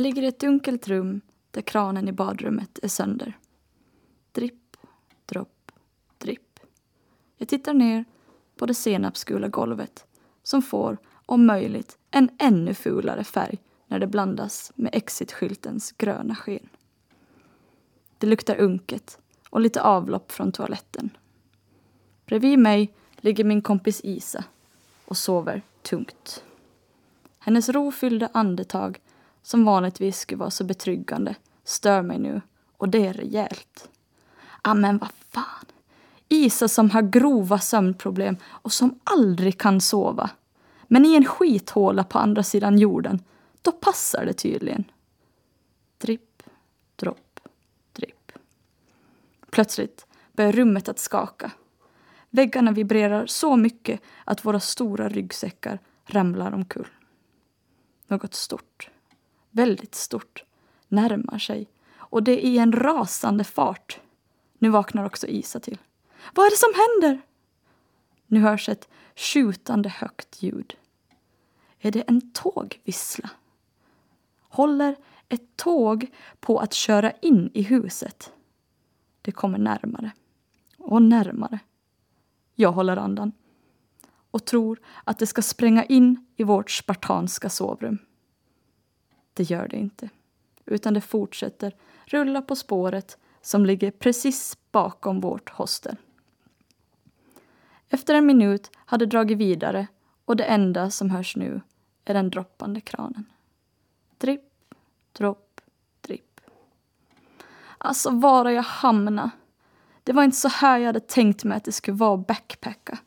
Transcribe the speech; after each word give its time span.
ligger 0.00 0.22
i 0.22 0.26
ett 0.26 0.40
dunkelt 0.40 0.88
rum 0.88 1.20
där 1.50 1.62
kranen 1.62 2.08
i 2.08 2.12
badrummet 2.12 2.78
är 2.82 2.88
sönder. 2.88 3.38
Dripp, 4.32 4.76
dropp, 5.26 5.72
dripp. 6.18 6.60
Jag 7.36 7.48
tittar 7.48 7.74
ner 7.74 8.04
på 8.56 8.66
det 8.66 8.74
senapsgula 8.74 9.48
golvet 9.48 10.06
som 10.42 10.62
får, 10.62 10.98
om 11.26 11.46
möjligt, 11.46 11.98
en 12.10 12.30
ännu 12.38 12.74
fulare 12.74 13.24
färg 13.24 13.58
när 13.86 13.98
det 13.98 14.06
blandas 14.06 14.72
med 14.74 14.94
exitskyltens 14.94 15.92
gröna 15.92 16.34
sken. 16.34 16.68
Det 18.18 18.26
luktar 18.26 18.56
unket 18.56 19.18
och 19.50 19.60
lite 19.60 19.82
avlopp 19.82 20.32
från 20.32 20.52
toaletten. 20.52 21.10
Bredvid 22.26 22.58
mig 22.58 22.92
ligger 23.16 23.44
min 23.44 23.62
kompis 23.62 24.00
Isa 24.04 24.44
och 25.04 25.16
sover 25.16 25.62
tungt. 25.82 26.44
Hennes 27.38 27.68
rofyllda 27.68 28.28
andetag, 28.32 29.00
som 29.42 29.64
vanligtvis 29.64 30.18
skulle 30.18 30.38
vara 30.38 30.50
så 30.50 30.64
betryggande, 30.64 31.34
stör 31.64 32.02
mig 32.02 32.18
nu 32.18 32.40
och 32.76 32.88
det 32.88 33.06
är 33.06 33.12
rejält. 33.12 33.88
Ah, 34.62 34.74
men 34.74 34.98
vad 34.98 35.10
fan! 35.28 35.64
Isa 36.28 36.68
som 36.68 36.90
har 36.90 37.02
grova 37.02 37.58
sömnproblem 37.58 38.36
och 38.44 38.72
som 38.72 38.98
aldrig 39.04 39.58
kan 39.58 39.80
sova. 39.80 40.30
Men 40.82 41.04
i 41.06 41.14
en 41.14 41.24
skithåla 41.24 42.04
på 42.04 42.18
andra 42.18 42.42
sidan 42.42 42.78
jorden, 42.78 43.22
då 43.62 43.72
passar 43.72 44.24
det 44.24 44.32
tydligen. 44.32 44.84
Dripp, 45.98 46.42
dropp, 46.96 47.40
dripp. 47.92 48.32
Plötsligt 49.50 50.06
börjar 50.32 50.52
rummet 50.52 50.88
att 50.88 50.98
skaka. 50.98 51.50
Väggarna 52.30 52.72
vibrerar 52.72 53.26
så 53.26 53.56
mycket 53.56 54.00
att 54.24 54.44
våra 54.44 54.60
stora 54.60 55.08
ryggsäckar 55.08 55.78
ramlar 56.04 56.52
omkull. 56.52 56.88
Något 58.06 58.34
stort, 58.34 58.90
väldigt 59.50 59.94
stort, 59.94 60.44
närmar 60.88 61.38
sig 61.38 61.68
och 61.96 62.22
det 62.22 62.46
är 62.46 62.50
i 62.50 62.58
en 62.58 62.72
rasande 62.72 63.44
fart. 63.44 64.00
Nu 64.58 64.68
vaknar 64.68 65.04
också 65.04 65.26
Isa 65.26 65.60
till. 65.60 65.78
Vad 66.34 66.46
är 66.46 66.50
det 66.50 66.56
som 66.56 66.72
händer? 66.74 67.22
Nu 68.26 68.40
hörs 68.40 68.68
ett 68.68 68.88
skjutande 69.16 69.88
högt 69.88 70.42
ljud. 70.42 70.76
Är 71.78 71.90
det 71.92 72.00
en 72.00 72.32
tågvissla? 72.32 73.30
Håller 74.40 74.96
ett 75.28 75.56
tåg 75.56 76.06
på 76.40 76.58
att 76.58 76.72
köra 76.72 77.10
in 77.10 77.50
i 77.54 77.62
huset? 77.62 78.32
Det 79.22 79.32
kommer 79.32 79.58
närmare 79.58 80.10
och 80.78 81.02
närmare. 81.02 81.58
Jag 82.54 82.72
håller 82.72 82.96
andan 82.96 83.32
och 84.30 84.44
tror 84.44 84.80
att 85.04 85.18
det 85.18 85.26
ska 85.26 85.42
spränga 85.42 85.84
in 85.84 86.26
i 86.36 86.42
vårt 86.42 86.70
spartanska 86.70 87.48
sovrum. 87.48 87.98
Det 89.34 89.42
gör 89.42 89.68
det 89.68 89.76
inte, 89.76 90.08
utan 90.64 90.94
det 90.94 91.00
fortsätter 91.00 91.74
rulla 92.04 92.42
på 92.42 92.56
spåret 92.56 93.18
som 93.40 93.66
ligger 93.66 93.90
precis 93.90 94.58
bakom 94.72 95.20
vårt 95.20 95.50
hostel. 95.50 95.96
Efter 97.88 98.14
en 98.14 98.26
minut 98.26 98.70
hade 98.76 99.06
dragit 99.06 99.38
vidare 99.38 99.86
och 100.24 100.36
det 100.36 100.44
enda 100.44 100.90
som 100.90 101.10
hörs 101.10 101.36
nu 101.36 101.60
är 102.04 102.14
den 102.14 102.30
droppande 102.30 102.80
kranen. 102.80 103.24
Dripp, 104.18 104.74
dropp, 105.12 105.60
dripp. 106.00 106.40
Alltså, 107.78 108.10
var 108.10 108.44
har 108.44 108.52
jag 108.52 108.62
hamnat? 108.62 109.30
Det 110.04 110.12
var 110.12 110.24
inte 110.24 110.36
så 110.36 110.48
här 110.48 110.78
jag 110.78 110.86
hade 110.86 111.00
tänkt 111.00 111.44
mig 111.44 111.56
att 111.56 111.64
det 111.64 111.72
skulle 111.72 111.96
vara 111.96 112.14
att 112.14 112.26
backpacka. 112.26 112.98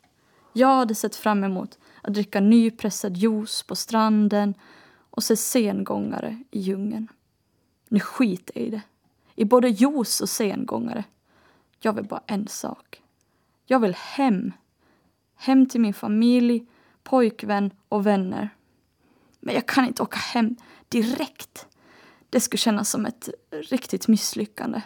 Jag 0.53 0.75
hade 0.75 0.95
sett 0.95 1.15
fram 1.15 1.43
emot 1.43 1.77
att 2.01 2.13
dricka 2.13 2.39
nypressad 2.39 3.17
juice 3.17 3.63
på 3.63 3.75
stranden 3.75 4.53
och 5.15 5.23
se 5.23 5.37
sengångare 5.37 6.43
i 6.51 6.59
djungeln. 6.59 7.07
Nu 7.87 7.99
skiter 7.99 8.59
jag 8.59 8.67
i 8.67 8.69
det. 8.69 8.81
I 9.35 9.45
både 9.45 9.69
juice 9.69 10.21
och 10.21 10.29
sengångare. 10.29 11.03
Jag 11.79 11.93
vill 11.93 12.05
bara 12.05 12.23
en 12.25 12.47
sak. 12.47 13.01
Jag 13.65 13.79
vill 13.79 13.93
hem. 13.95 14.53
Hem 15.35 15.65
till 15.65 15.81
min 15.81 15.93
familj, 15.93 16.67
pojkvän 17.03 17.71
och 17.89 18.05
vänner. 18.05 18.49
Men 19.39 19.55
jag 19.55 19.65
kan 19.67 19.87
inte 19.87 20.03
åka 20.03 20.19
hem 20.19 20.55
direkt. 20.89 21.67
Det 22.29 22.39
skulle 22.39 22.57
kännas 22.57 22.89
som 22.89 23.05
ett 23.05 23.29
riktigt 23.51 24.07
misslyckande. 24.07 24.81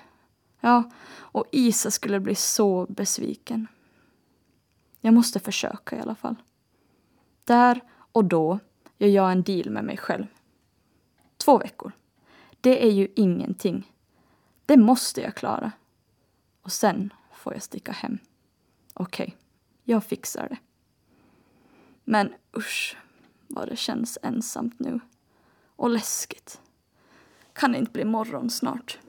Ja, 0.59 0.91
och 1.09 1.45
Isa 1.51 1.91
skulle 1.91 2.19
bli 2.19 2.35
så 2.35 2.85
besviken. 2.89 3.67
Jag 5.01 5.13
måste 5.13 5.39
försöka 5.39 5.97
i 5.97 5.99
alla 5.99 6.15
fall. 6.15 6.35
Där 7.43 7.81
och 8.11 8.25
då 8.25 8.59
gör 8.97 9.07
jag 9.07 9.31
en 9.31 9.43
deal 9.43 9.69
med 9.69 9.83
mig 9.83 9.97
själv. 9.97 10.25
Två 11.37 11.57
veckor. 11.57 11.91
Det 12.61 12.85
är 12.85 12.91
ju 12.91 13.07
ingenting. 13.15 13.91
Det 14.65 14.77
måste 14.77 15.21
jag 15.21 15.35
klara. 15.35 15.71
Och 16.61 16.71
sen 16.71 17.13
får 17.33 17.53
jag 17.53 17.61
sticka 17.61 17.91
hem. 17.91 18.17
Okej, 18.93 19.25
okay, 19.25 19.37
jag 19.83 20.03
fixar 20.03 20.47
det. 20.49 20.57
Men 22.03 22.33
usch, 22.57 22.97
vad 23.47 23.69
det 23.69 23.75
känns 23.75 24.17
ensamt 24.21 24.79
nu. 24.79 24.99
Och 25.75 25.89
läskigt. 25.89 26.61
Kan 27.53 27.71
det 27.71 27.77
inte 27.77 27.91
bli 27.91 28.05
morgon 28.05 28.49
snart? 28.49 28.99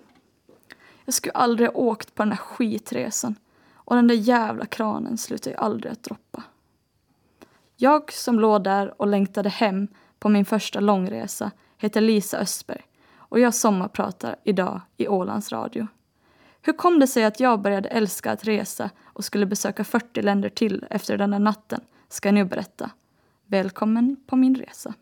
Jag 1.04 1.14
skulle 1.14 1.32
aldrig 1.32 1.68
ha 1.68 1.74
åkt 1.74 2.14
på 2.14 2.22
den 2.22 2.32
här 2.32 2.38
skitresan 2.38 3.34
och 3.72 3.96
den 3.96 4.06
där 4.06 4.14
jävla 4.14 4.66
kranen 4.66 5.18
slutar 5.18 5.50
ju 5.50 5.56
aldrig 5.56 5.92
att 5.92 6.02
droppa. 6.02 6.42
Jag 7.80 8.12
som 8.12 8.40
låg 8.40 8.64
där 8.64 9.00
och 9.00 9.06
längtade 9.06 9.48
hem 9.48 9.88
på 10.18 10.28
min 10.28 10.44
första 10.44 10.80
långresa 10.80 11.50
heter 11.76 12.00
Lisa 12.00 12.38
Östberg 12.38 12.82
och 13.14 13.40
jag 13.40 13.54
sommarpratar 13.54 14.36
idag 14.44 14.80
i 14.96 15.08
Ålands 15.08 15.52
Radio. 15.52 15.86
Hur 16.62 16.72
kom 16.72 16.98
det 16.98 17.06
sig 17.06 17.24
att 17.24 17.40
jag 17.40 17.60
började 17.60 17.88
älska 17.88 18.32
att 18.32 18.44
resa 18.44 18.90
och 19.04 19.24
skulle 19.24 19.46
besöka 19.46 19.84
40 19.84 20.22
länder 20.22 20.48
till 20.48 20.84
efter 20.90 21.18
den 21.18 21.30
där 21.30 21.38
natten 21.38 21.80
ska 22.08 22.28
jag 22.28 22.34
nu 22.34 22.44
berätta. 22.44 22.90
Välkommen 23.46 24.16
på 24.26 24.36
min 24.36 24.54
resa. 24.54 24.94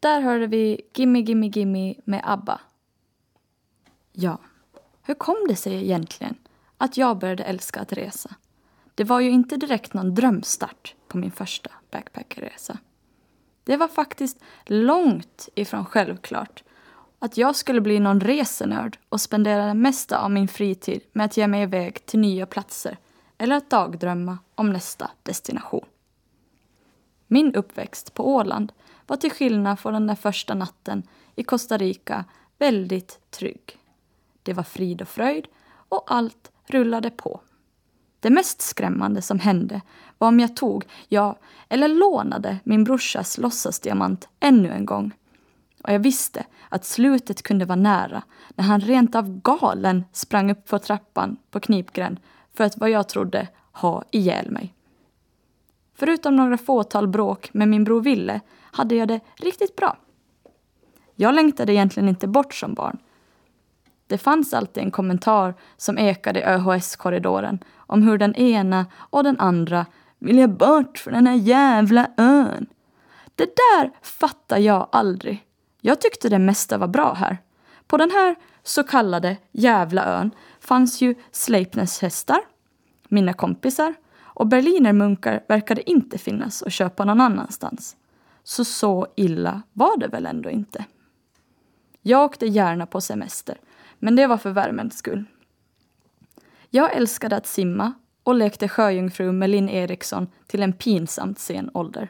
Där 0.00 0.20
hörde 0.20 0.46
vi 0.46 0.80
Gimme 0.94 1.20
Gimme 1.20 1.46
Gimme 1.46 1.94
med 2.04 2.20
ABBA. 2.24 2.60
Ja, 4.12 4.38
hur 5.02 5.14
kom 5.14 5.36
det 5.48 5.56
sig 5.56 5.74
egentligen 5.74 6.34
att 6.76 6.96
jag 6.96 7.18
började 7.18 7.44
älska 7.44 7.80
att 7.80 7.92
resa? 7.92 8.34
Det 8.94 9.04
var 9.04 9.20
ju 9.20 9.30
inte 9.30 9.56
direkt 9.56 9.94
någon 9.94 10.14
drömstart 10.14 10.94
på 11.08 11.18
min 11.18 11.30
första 11.30 11.70
backpackerresa. 11.90 12.78
Det 13.64 13.76
var 13.76 13.88
faktiskt 13.88 14.38
långt 14.66 15.48
ifrån 15.54 15.84
självklart 15.84 16.64
att 17.18 17.36
jag 17.36 17.56
skulle 17.56 17.80
bli 17.80 17.98
någon 17.98 18.20
resenörd 18.20 18.98
och 19.08 19.20
spendera 19.20 19.66
det 19.66 19.74
mesta 19.74 20.18
av 20.18 20.30
min 20.30 20.48
fritid 20.48 21.00
med 21.12 21.26
att 21.26 21.36
ge 21.36 21.46
mig 21.46 21.62
iväg 21.62 22.06
till 22.06 22.20
nya 22.20 22.46
platser 22.46 22.96
eller 23.38 23.56
att 23.56 23.70
dagdrömma 23.70 24.38
om 24.54 24.70
nästa 24.70 25.10
destination. 25.22 25.84
Min 27.26 27.54
uppväxt 27.54 28.14
på 28.14 28.34
Åland 28.34 28.72
var 29.10 29.16
till 29.16 29.30
skillnad 29.30 29.78
från 29.78 29.92
den 29.92 30.06
där 30.06 30.14
första 30.14 30.54
natten 30.54 31.02
i 31.34 31.42
Costa 31.42 31.76
Rica 31.76 32.24
väldigt 32.58 33.30
trygg. 33.30 33.78
Det 34.42 34.52
var 34.52 34.62
frid 34.62 35.02
och 35.02 35.08
fröjd 35.08 35.46
och 35.88 36.04
allt 36.06 36.52
rullade 36.66 37.10
på. 37.10 37.40
Det 38.20 38.30
mest 38.30 38.60
skrämmande 38.60 39.22
som 39.22 39.38
hände 39.38 39.80
var 40.18 40.28
om 40.28 40.40
jag 40.40 40.56
tog, 40.56 40.84
ja, 41.08 41.38
eller 41.68 41.88
lånade 41.88 42.58
min 42.64 42.84
brorsas 42.84 43.38
låtsasdiamant 43.38 44.28
ännu 44.40 44.68
en 44.68 44.86
gång. 44.86 45.12
Och 45.82 45.92
jag 45.92 46.00
visste 46.00 46.44
att 46.68 46.84
slutet 46.84 47.42
kunde 47.42 47.64
vara 47.64 47.76
nära 47.76 48.22
när 48.54 48.64
han 48.64 48.80
rent 48.80 49.14
av 49.14 49.40
galen 49.40 50.04
sprang 50.12 50.50
upp 50.50 50.68
för 50.68 50.78
trappan 50.78 51.36
på 51.50 51.60
knipgränd 51.60 52.20
för 52.54 52.64
att 52.64 52.78
vad 52.78 52.90
jag 52.90 53.08
trodde 53.08 53.48
ha 53.72 54.04
ihjäl 54.10 54.50
mig. 54.50 54.74
Förutom 55.94 56.36
några 56.36 56.58
fåtal 56.58 57.08
bråk 57.08 57.54
med 57.54 57.68
min 57.68 57.84
bror 57.84 58.00
Ville 58.00 58.40
hade 58.72 58.94
jag 58.94 59.08
det 59.08 59.20
riktigt 59.36 59.76
bra. 59.76 59.96
Jag 61.14 61.34
längtade 61.34 61.72
egentligen 61.72 62.08
inte 62.08 62.28
bort 62.28 62.54
som 62.54 62.74
barn. 62.74 62.98
Det 64.06 64.18
fanns 64.18 64.54
alltid 64.54 64.82
en 64.82 64.90
kommentar 64.90 65.54
som 65.76 65.98
ekade 65.98 66.40
i 66.40 66.42
ÖHS-korridoren 66.42 67.58
om 67.76 68.02
hur 68.02 68.18
den 68.18 68.34
ena 68.34 68.86
och 68.94 69.24
den 69.24 69.40
andra 69.40 69.86
ville 70.18 70.48
bort 70.48 70.98
från 70.98 71.14
den 71.14 71.26
här 71.26 71.34
jävla 71.34 72.10
ön. 72.16 72.66
Det 73.34 73.56
där 73.56 73.90
fattar 74.02 74.58
jag 74.58 74.88
aldrig. 74.92 75.44
Jag 75.80 76.00
tyckte 76.00 76.28
det 76.28 76.38
mesta 76.38 76.78
var 76.78 76.88
bra 76.88 77.14
här. 77.14 77.38
På 77.86 77.96
den 77.96 78.10
här 78.10 78.36
så 78.62 78.82
kallade 78.82 79.36
jävla 79.52 80.04
ön 80.04 80.30
fanns 80.60 81.00
ju 81.00 81.14
Sleipneshästar, 81.30 82.40
mina 83.08 83.32
kompisar 83.32 83.94
och 84.20 84.46
berlinermunkar 84.46 85.44
verkade 85.48 85.90
inte 85.90 86.18
finnas 86.18 86.62
att 86.62 86.72
köpa 86.72 87.04
någon 87.04 87.20
annanstans. 87.20 87.96
Så 88.44 88.64
så 88.64 89.06
illa 89.16 89.62
var 89.72 89.96
det 89.96 90.08
väl 90.08 90.26
ändå 90.26 90.50
inte. 90.50 90.84
Jag 92.02 92.24
åkte 92.24 92.46
gärna 92.46 92.86
på 92.86 93.00
semester, 93.00 93.58
men 93.98 94.16
det 94.16 94.26
var 94.26 94.36
för 94.36 94.50
värmens 94.50 94.98
skull. 94.98 95.24
Jag 96.70 96.96
älskade 96.96 97.36
att 97.36 97.46
simma 97.46 97.92
och 98.22 98.34
lekte 98.34 98.68
sjöjungfru 98.68 99.32
med 99.32 99.50
Linn 99.50 99.68
Eriksson 99.68 100.28
till 100.46 100.62
en 100.62 100.72
pinsamt 100.72 101.38
sen 101.38 101.70
ålder. 101.74 102.08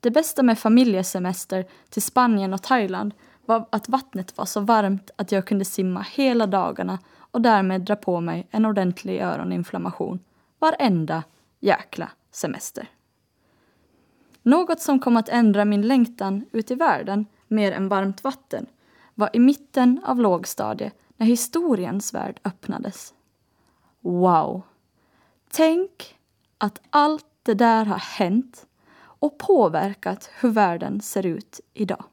Det 0.00 0.10
bästa 0.10 0.42
med 0.42 0.58
familjesemester 0.58 1.66
till 1.90 2.02
Spanien 2.02 2.54
och 2.54 2.62
Thailand 2.62 3.14
var 3.46 3.66
att 3.70 3.88
vattnet 3.88 4.38
var 4.38 4.44
så 4.44 4.60
varmt 4.60 5.10
att 5.16 5.32
jag 5.32 5.46
kunde 5.46 5.64
simma 5.64 6.06
hela 6.12 6.46
dagarna 6.46 6.98
och 7.16 7.40
därmed 7.40 7.80
dra 7.80 7.96
på 7.96 8.20
mig 8.20 8.46
en 8.50 8.64
ordentlig 8.64 9.20
öroninflammation 9.20 10.20
varenda 10.58 11.24
jäkla 11.60 12.10
semester. 12.30 12.88
Något 14.48 14.80
som 14.80 14.98
kom 14.98 15.16
att 15.16 15.28
ändra 15.28 15.64
min 15.64 15.88
längtan 15.88 16.44
ut 16.52 16.70
i 16.70 16.74
världen 16.74 17.26
mer 17.48 17.72
än 17.72 17.88
varmt 17.88 18.24
vatten 18.24 18.66
var 19.14 19.30
i 19.32 19.38
mitten 19.38 20.00
av 20.04 20.20
lågstadiet 20.20 20.94
när 21.16 21.26
historiens 21.26 22.14
värld 22.14 22.40
öppnades. 22.44 23.14
Wow! 24.00 24.62
Tänk 25.50 26.18
att 26.58 26.80
allt 26.90 27.26
det 27.42 27.54
där 27.54 27.84
har 27.84 27.98
hänt 27.98 28.66
och 29.00 29.38
påverkat 29.38 30.30
hur 30.40 30.50
världen 30.50 31.00
ser 31.00 31.26
ut 31.26 31.60
idag. 31.74 32.04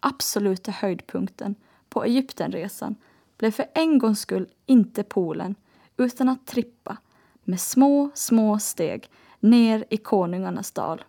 Absoluta 0.00 0.70
höjdpunkten 0.70 1.54
på 1.88 2.04
Egyptenresan 2.04 2.96
blev 3.36 3.50
för 3.50 3.66
en 3.74 3.98
gångs 3.98 4.20
skull 4.20 4.48
inte 4.66 5.02
Polen 5.02 5.54
utan 5.96 6.28
att 6.28 6.46
trippa 6.46 6.96
med 7.44 7.60
små, 7.60 8.10
små 8.14 8.58
steg 8.58 9.10
ner 9.40 9.84
i 9.90 9.96
konungarnas 9.96 10.72
dal. 10.72 11.04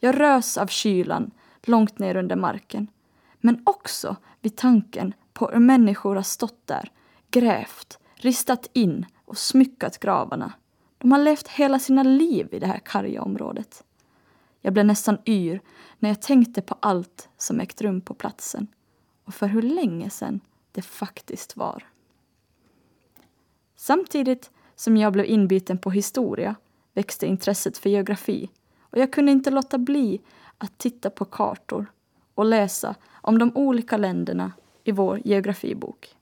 Jag 0.00 0.20
rös 0.20 0.58
av 0.58 0.66
kylan 0.66 1.30
långt 1.62 1.98
ner 1.98 2.16
under 2.16 2.36
marken 2.36 2.86
men 3.40 3.62
också 3.66 4.16
vid 4.40 4.56
tanken 4.56 5.14
på 5.32 5.48
hur 5.48 5.58
människor 5.58 6.16
har 6.16 6.22
stått 6.22 6.66
där, 6.66 6.92
grävt, 7.30 7.98
ristat 8.14 8.70
in 8.72 9.06
och 9.24 9.38
smyckat 9.38 9.98
gravarna. 9.98 10.52
De 10.98 11.12
har 11.12 11.18
levt 11.18 11.48
hela 11.48 11.78
sina 11.78 12.02
liv 12.02 12.48
i 12.52 12.58
det 12.58 12.66
här 12.66 12.78
karga 12.78 13.22
området. 13.22 13.84
Jag 14.60 14.72
blev 14.72 14.86
nästan 14.86 15.18
yr 15.26 15.60
när 15.98 16.10
jag 16.10 16.22
tänkte 16.22 16.62
på 16.62 16.76
allt 16.80 17.28
som 17.36 17.60
ägt 17.60 17.80
rum 17.80 18.00
på 18.00 18.14
platsen 18.14 18.66
och 19.24 19.34
för 19.34 19.46
hur 19.46 19.62
länge 19.62 20.10
sedan 20.10 20.40
det 20.72 20.82
faktiskt 20.82 21.56
var. 21.56 21.86
Samtidigt 23.76 24.50
som 24.76 24.96
jag 24.96 25.12
blev 25.12 25.26
inbiten 25.26 25.78
på 25.78 25.90
historia 25.90 26.54
växte 26.94 27.26
intresset 27.26 27.78
för 27.78 27.90
geografi 27.90 28.50
och 28.90 28.98
jag 28.98 29.12
kunde 29.12 29.32
inte 29.32 29.50
låta 29.50 29.78
bli 29.78 30.20
att 30.58 30.78
titta 30.78 31.10
på 31.10 31.24
kartor 31.24 31.92
och 32.34 32.44
läsa 32.44 32.94
om 33.12 33.38
de 33.38 33.56
olika 33.56 33.96
länderna 33.96 34.52
i 34.84 34.92
vår 34.92 35.20
geografibok. 35.24 36.16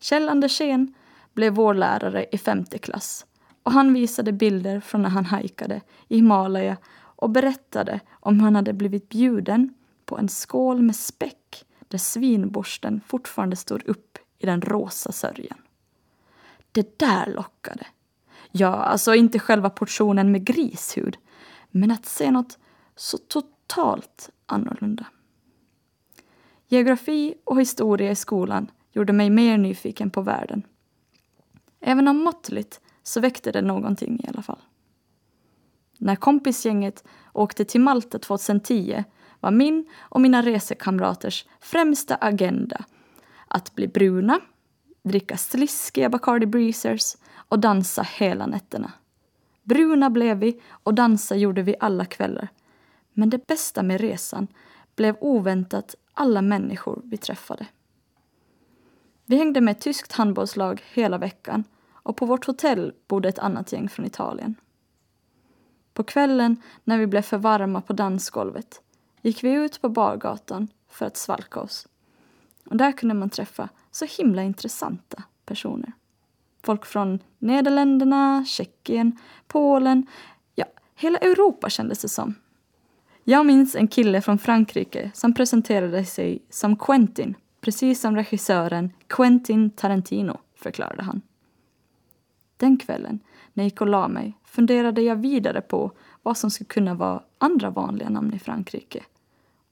Kjell 0.00 0.28
Andersén 0.28 0.94
blev 1.32 1.54
vår 1.54 1.74
lärare 1.74 2.26
i 2.32 2.38
femte 2.38 2.78
klass 2.78 3.26
och 3.62 3.72
han 3.72 3.94
visade 3.94 4.32
bilder 4.32 4.80
från 4.80 5.02
när 5.02 5.08
han 5.08 5.24
hajkade 5.24 5.80
i 6.08 6.16
Himalaya 6.16 6.76
och 6.94 7.30
berättade 7.30 8.00
om 8.10 8.34
hur 8.34 8.44
han 8.44 8.56
hade 8.56 8.72
blivit 8.72 9.08
bjuden 9.08 9.74
på 10.04 10.18
en 10.18 10.28
skål 10.28 10.82
med 10.82 10.96
späck 10.96 11.64
där 11.88 11.98
svinborsten 11.98 13.00
fortfarande 13.06 13.56
stod 13.56 13.88
upp 13.88 14.18
i 14.38 14.46
den 14.46 14.62
rosa 14.62 15.12
sörjan. 15.12 15.58
Det 16.72 16.98
där 16.98 17.26
lockade. 17.26 17.86
Ja, 18.56 18.68
alltså 18.68 19.14
inte 19.14 19.38
själva 19.38 19.70
portionen 19.70 20.32
med 20.32 20.44
grishud, 20.44 21.16
men 21.70 21.90
att 21.90 22.06
se 22.06 22.30
något 22.30 22.58
så 22.96 23.18
totalt 23.18 24.30
annorlunda. 24.46 25.06
Geografi 26.68 27.34
och 27.44 27.60
historia 27.60 28.10
i 28.10 28.14
skolan 28.14 28.70
gjorde 28.92 29.12
mig 29.12 29.30
mer 29.30 29.58
nyfiken 29.58 30.10
på 30.10 30.20
världen. 30.20 30.62
Även 31.80 32.08
om 32.08 32.16
måttligt 32.16 32.80
så 33.02 33.20
väckte 33.20 33.52
det 33.52 33.62
någonting 33.62 34.20
i 34.24 34.28
alla 34.28 34.42
fall. 34.42 34.62
När 35.98 36.16
kompisgänget 36.16 37.04
åkte 37.32 37.64
till 37.64 37.80
Malta 37.80 38.18
2010 38.18 39.04
var 39.40 39.50
min 39.50 39.86
och 39.98 40.20
mina 40.20 40.42
resekamraters 40.42 41.46
främsta 41.60 42.14
agenda 42.20 42.84
att 43.48 43.74
bli 43.74 43.88
bruna, 43.88 44.40
dricka 45.02 45.36
sliskiga 45.36 46.08
Bacardi 46.08 46.46
Breezers 46.46 47.16
och 47.48 47.58
dansa 47.58 48.02
hela 48.02 48.46
nätterna. 48.46 48.92
Bruna 49.62 50.10
blev 50.10 50.38
vi 50.38 50.60
och 50.70 50.94
dansa 50.94 51.36
gjorde 51.36 51.62
vi 51.62 51.76
alla 51.80 52.04
kvällar. 52.04 52.48
Men 53.12 53.30
det 53.30 53.46
bästa 53.46 53.82
med 53.82 54.00
resan 54.00 54.46
blev 54.96 55.16
oväntat 55.20 55.94
alla 56.12 56.42
människor 56.42 57.02
vi 57.04 57.16
träffade. 57.16 57.66
Vi 59.24 59.36
hängde 59.36 59.60
med 59.60 59.72
ett 59.72 59.80
tyskt 59.80 60.12
handbollslag 60.12 60.82
hela 60.92 61.18
veckan 61.18 61.64
och 61.92 62.16
på 62.16 62.26
vårt 62.26 62.46
hotell 62.46 62.92
bodde 63.06 63.28
ett 63.28 63.38
annat 63.38 63.72
gäng 63.72 63.88
från 63.88 64.06
Italien. 64.06 64.54
På 65.92 66.04
kvällen 66.04 66.62
när 66.84 66.98
vi 66.98 67.06
blev 67.06 67.22
för 67.22 67.38
varma 67.38 67.80
på 67.80 67.92
dansgolvet 67.92 68.80
gick 69.22 69.44
vi 69.44 69.52
ut 69.52 69.80
på 69.80 69.88
bargatan 69.88 70.68
för 70.88 71.06
att 71.06 71.16
svalka 71.16 71.60
oss. 71.60 71.88
Och 72.66 72.76
där 72.76 72.92
kunde 72.92 73.14
man 73.14 73.30
träffa 73.30 73.68
så 73.90 74.04
himla 74.04 74.42
intressanta 74.42 75.22
personer. 75.44 75.92
Folk 76.64 76.86
från 76.86 77.18
Nederländerna, 77.38 78.44
Tjeckien, 78.46 79.18
Polen, 79.46 80.06
ja, 80.54 80.64
hela 80.94 81.18
Europa 81.18 81.70
kändes 81.70 82.02
det 82.02 82.08
som. 82.08 82.34
Jag 83.24 83.46
minns 83.46 83.76
en 83.76 83.88
kille 83.88 84.20
från 84.20 84.38
Frankrike 84.38 85.10
som 85.14 85.34
presenterade 85.34 86.04
sig 86.04 86.42
som 86.50 86.76
Quentin, 86.76 87.34
precis 87.60 88.00
som 88.00 88.16
regissören 88.16 88.92
Quentin 89.06 89.70
Tarantino, 89.70 90.38
förklarade 90.54 91.02
han. 91.02 91.22
Den 92.56 92.76
kvällen, 92.76 93.20
när 93.52 93.64
jag 93.64 93.68
gick 93.68 93.80
och 93.80 93.86
la 93.86 94.08
mig, 94.08 94.38
funderade 94.44 95.02
jag 95.02 95.16
vidare 95.16 95.60
på 95.60 95.92
vad 96.22 96.36
som 96.36 96.50
skulle 96.50 96.68
kunna 96.68 96.94
vara 96.94 97.22
andra 97.38 97.70
vanliga 97.70 98.10
namn 98.10 98.34
i 98.34 98.38
Frankrike. 98.38 99.02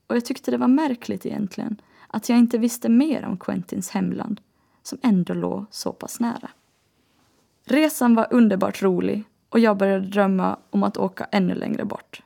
Och 0.07 0.17
jag 0.17 0.25
tyckte 0.25 0.51
det 0.51 0.59
var 0.59 0.69
märkligt 0.69 1.27
egentligen 1.27 1.81
att 2.09 2.29
jag 2.29 2.39
inte 2.39 2.59
visste 2.59 2.89
mer 2.89 3.25
om 3.25 3.37
Quentins 3.37 3.91
hemland, 3.91 4.41
som 4.83 4.99
ändå 5.03 5.35
låg 5.35 5.67
så 5.71 5.93
pass 5.93 6.21
nära. 6.21 6.51
Resan 7.73 8.15
var 8.15 8.27
underbart 8.31 8.83
rolig 8.83 9.25
och 9.49 9.59
jag 9.59 9.77
började 9.77 10.07
drömma 10.07 10.59
om 10.71 10.83
att 10.83 10.97
åka 10.97 11.27
ännu 11.33 11.55
längre 11.55 11.85
bort. 11.85 12.23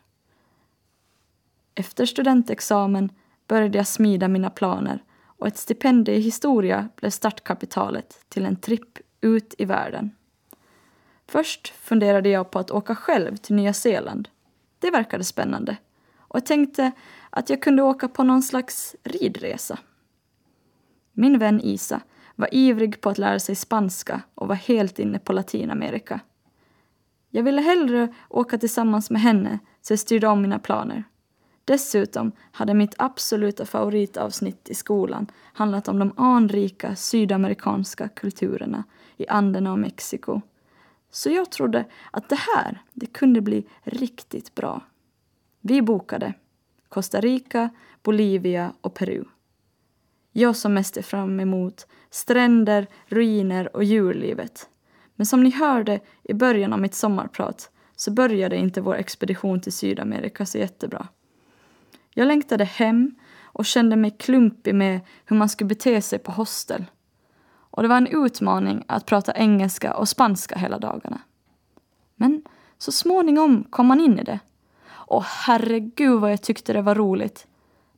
Efter 1.75 2.07
studentexamen 2.07 3.13
började 3.47 3.79
jag 3.79 3.87
smida 3.87 4.29
mina 4.29 4.51
planer 4.51 5.03
och 5.25 5.47
ett 5.47 5.57
stipendium 5.57 6.19
i 6.19 6.21
historia 6.21 6.89
blev 6.97 7.11
startkapitalet 7.11 8.25
till 8.29 8.47
en 8.47 8.57
tripp 8.57 8.99
ut 9.21 9.55
i 9.59 9.65
världen. 9.65 10.11
Först 11.27 11.69
funderade 11.69 12.29
jag 12.29 12.51
på 12.51 12.59
att 12.59 12.71
åka 12.71 12.95
själv 12.95 13.37
till 13.37 13.57
Nya 13.57 13.73
Zeeland. 13.73 14.29
Det 14.79 14.91
verkade 14.91 15.25
spännande 15.25 15.77
och 16.19 16.37
jag 16.37 16.47
tänkte 16.47 16.93
att 17.31 17.51
jag 17.51 17.63
kunde 17.63 17.83
åka 17.83 18.09
på 18.09 18.23
någon 18.23 18.43
slags 18.43 18.97
ridresa. 19.05 19.79
Min 21.13 21.39
vän 21.39 21.61
Isa 21.61 22.01
var 22.37 22.49
ivrig 22.53 23.01
på 23.01 23.11
att 23.11 23.19
lära 23.19 23.39
sig 23.39 23.55
spanska 23.55 24.23
och 24.35 24.49
var 24.49 24.55
helt 24.55 24.99
inne 24.99 25.19
på 25.19 25.33
Latinamerika. 25.33 26.21
Jag 27.31 27.43
ville 27.43 27.61
hellre 27.61 28.15
åka 28.29 28.59
tillsammans 28.59 29.11
med 29.11 29.23
henne 29.23 29.59
så 29.83 29.93
jag 29.93 30.01
styrde 30.01 30.27
om 30.27 30.43
mina 30.43 30.59
planer. 30.59 31.05
Dessutom 31.65 32.33
hade 32.53 32.75
mitt 32.75 32.95
absoluta 32.99 33.67
favoritavsnitt 33.67 34.69
i 34.69 34.75
skolan 34.75 35.27
handlat 35.53 35.89
om 35.89 35.99
de 35.99 36.13
anrika 36.17 36.97
sydamerikanska 36.97 38.09
kulturerna 38.09 38.85
i 39.17 39.29
Anderna 39.29 39.73
och 39.73 39.79
Mexiko. 39.79 40.41
Så 41.11 41.31
jag 41.31 41.51
trodde 41.51 41.85
att 42.11 42.29
det 42.29 42.39
här, 42.55 42.83
det 42.93 43.07
kunde 43.07 43.41
bli 43.41 43.67
riktigt 43.83 44.55
bra. 44.55 44.81
Vi 45.61 45.83
bokade 45.83 46.35
Costa 46.89 47.21
Rica, 47.21 47.71
Bolivia 48.03 48.73
och 48.81 48.95
Peru. 48.95 49.25
Jag 50.39 50.57
som 50.57 50.75
mest 50.75 50.97
är 50.97 51.03
fram 51.03 51.41
emot 51.41 51.87
stränder, 52.11 52.87
ruiner 53.07 53.77
och 53.77 53.85
djurlivet. 53.85 54.69
Men 55.15 55.27
som 55.27 55.43
ni 55.43 55.51
hörde 55.51 56.01
i 56.23 56.35
början 56.35 56.73
av 56.73 56.81
mitt 56.81 56.95
sommarprat 56.95 57.71
så 57.97 58.11
började 58.11 58.57
inte 58.57 58.81
vår 58.81 58.95
expedition 58.95 59.61
till 59.61 59.73
Sydamerika 59.73 60.47
så 60.47 60.59
jättebra. 60.59 61.09
Jag 62.15 62.27
längtade 62.29 62.65
hem 62.65 63.15
och 63.43 63.67
kände 63.67 63.97
mig 63.97 64.17
klumpig 64.19 64.75
med 64.75 65.01
hur 65.25 65.37
man 65.37 65.49
skulle 65.49 65.69
bete 65.69 66.03
sig 66.03 66.19
på 66.19 66.33
hostel. 66.33 66.85
Och 67.49 67.83
det 67.83 67.89
var 67.89 67.97
en 67.97 68.25
utmaning 68.25 68.85
att 68.89 69.07
prata 69.07 69.35
engelska 69.35 69.95
och 69.95 70.09
spanska 70.09 70.59
hela 70.59 70.79
dagarna. 70.79 71.21
Men 72.17 72.43
så 72.79 72.93
småningom 72.93 73.65
kom 73.71 73.87
man 73.87 74.01
in 74.01 74.19
i 74.19 74.25
det. 74.25 74.39
Och 74.89 75.25
herregud 75.25 76.21
vad 76.21 76.33
jag 76.33 76.43
tyckte 76.43 76.73
det 76.73 76.83
var 76.83 76.95
roligt. 76.95 77.47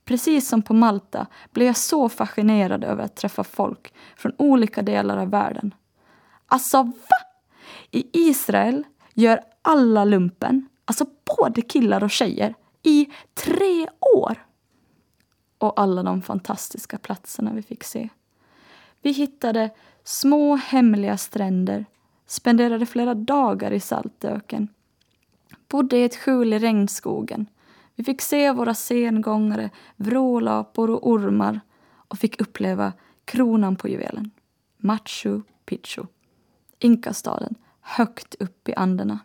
Precis 0.08 0.48
som 0.48 0.62
på 0.62 0.74
Malta 0.74 1.26
blev 1.52 1.66
jag 1.66 1.76
så 1.76 2.08
fascinerad 2.08 2.84
över 2.84 3.04
att 3.04 3.16
träffa 3.16 3.44
folk 3.44 3.94
från 4.16 4.32
olika 4.38 4.82
delar 4.82 5.16
av 5.16 5.30
världen. 5.30 5.74
Alltså 6.46 6.82
va? 6.82 7.16
I 7.90 8.04
Israel 8.12 8.84
gör 9.14 9.40
alla 9.62 10.04
lumpen, 10.04 10.68
alltså 10.84 11.06
både 11.38 11.62
killar 11.62 12.04
och 12.04 12.10
tjejer, 12.10 12.54
i 12.82 13.08
tre 13.34 13.88
år. 14.16 14.46
och 15.58 15.80
alla 15.80 16.02
de 16.02 16.22
fantastiska 16.22 16.98
platserna 16.98 17.52
vi 17.52 17.62
fick 17.62 17.84
se. 17.84 18.08
Vi 19.02 19.10
hittade 19.12 19.70
små 20.04 20.56
hemliga 20.56 21.16
stränder, 21.16 21.84
spenderade 22.26 22.86
flera 22.86 23.14
dagar 23.14 23.70
i 23.70 23.80
saltöken, 23.80 24.68
bodde 25.68 25.96
i 25.96 26.04
ett 26.04 26.16
skjul 26.16 26.52
i 26.52 26.58
regnskogen. 26.58 27.46
Vi 27.98 28.04
fick 28.04 28.22
se 28.22 28.52
våra 28.52 28.74
sengångare, 28.74 29.70
vrålapor 29.96 30.90
och 30.90 31.08
ormar 31.08 31.60
och 31.90 32.18
fick 32.18 32.40
uppleva 32.40 32.92
kronan 33.24 33.76
på 33.76 33.88
juvelen, 33.88 34.30
Machu 34.76 35.42
Picchu, 35.64 36.02
Inkastaden, 36.78 37.54
högt 37.80 38.34
upp 38.34 38.68
i 38.68 38.74
Anderna. 38.74 39.18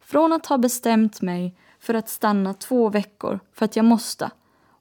Från 0.00 0.32
att 0.32 0.46
ha 0.46 0.58
bestämt 0.58 1.22
mig 1.22 1.56
för 1.78 1.94
att 1.94 2.08
stanna 2.08 2.54
två 2.54 2.88
veckor 2.88 3.40
för 3.52 3.64
att 3.64 3.76
jag 3.76 3.84
måste 3.84 4.30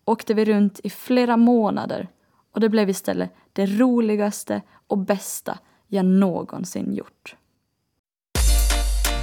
åkte 0.05 0.33
vi 0.33 0.45
runt 0.45 0.79
i 0.83 0.89
flera 0.89 1.37
månader 1.37 2.09
och 2.51 2.59
det 2.59 2.69
blev 2.69 2.89
istället 2.89 3.33
det 3.53 3.65
roligaste 3.65 4.61
och 4.87 4.97
bästa 4.97 5.59
jag 5.87 6.05
någonsin 6.05 6.93
gjort. 6.93 7.35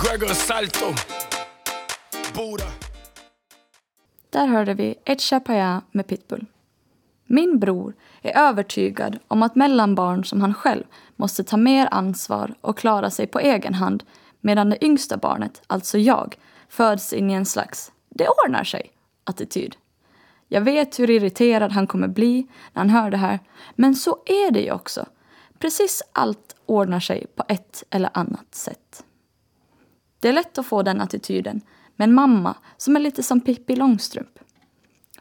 Gregor 0.03 0.35
Salto. 0.35 0.87
Bora. 2.35 2.90
Där 4.31 4.47
hörde 4.47 4.75
vi 4.75 4.95
Ed 5.05 5.21
Chapaya 5.21 5.83
med 5.91 6.07
Pitbull. 6.07 6.47
Min 7.27 7.59
bror 7.59 7.95
är 8.23 8.39
övertygad 8.39 9.19
om 9.29 9.43
att 9.43 9.57
mellanbarn 9.57 10.25
som 10.25 10.41
han 10.41 10.55
själv 10.55 10.85
måste 11.17 11.45
ta 11.45 11.57
mer 11.57 11.89
ansvar 11.91 12.55
och 12.61 12.79
klara 12.79 13.11
sig 13.11 13.27
på 13.27 13.41
egen 13.41 13.75
hand 13.75 14.05
medan 14.41 14.71
det 14.71 14.85
yngsta 14.85 15.17
barnet, 15.17 15.63
alltså 15.67 15.99
jag, 15.99 16.39
föds 16.69 17.13
in 17.13 17.31
i 17.31 17.35
en 17.35 17.47
slags 17.47 17.93
det 18.09 18.27
ordnar 18.45 18.65
sig-attityd. 18.65 19.77
Jag 20.49 20.61
vet 20.61 20.99
hur 20.99 21.11
irriterad 21.11 21.73
han 21.73 21.87
kommer 21.87 22.09
bli 22.09 22.47
när 22.73 22.81
han 22.81 22.91
hör 22.91 23.11
det 23.11 23.17
här, 23.17 23.39
men 23.75 23.95
så 23.95 24.19
är 24.27 24.51
det 24.51 24.61
ju 24.61 24.73
också. 24.73 25.07
Precis 25.59 26.03
allt 26.13 26.57
ordnar 26.67 27.01
sig 27.01 27.27
på 27.35 27.45
ett 27.49 27.85
eller 27.91 28.11
annat 28.15 28.55
sätt. 28.55 29.05
Det 30.21 30.29
är 30.29 30.33
lätt 30.33 30.59
att 30.59 30.67
få 30.67 30.83
den 30.83 31.01
attityden 31.01 31.61
med 32.01 32.09
en 32.09 32.15
mamma 32.15 32.55
som 32.77 32.97
är 32.97 33.01
lite 33.01 33.23
som 33.23 33.41
Pippi 33.41 33.77
Långstrump. 33.77 34.39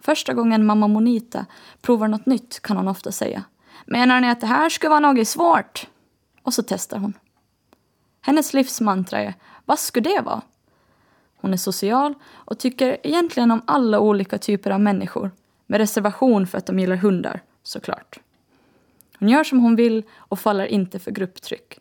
Första 0.01 0.33
gången 0.33 0.65
mamma 0.65 0.87
Monita 0.87 1.45
provar 1.81 2.07
något 2.07 2.25
nytt 2.25 2.59
kan 2.59 2.77
hon 2.77 2.87
ofta 2.87 3.11
säga 3.11 3.43
Menar 3.85 4.21
ni 4.21 4.29
att 4.29 4.41
det 4.41 4.47
här 4.47 4.69
ska 4.69 4.89
vara 4.89 4.99
något 4.99 5.27
svårt? 5.27 5.87
Och 6.43 6.53
så 6.53 6.63
testar 6.63 6.97
hon. 6.97 7.13
Hennes 8.21 8.53
livsmantra 8.53 9.19
är 9.19 9.33
Vad 9.65 9.79
skulle 9.79 10.09
det 10.09 10.21
vara? 10.21 10.41
Hon 11.35 11.53
är 11.53 11.57
social 11.57 12.13
och 12.33 12.59
tycker 12.59 12.97
egentligen 13.03 13.51
om 13.51 13.61
alla 13.65 13.99
olika 13.99 14.37
typer 14.37 14.71
av 14.71 14.79
människor. 14.79 15.31
Med 15.65 15.77
reservation 15.77 16.47
för 16.47 16.57
att 16.57 16.65
de 16.65 16.79
gillar 16.79 16.95
hundar, 16.95 17.41
såklart. 17.63 18.19
Hon 19.19 19.29
gör 19.29 19.43
som 19.43 19.59
hon 19.59 19.75
vill 19.75 20.03
och 20.17 20.39
faller 20.39 20.65
inte 20.65 20.99
för 20.99 21.11
grupptryck. 21.11 21.79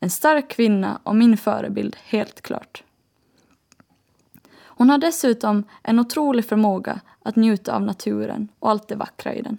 En 0.00 0.10
stark 0.10 0.48
kvinna 0.48 1.00
och 1.02 1.16
min 1.16 1.36
förebild, 1.36 1.96
helt 2.04 2.40
klart. 2.40 2.84
Hon 4.76 4.90
har 4.90 4.98
dessutom 4.98 5.64
en 5.82 5.98
otrolig 5.98 6.44
förmåga 6.44 7.00
att 7.22 7.36
njuta 7.36 7.76
av 7.76 7.82
naturen 7.82 8.48
och 8.58 8.70
allt 8.70 8.88
det 8.88 8.96
vackra 8.96 9.34
i 9.34 9.42
den. 9.42 9.58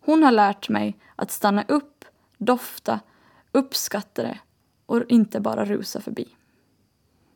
Hon 0.00 0.22
har 0.22 0.32
lärt 0.32 0.68
mig 0.68 0.98
att 1.16 1.30
stanna 1.30 1.64
upp, 1.68 2.04
dofta, 2.38 3.00
uppskatta 3.52 4.22
det 4.22 4.38
och 4.86 5.02
inte 5.08 5.40
bara 5.40 5.64
rusa 5.64 6.00
förbi. 6.00 6.28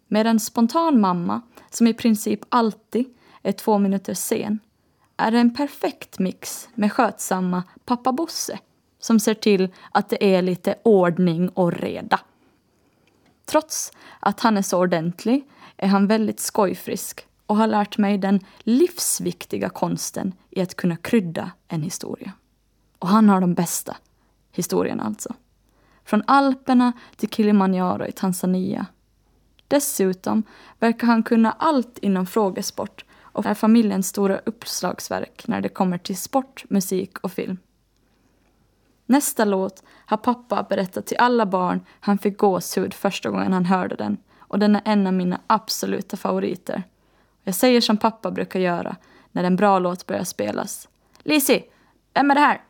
Med 0.08 0.26
en 0.26 0.40
spontan 0.40 1.00
mamma, 1.00 1.40
som 1.70 1.86
i 1.86 1.94
princip 1.94 2.40
alltid 2.48 3.04
är 3.42 3.52
två 3.52 3.78
minuter 3.78 4.14
sen, 4.14 4.58
är 5.16 5.30
det 5.30 5.38
en 5.38 5.54
perfekt 5.54 6.18
mix 6.18 6.68
med 6.74 6.92
skötsamma 6.92 7.62
pappa 7.84 8.12
Bosse 8.12 8.58
som 8.98 9.20
ser 9.20 9.34
till 9.34 9.68
att 9.92 10.08
det 10.08 10.34
är 10.34 10.42
lite 10.42 10.74
ordning 10.82 11.48
och 11.48 11.72
reda. 11.72 12.20
Trots 13.44 13.92
att 14.20 14.40
han 14.40 14.56
är 14.56 14.62
så 14.62 14.78
ordentlig 14.78 15.48
är 15.82 15.88
han 15.88 16.06
väldigt 16.06 16.40
skojfrisk 16.40 17.26
och 17.46 17.56
har 17.56 17.66
lärt 17.66 17.98
mig 17.98 18.18
den 18.18 18.40
livsviktiga 18.58 19.68
konsten 19.68 20.34
i 20.50 20.60
att 20.60 20.74
kunna 20.74 20.96
krydda 20.96 21.50
en 21.68 21.82
historia. 21.82 22.32
Och 22.98 23.08
han 23.08 23.28
har 23.28 23.40
de 23.40 23.54
bästa 23.54 23.96
historierna 24.52 25.02
alltså. 25.02 25.34
Från 26.04 26.22
Alperna 26.26 26.92
till 27.16 27.28
Kilimanjaro 27.28 28.06
i 28.06 28.12
Tanzania 28.12 28.86
Dessutom 29.68 30.42
verkar 30.78 31.06
han 31.06 31.22
kunna 31.22 31.52
allt 31.52 31.98
inom 31.98 32.26
frågesport 32.26 33.04
och 33.20 33.46
är 33.46 33.54
familjens 33.54 34.08
stora 34.08 34.38
uppslagsverk 34.38 35.46
när 35.46 35.60
det 35.60 35.68
kommer 35.68 35.98
till 35.98 36.16
sport, 36.16 36.64
musik 36.68 37.18
och 37.18 37.32
film. 37.32 37.58
Nästa 39.06 39.44
låt 39.44 39.82
har 40.06 40.16
pappa 40.16 40.66
berättat 40.68 41.06
till 41.06 41.16
alla 41.16 41.46
barn 41.46 41.80
han 42.00 42.18
fick 42.18 42.38
gåshud 42.38 42.94
första 42.94 43.30
gången 43.30 43.52
han 43.52 43.64
hörde 43.64 43.96
den 43.96 44.16
och 44.50 44.58
den 44.58 44.76
är 44.76 44.82
en 44.84 45.06
av 45.06 45.12
mina 45.12 45.40
absoluta 45.46 46.16
favoriter. 46.16 46.82
Jag 47.44 47.54
säger 47.54 47.80
som 47.80 47.96
pappa 47.96 48.30
brukar 48.30 48.60
göra 48.60 48.96
när 49.32 49.44
en 49.44 49.56
bra 49.56 49.78
låt 49.78 50.06
börjar 50.06 50.24
spelas. 50.24 50.88
Lizzie, 51.18 51.64
vem 52.14 52.30
är 52.30 52.34
det 52.34 52.40
här? 52.40 52.62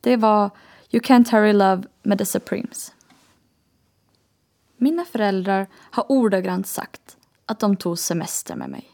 Det 0.00 0.16
var 0.16 0.50
You 0.90 1.02
Can't 1.02 1.32
Hurry 1.32 1.52
Love 1.52 1.82
med 2.02 2.18
The 2.18 2.26
Supremes. 2.26 2.92
Mina 4.76 5.04
föräldrar 5.04 5.66
har 5.90 6.12
ordagrant 6.12 6.66
sagt 6.66 7.16
att 7.46 7.60
de 7.60 7.76
tog 7.76 7.98
semester 7.98 8.56
med 8.56 8.70
mig. 8.70 8.91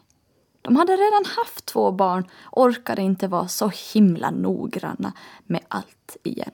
De 0.61 0.75
hade 0.75 0.93
redan 0.93 1.25
haft 1.25 1.65
två 1.65 1.91
barn 1.91 2.29
och 2.41 2.63
orkade 2.63 3.01
inte 3.01 3.27
vara 3.27 3.47
så 3.47 3.71
himla 3.93 4.31
noggranna 4.31 5.13
med 5.43 5.61
allt 5.67 6.17
igen. 6.23 6.51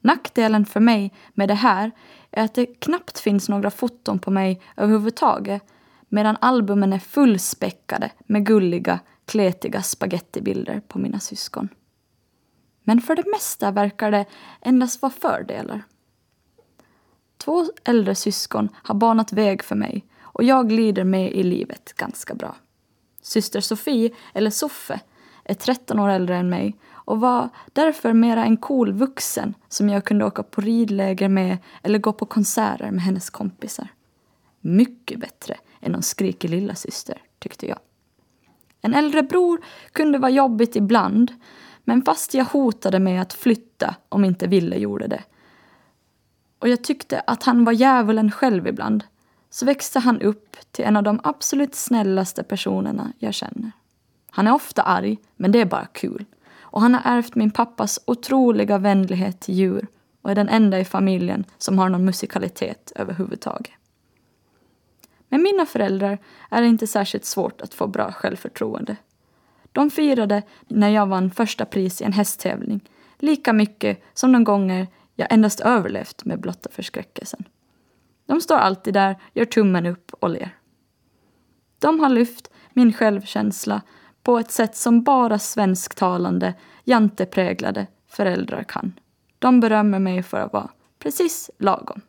Nackdelen 0.00 0.66
för 0.66 0.80
mig 0.80 1.14
med 1.34 1.48
det 1.48 1.54
här 1.54 1.90
är 2.30 2.44
att 2.44 2.54
det 2.54 2.66
knappt 2.66 3.18
finns 3.18 3.48
några 3.48 3.70
foton 3.70 4.18
på 4.18 4.30
mig 4.30 4.62
överhuvudtaget 4.76 5.62
medan 6.08 6.36
albumen 6.40 6.92
är 6.92 6.98
fullspäckade 6.98 8.10
med 8.26 8.46
gulliga, 8.46 9.00
kletiga 9.24 9.82
spagettibilder 9.82 10.80
på 10.88 10.98
mina 10.98 11.20
syskon. 11.20 11.68
Men 12.82 13.00
för 13.00 13.16
det 13.16 13.30
mesta 13.30 13.70
verkar 13.70 14.10
det 14.10 14.26
endast 14.60 15.02
vara 15.02 15.12
fördelar. 15.12 15.82
Två 17.36 17.66
äldre 17.84 18.14
syskon 18.14 18.68
har 18.74 18.94
banat 18.94 19.32
väg 19.32 19.62
för 19.62 19.76
mig 19.76 20.06
och 20.20 20.44
jag 20.44 20.68
glider 20.68 21.04
med 21.04 21.32
i 21.32 21.42
livet 21.42 21.92
ganska 21.96 22.34
bra. 22.34 22.56
Syster 23.22 23.60
Sofie, 23.60 24.10
eller 24.34 24.50
Soffe, 24.50 25.00
är 25.44 25.54
13 25.54 25.98
år 25.98 26.08
äldre 26.08 26.36
än 26.36 26.48
mig 26.48 26.76
och 26.92 27.20
var 27.20 27.48
därför 27.72 28.12
mera 28.12 28.44
en 28.44 28.56
cool 28.56 28.92
vuxen 28.92 29.54
som 29.68 29.88
jag 29.88 30.04
kunde 30.04 30.24
åka 30.24 30.42
på 30.42 30.60
ridläger 30.60 31.28
med 31.28 31.58
eller 31.82 31.98
gå 31.98 32.12
på 32.12 32.26
konserter 32.26 32.90
med 32.90 33.02
hennes 33.02 33.30
kompisar. 33.30 33.88
Mycket 34.60 35.20
bättre 35.20 35.56
än 35.80 35.92
någon 35.92 36.02
skrikig 36.02 36.50
lilla 36.50 36.74
syster, 36.74 37.22
tyckte 37.38 37.66
jag. 37.66 37.78
En 38.80 38.94
äldre 38.94 39.22
bror 39.22 39.64
kunde 39.92 40.18
vara 40.18 40.30
jobbigt 40.30 40.76
ibland 40.76 41.32
men 41.84 42.02
fast 42.02 42.34
jag 42.34 42.44
hotade 42.44 42.98
med 42.98 43.22
att 43.22 43.32
flytta 43.32 43.94
om 44.08 44.24
inte 44.24 44.46
Ville 44.46 44.76
gjorde 44.76 45.06
det 45.06 45.22
och 46.62 46.68
jag 46.68 46.84
tyckte 46.84 47.20
att 47.20 47.42
han 47.42 47.64
var 47.64 47.72
djävulen 47.72 48.30
själv 48.30 48.66
ibland 48.66 49.04
så 49.52 49.66
växte 49.66 49.98
han 49.98 50.20
upp 50.20 50.56
till 50.70 50.84
en 50.84 50.96
av 50.96 51.02
de 51.02 51.20
absolut 51.24 51.74
snällaste 51.74 52.42
personerna 52.42 53.12
jag 53.18 53.34
känner. 53.34 53.72
Han 54.30 54.46
är 54.46 54.54
ofta 54.54 54.82
arg, 54.82 55.18
men 55.36 55.52
det 55.52 55.60
är 55.60 55.64
bara 55.64 55.86
kul. 55.86 56.24
Och 56.60 56.80
han 56.80 56.94
har 56.94 57.16
ärvt 57.16 57.34
min 57.34 57.50
pappas 57.50 58.00
otroliga 58.04 58.78
vänlighet 58.78 59.40
till 59.40 59.54
djur 59.54 59.86
och 60.22 60.30
är 60.30 60.34
den 60.34 60.48
enda 60.48 60.78
i 60.78 60.84
familjen 60.84 61.44
som 61.58 61.78
har 61.78 61.88
någon 61.88 62.04
musikalitet 62.04 62.92
överhuvudtaget. 62.96 63.72
Med 65.28 65.40
mina 65.40 65.66
föräldrar 65.66 66.18
är 66.50 66.62
det 66.62 66.68
inte 66.68 66.86
särskilt 66.86 67.24
svårt 67.24 67.60
att 67.60 67.74
få 67.74 67.86
bra 67.86 68.12
självförtroende. 68.12 68.96
De 69.72 69.90
firade 69.90 70.42
när 70.68 70.88
jag 70.88 71.06
vann 71.06 71.30
första 71.30 71.64
pris 71.64 72.00
i 72.00 72.04
en 72.04 72.12
hästtävling 72.12 72.80
lika 73.18 73.52
mycket 73.52 74.02
som 74.14 74.32
de 74.32 74.44
gånger 74.44 74.86
jag 75.14 75.32
endast 75.32 75.60
överlevt 75.60 76.24
med 76.24 76.40
blotta 76.40 76.70
förskräckelsen. 76.72 77.44
De 78.32 78.40
står 78.40 78.56
alltid 78.56 78.94
där, 78.94 79.16
gör 79.32 79.44
tummen 79.44 79.86
upp 79.86 80.12
och 80.20 80.30
ler. 80.30 80.56
De 81.78 82.00
har 82.00 82.08
lyft 82.08 82.50
min 82.72 82.92
självkänsla 82.92 83.82
på 84.22 84.38
ett 84.38 84.50
sätt 84.50 84.76
som 84.76 85.02
bara 85.02 85.38
svensktalande, 85.38 86.54
jantepräglade 86.84 87.86
föräldrar 88.06 88.62
kan. 88.62 89.00
De 89.38 89.60
berömmer 89.60 89.98
mig 89.98 90.22
för 90.22 90.40
att 90.40 90.52
vara 90.52 90.70
precis 90.98 91.50
lagom. 91.58 92.00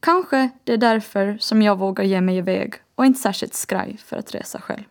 Kanske 0.00 0.50
det 0.64 0.72
är 0.72 0.78
därför 0.78 1.38
som 1.38 1.62
jag 1.62 1.78
vågar 1.78 2.04
ge 2.04 2.20
mig 2.20 2.36
iväg 2.36 2.74
och 2.94 3.06
inte 3.06 3.20
särskilt 3.20 3.54
skraj 3.54 3.96
för 3.96 4.16
att 4.16 4.34
resa 4.34 4.60
själv. 4.60 4.84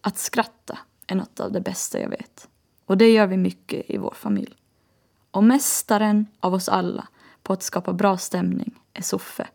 Att 0.00 0.18
skratta 0.18 0.78
är 1.06 1.14
något 1.14 1.40
av 1.40 1.52
det 1.52 1.60
bästa 1.60 2.00
jag 2.00 2.10
vet. 2.10 2.48
Och 2.84 2.98
det 2.98 3.10
gör 3.12 3.26
vi 3.26 3.36
mycket 3.36 3.90
i 3.90 3.98
vår 3.98 4.14
familj. 4.14 4.56
Och 5.30 5.44
mästaren 5.44 6.26
av 6.40 6.54
oss 6.54 6.68
alla 6.68 7.08
på 7.48 7.52
att 7.52 7.62
skapa 7.62 7.92
bra 7.92 8.18
stämning 8.18 8.74
är 8.94 9.02
Soffe. 9.02 9.46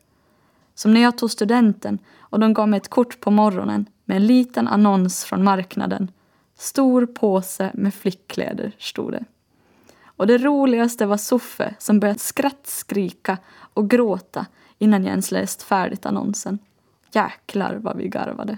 Som 0.75 0.93
när 0.93 1.01
jag 1.01 1.17
tog 1.17 1.31
studenten 1.31 1.99
och 2.19 2.39
de 2.39 2.53
gav 2.53 2.69
mig 2.69 2.77
ett 2.77 2.89
kort 2.89 3.19
på 3.19 3.31
morgonen 3.31 3.85
med 4.05 4.17
en 4.17 4.27
liten 4.27 4.67
annons 4.67 5.25
från 5.25 5.43
marknaden. 5.43 6.11
Stor 6.55 7.05
påse 7.05 7.71
med 7.73 7.93
flickkläder, 7.93 8.71
stod 8.79 9.11
det. 9.11 9.25
Och 10.05 10.27
det 10.27 10.37
roligaste 10.37 11.05
var 11.05 11.17
Soffe 11.17 11.75
som 11.79 11.99
började 11.99 12.19
skrattskrika 12.19 13.37
och 13.73 13.89
gråta 13.89 14.45
innan 14.77 15.03
jag 15.03 15.09
ens 15.09 15.31
läst 15.31 15.63
färdigt 15.63 16.05
annonsen. 16.05 16.59
Jäklar 17.11 17.75
vad 17.75 17.97
vi 17.97 18.07
garvade. 18.07 18.57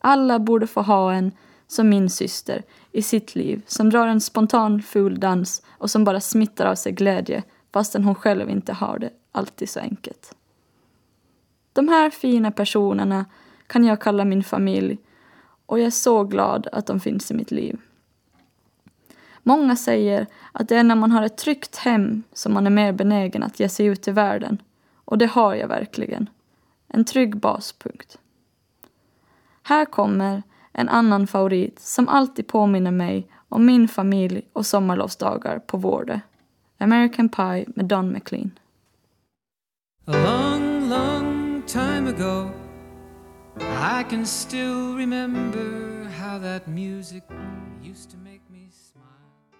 Alla 0.00 0.38
borde 0.38 0.66
få 0.66 0.82
ha 0.82 1.12
en, 1.12 1.32
som 1.66 1.88
min 1.88 2.10
syster, 2.10 2.62
i 2.92 3.02
sitt 3.02 3.34
liv 3.34 3.62
som 3.66 3.90
drar 3.90 4.06
en 4.06 4.20
spontan 4.20 4.82
ful 4.82 5.20
dans 5.20 5.62
och 5.70 5.90
som 5.90 6.04
bara 6.04 6.20
smittar 6.20 6.66
av 6.66 6.74
sig 6.74 6.92
glädje 6.92 7.42
fastän 7.78 8.04
hon 8.04 8.14
själv 8.14 8.50
inte 8.50 8.72
har 8.72 8.98
det 8.98 9.10
alltid 9.32 9.68
så 9.68 9.80
enkelt. 9.80 10.34
De 11.72 11.88
här 11.88 12.10
fina 12.10 12.50
personerna 12.50 13.26
kan 13.66 13.84
jag 13.84 14.00
kalla 14.00 14.24
min 14.24 14.44
familj 14.44 14.98
och 15.66 15.78
jag 15.78 15.86
är 15.86 15.90
så 15.90 16.24
glad 16.24 16.68
att 16.72 16.86
de 16.86 17.00
finns 17.00 17.30
i 17.30 17.34
mitt 17.34 17.50
liv. 17.50 17.78
Många 19.42 19.76
säger 19.76 20.26
att 20.52 20.68
det 20.68 20.76
är 20.76 20.84
när 20.84 20.94
man 20.94 21.10
har 21.10 21.22
ett 21.22 21.36
tryggt 21.36 21.76
hem 21.76 22.22
som 22.32 22.54
man 22.54 22.66
är 22.66 22.70
mer 22.70 22.92
benägen 22.92 23.42
att 23.42 23.60
ge 23.60 23.68
sig 23.68 23.86
ut 23.86 24.08
i 24.08 24.10
världen. 24.10 24.62
Och 25.04 25.18
det 25.18 25.26
har 25.26 25.54
jag 25.54 25.68
verkligen. 25.68 26.30
En 26.88 27.04
trygg 27.04 27.36
baspunkt. 27.36 28.18
Här 29.62 29.84
kommer 29.84 30.42
en 30.72 30.88
annan 30.88 31.26
favorit 31.26 31.80
som 31.80 32.08
alltid 32.08 32.46
påminner 32.46 32.92
mig 32.92 33.30
om 33.48 33.66
min 33.66 33.88
familj 33.88 34.42
och 34.52 34.66
sommarlovsdagar 34.66 35.58
på 35.58 35.76
Vårde. 35.76 36.20
American 36.80 37.28
Pie 37.28 37.66
med 37.66 37.84
Don 37.84 38.12
McLean. 38.12 38.58
A 40.06 40.12
long, 40.12 40.88
long 40.88 41.62
time 41.66 42.08
ago 42.08 42.50
I 43.60 44.04
can 44.10 44.26
still 44.26 44.96
remember 44.96 46.04
how 46.04 46.38
that 46.38 46.66
music 46.66 47.22
used 47.82 48.10
to 48.10 48.16
make 48.16 48.40
me 48.48 48.70
smile 48.70 49.58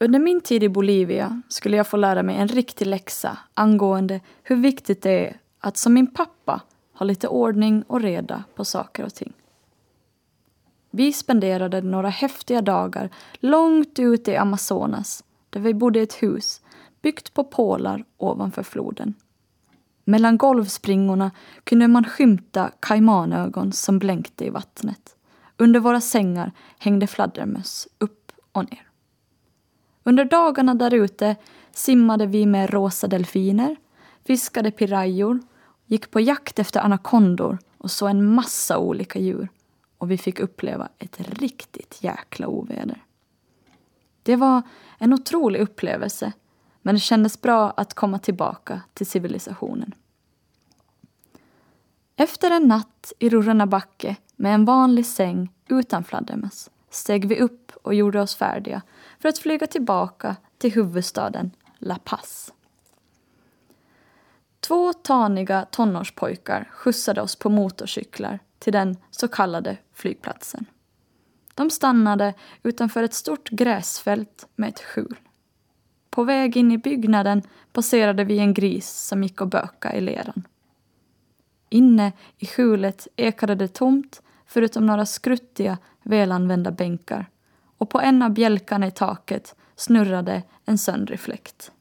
Under 0.00 0.18
min 0.18 0.40
tid 0.40 0.62
i 0.62 0.68
Bolivia 0.68 1.42
skulle 1.48 1.76
jag 1.76 1.86
få 1.86 1.96
lära 1.96 2.22
mig 2.22 2.36
en 2.36 2.48
riktig 2.48 2.86
läxa 2.86 3.38
angående 3.54 4.20
hur 4.42 4.56
viktigt 4.56 5.02
det 5.02 5.26
är 5.26 5.40
att 5.58 5.76
som 5.76 5.94
min 5.94 6.06
pappa 6.06 6.60
ha 6.92 7.04
lite 7.04 7.28
ordning 7.28 7.82
och 7.82 8.00
reda 8.00 8.44
på 8.54 8.64
saker 8.64 9.04
och 9.04 9.14
ting. 9.14 9.32
Vi 10.90 11.12
spenderade 11.12 11.80
några 11.80 12.08
häftiga 12.08 12.62
dagar 12.62 13.10
långt 13.34 13.98
ute 13.98 14.32
i 14.32 14.36
Amazonas 14.36 15.24
där 15.50 15.60
vi 15.60 15.74
bodde 15.74 15.98
i 15.98 16.02
ett 16.02 16.22
hus 16.22 16.60
byggt 17.02 17.34
på 17.34 17.44
pålar 17.44 18.04
ovanför 18.16 18.62
floden. 18.62 19.14
Mellan 20.04 20.38
golvspringorna 20.38 21.30
kunde 21.64 21.88
man 21.88 22.04
skymta 22.04 22.70
kajmanögon 22.80 23.72
som 23.72 23.98
blänkte 23.98 24.44
i 24.44 24.50
vattnet. 24.50 25.16
Under 25.56 25.80
våra 25.80 26.00
sängar 26.00 26.52
hängde 26.78 27.06
fladdermöss 27.06 27.88
upp 27.98 28.32
och 28.52 28.70
ner. 28.70 28.88
Under 30.02 30.24
dagarna 30.24 30.74
där 30.74 30.94
ute 30.94 31.36
simmade 31.72 32.26
vi 32.26 32.46
med 32.46 32.70
rosa 32.70 33.08
delfiner, 33.08 33.76
fiskade 34.26 34.70
pirajor, 34.70 35.40
gick 35.86 36.10
på 36.10 36.20
jakt 36.20 36.58
efter 36.58 36.80
anakondor 36.80 37.58
och 37.78 37.90
såg 37.90 38.10
en 38.10 38.34
massa 38.34 38.78
olika 38.78 39.18
djur. 39.18 39.48
Och 39.98 40.10
vi 40.10 40.18
fick 40.18 40.40
uppleva 40.40 40.88
ett 40.98 41.20
riktigt 41.20 41.98
jäkla 42.00 42.46
oväder. 42.48 43.04
Det 44.28 44.36
var 44.36 44.62
en 44.98 45.12
otrolig 45.12 45.60
upplevelse 45.60 46.32
men 46.82 46.94
det 46.94 47.00
kändes 47.00 47.40
bra 47.40 47.70
att 47.70 47.94
komma 47.94 48.18
tillbaka 48.18 48.82
till 48.94 49.06
civilisationen. 49.06 49.94
Efter 52.16 52.50
en 52.50 52.62
natt 52.62 53.12
i 53.18 53.28
Rurrena 53.28 53.66
backe 53.66 54.16
med 54.36 54.54
en 54.54 54.64
vanlig 54.64 55.06
säng 55.06 55.52
utan 55.68 56.04
fladdermöss 56.04 56.70
steg 56.90 57.28
vi 57.28 57.40
upp 57.40 57.72
och 57.82 57.94
gjorde 57.94 58.20
oss 58.20 58.36
färdiga 58.36 58.82
för 59.18 59.28
att 59.28 59.38
flyga 59.38 59.66
tillbaka 59.66 60.36
till 60.58 60.72
huvudstaden 60.72 61.50
La 61.78 61.98
Paz. 62.04 62.52
Två 64.60 64.92
taniga 64.92 65.66
tonårspojkar 65.70 66.68
skjutsade 66.72 67.22
oss 67.22 67.36
på 67.36 67.50
motorcyklar 67.50 68.38
till 68.58 68.72
den 68.72 68.96
så 69.10 69.28
kallade 69.28 69.76
flygplatsen. 69.92 70.66
De 71.58 71.70
stannade 71.70 72.34
utanför 72.62 73.02
ett 73.02 73.14
stort 73.14 73.48
gräsfält 73.48 74.48
med 74.56 74.68
ett 74.68 74.80
skjul. 74.80 75.16
På 76.10 76.24
väg 76.24 76.56
in 76.56 76.72
i 76.72 76.78
byggnaden 76.78 77.42
passerade 77.72 78.24
vi 78.24 78.38
en 78.38 78.54
gris 78.54 78.88
som 78.90 79.22
gick 79.22 79.40
och 79.40 79.48
böka 79.48 79.94
i 79.94 80.00
leran. 80.00 80.42
Inne 81.68 82.12
i 82.36 82.46
skjulet 82.46 83.08
ekade 83.16 83.54
det 83.54 83.68
tomt 83.68 84.22
förutom 84.46 84.86
några 84.86 85.06
skruttiga, 85.06 85.78
välanvända 86.02 86.70
bänkar 86.70 87.30
och 87.78 87.90
på 87.90 88.00
en 88.00 88.22
av 88.22 88.30
bjälkarna 88.30 88.86
i 88.86 88.90
taket 88.90 89.54
snurrade 89.76 90.42
en 90.64 90.78
söndrig 90.78 91.20
fläkt. 91.20 91.72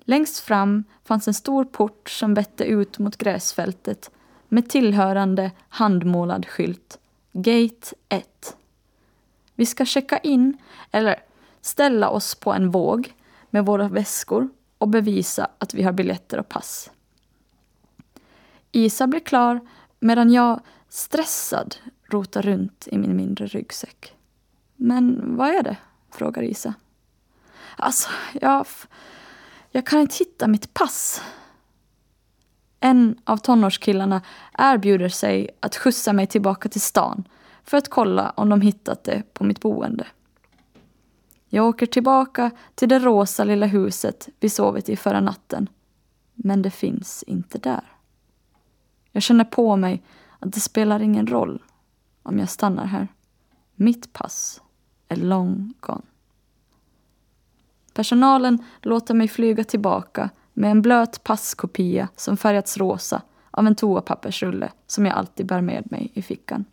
Längst 0.00 0.38
fram 0.38 0.84
fanns 1.04 1.28
en 1.28 1.34
stor 1.34 1.64
port 1.64 2.10
som 2.10 2.34
vette 2.34 2.64
ut 2.64 2.98
mot 2.98 3.16
gräsfältet 3.16 4.10
med 4.48 4.68
tillhörande 4.68 5.50
handmålad 5.68 6.46
skylt. 6.46 6.98
Gate 7.38 7.94
1. 8.08 8.56
Vi 9.54 9.66
ska 9.66 9.84
checka 9.84 10.18
in, 10.18 10.58
eller 10.90 11.22
ställa 11.60 12.08
oss 12.08 12.34
på 12.34 12.52
en 12.52 12.70
våg 12.70 13.14
med 13.50 13.66
våra 13.66 13.88
väskor 13.88 14.48
och 14.78 14.88
bevisa 14.88 15.50
att 15.58 15.74
vi 15.74 15.82
har 15.82 15.92
biljetter 15.92 16.38
och 16.38 16.48
pass. 16.48 16.90
Isa 18.72 19.06
blir 19.06 19.20
klar 19.20 19.60
medan 20.00 20.32
jag, 20.32 20.60
stressad, 20.88 21.76
rotar 22.10 22.42
runt 22.42 22.88
i 22.90 22.98
min 22.98 23.16
mindre 23.16 23.46
ryggsäck. 23.46 24.14
Men 24.76 25.36
vad 25.36 25.48
är 25.48 25.62
det? 25.62 25.76
frågar 26.10 26.42
Isa. 26.42 26.74
Alltså, 27.76 28.08
jag, 28.32 28.66
jag 29.70 29.86
kan 29.86 30.00
inte 30.00 30.16
hitta 30.16 30.46
mitt 30.46 30.74
pass. 30.74 31.22
En 32.80 33.20
av 33.24 33.36
tonårskillarna 33.36 34.22
erbjuder 34.58 35.08
sig 35.08 35.48
att 35.60 35.76
skjutsa 35.76 36.12
mig 36.12 36.26
tillbaka 36.26 36.68
till 36.68 36.80
stan 36.80 37.28
för 37.64 37.76
att 37.76 37.88
kolla 37.88 38.30
om 38.30 38.48
de 38.48 38.60
hittat 38.60 39.04
det 39.04 39.22
på 39.34 39.44
mitt 39.44 39.60
boende. 39.60 40.06
Jag 41.48 41.66
åker 41.66 41.86
tillbaka 41.86 42.50
till 42.74 42.88
det 42.88 42.98
rosa 42.98 43.44
lilla 43.44 43.66
huset 43.66 44.28
vi 44.40 44.50
sovit 44.50 44.88
i 44.88 44.96
förra 44.96 45.20
natten. 45.20 45.68
Men 46.34 46.62
det 46.62 46.70
finns 46.70 47.22
inte 47.22 47.58
där. 47.58 47.82
Jag 49.12 49.22
känner 49.22 49.44
på 49.44 49.76
mig 49.76 50.02
att 50.38 50.52
det 50.52 50.60
spelar 50.60 51.02
ingen 51.02 51.26
roll 51.26 51.62
om 52.22 52.38
jag 52.38 52.50
stannar 52.50 52.84
här. 52.84 53.08
Mitt 53.74 54.12
pass 54.12 54.62
är 55.08 55.16
long 55.16 55.74
gone. 55.80 56.02
Personalen 57.94 58.64
låter 58.82 59.14
mig 59.14 59.28
flyga 59.28 59.64
tillbaka 59.64 60.30
med 60.58 60.70
en 60.70 60.82
blöt 60.82 61.24
passkopia 61.24 62.08
som 62.16 62.36
färgats 62.36 62.76
rosa 62.76 63.22
av 63.50 63.66
en 63.66 63.74
toapappersrulle 63.74 64.72
som 64.86 65.06
jag 65.06 65.14
alltid 65.14 65.46
bär 65.46 65.60
med 65.60 65.90
mig 65.90 66.10
i 66.14 66.22
fickan. 66.22 66.64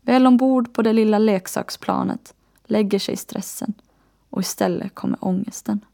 Väl 0.00 0.26
ombord 0.26 0.74
på 0.74 0.82
det 0.82 0.92
lilla 0.92 1.18
leksaksplanet 1.18 2.34
lägger 2.64 2.98
sig 2.98 3.16
stressen 3.16 3.74
och 4.30 4.40
istället 4.40 4.94
kommer 4.94 5.24
ångesten. 5.24 5.84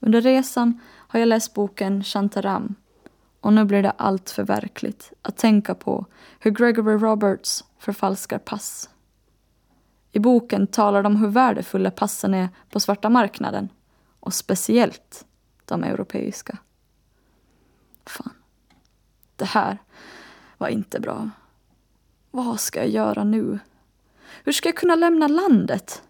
Under 0.00 0.20
resan 0.20 0.80
har 0.96 1.20
jag 1.20 1.28
läst 1.28 1.54
boken 1.54 2.04
Shantaram 2.04 2.74
och 3.40 3.52
nu 3.52 3.64
blir 3.64 3.82
det 3.82 3.90
allt 3.90 4.30
för 4.30 4.42
verkligt 4.42 5.12
att 5.22 5.36
tänka 5.36 5.74
på 5.74 6.06
hur 6.38 6.50
Gregory 6.50 6.96
Roberts 6.96 7.64
förfalskar 7.78 8.38
pass. 8.38 8.90
I 10.12 10.18
boken 10.18 10.66
talar 10.66 11.02
de 11.02 11.14
om 11.14 11.20
hur 11.20 11.28
värdefulla 11.28 11.90
passen 11.90 12.34
är 12.34 12.48
på 12.70 12.80
svarta 12.80 13.10
marknaden 13.10 13.68
och 14.24 14.34
speciellt 14.34 15.26
de 15.64 15.84
europeiska. 15.84 16.58
Fan. 18.06 18.32
Det 19.36 19.44
här 19.44 19.78
var 20.58 20.68
inte 20.68 21.00
bra. 21.00 21.30
Vad 22.30 22.60
ska 22.60 22.80
jag 22.80 22.88
göra 22.88 23.24
nu? 23.24 23.58
Hur 24.44 24.52
ska 24.52 24.68
jag 24.68 24.76
kunna 24.76 24.94
lämna 24.94 25.28
landet? 25.28 26.02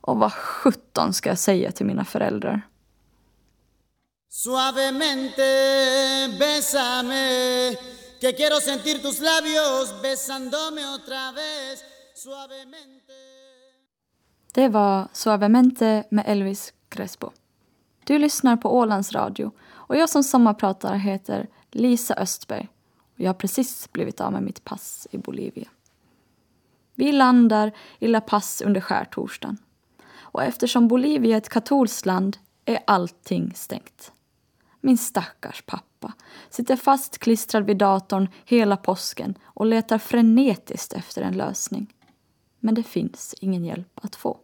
Och 0.00 0.18
vad 0.18 0.32
sjutton 0.32 1.12
ska 1.12 1.28
jag 1.28 1.38
säga 1.38 1.72
till 1.72 1.86
mina 1.86 2.04
föräldrar? 2.04 2.62
Suavemente 4.28 5.42
bésame 6.38 7.76
Que 8.20 8.32
quiero 8.32 8.60
sentir 8.60 8.98
tus 8.98 9.20
labios 9.20 10.02
besándome 10.02 10.94
otra 10.94 11.32
vez 11.32 11.84
Suavemente 12.14 13.12
Det 14.52 14.68
var 14.68 15.08
Suavemente 15.12 16.04
med 16.10 16.24
Elvis 16.26 16.72
Crespo. 16.88 17.30
Du 18.04 18.18
lyssnar 18.18 18.56
på 18.56 18.76
Ålands 18.76 19.12
Radio 19.12 19.52
och 19.60 19.96
jag 19.96 20.08
som 20.08 20.22
sommarpratare 20.22 20.98
heter 20.98 21.48
Lisa 21.70 22.14
Östberg 22.14 22.68
och 23.14 23.20
jag 23.20 23.28
har 23.28 23.34
precis 23.34 23.92
blivit 23.92 24.20
av 24.20 24.32
med 24.32 24.42
mitt 24.42 24.64
pass 24.64 25.08
i 25.10 25.18
Bolivia. 25.18 25.68
Vi 26.94 27.12
landar 27.12 27.72
i 27.98 28.08
La 28.08 28.20
Paz 28.20 28.62
under 28.66 28.80
skärtorsdagen. 28.80 29.58
och 30.12 30.42
eftersom 30.42 30.88
Bolivia 30.88 31.34
är 31.34 31.38
ett 31.38 31.48
katolskt 31.48 32.06
land 32.06 32.36
är 32.64 32.78
allting 32.86 33.52
stängt. 33.54 34.12
Min 34.80 34.98
stackars 34.98 35.62
pappa 35.66 36.12
sitter 36.50 36.76
fastklistrad 36.76 37.66
vid 37.66 37.76
datorn 37.76 38.28
hela 38.44 38.76
påsken 38.76 39.34
och 39.44 39.66
letar 39.66 39.98
frenetiskt 39.98 40.92
efter 40.92 41.22
en 41.22 41.36
lösning. 41.36 41.94
Men 42.60 42.74
det 42.74 42.82
finns 42.82 43.34
ingen 43.40 43.64
hjälp 43.64 44.00
att 44.02 44.16
få. 44.16 44.38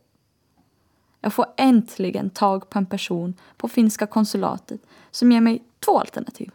Jag 1.27 1.33
får 1.33 1.47
äntligen 1.57 2.31
tag 2.31 2.71
på 2.71 2.79
en 2.79 2.87
person 2.87 3.35
på 3.57 3.69
finska 3.69 4.07
konsulatet 4.07 4.81
som 5.11 5.33
ger 5.33 5.41
mig 5.41 5.63
två 5.85 5.99
alternativ. 5.99 6.51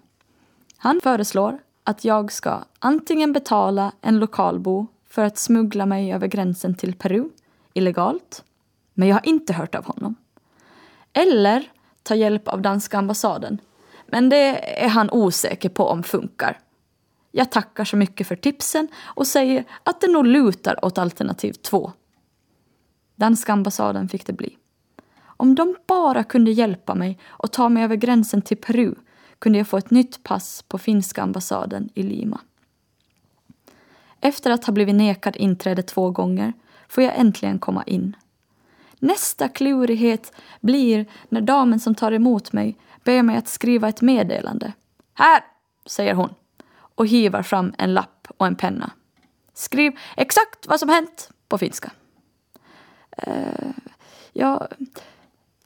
Han 0.77 0.99
föreslår 1.03 1.59
att 1.83 2.05
jag 2.05 2.31
ska 2.31 2.63
antingen 2.79 3.33
betala 3.33 3.91
en 4.01 4.19
lokalbo 4.19 4.87
för 5.09 5.23
att 5.23 5.37
smuggla 5.37 5.85
mig 5.85 6.13
över 6.13 6.27
gränsen 6.27 6.75
till 6.75 6.95
Peru 6.95 7.29
illegalt, 7.73 8.43
men 8.93 9.07
jag 9.07 9.15
har 9.15 9.25
inte 9.25 9.53
hört 9.53 9.75
av 9.75 9.85
honom. 9.85 10.15
Eller 11.13 11.71
ta 12.03 12.15
hjälp 12.15 12.47
av 12.47 12.61
danska 12.61 12.97
ambassaden, 12.97 13.57
men 14.07 14.29
det 14.29 14.83
är 14.83 14.89
han 14.89 15.09
osäker 15.11 15.69
på 15.69 15.87
om 15.87 16.03
funkar. 16.03 16.59
Jag 17.31 17.51
tackar 17.51 17.85
så 17.85 17.97
mycket 17.97 18.27
för 18.27 18.35
tipsen 18.35 18.87
och 19.03 19.27
säger 19.27 19.65
att 19.83 20.01
det 20.01 20.11
nog 20.11 20.25
lutar 20.25 20.85
åt 20.85 20.97
alternativ 20.97 21.53
två. 21.53 21.91
Danska 23.15 23.53
ambassaden 23.53 24.09
fick 24.09 24.25
det 24.25 24.33
bli. 24.33 24.57
Om 25.41 25.55
de 25.55 25.75
bara 25.87 26.23
kunde 26.23 26.51
hjälpa 26.51 26.95
mig 26.95 27.19
och 27.27 27.51
ta 27.51 27.69
mig 27.69 27.83
över 27.83 27.95
gränsen 27.95 28.41
till 28.41 28.57
Peru 28.57 28.95
kunde 29.39 29.57
jag 29.57 29.67
få 29.67 29.77
ett 29.77 29.91
nytt 29.91 30.23
pass 30.23 30.61
på 30.67 30.77
finska 30.77 31.23
ambassaden 31.23 31.89
i 31.93 32.03
Lima. 32.03 32.41
Efter 34.19 34.51
att 34.51 34.65
ha 34.65 34.73
blivit 34.73 34.95
nekad 34.95 35.35
inträde 35.35 35.83
två 35.83 36.11
gånger 36.11 36.53
får 36.87 37.03
jag 37.03 37.13
äntligen 37.19 37.59
komma 37.59 37.83
in. 37.83 38.15
Nästa 38.99 39.47
klurighet 39.47 40.33
blir 40.59 41.05
när 41.29 41.41
damen 41.41 41.79
som 41.79 41.95
tar 41.95 42.11
emot 42.11 42.53
mig 42.53 42.77
ber 43.03 43.23
mig 43.23 43.37
att 43.37 43.47
skriva 43.47 43.89
ett 43.89 44.01
meddelande. 44.01 44.73
Här, 45.13 45.43
säger 45.85 46.13
hon 46.13 46.33
och 46.95 47.07
hivar 47.07 47.43
fram 47.43 47.73
en 47.77 47.93
lapp 47.93 48.27
och 48.37 48.47
en 48.47 48.55
penna. 48.55 48.91
Skriv 49.53 49.99
exakt 50.17 50.67
vad 50.67 50.79
som 50.79 50.89
hänt 50.89 51.31
på 51.47 51.57
finska. 51.57 51.91
Eh, 53.17 53.33
uh, 53.33 53.71
jag, 54.33 54.67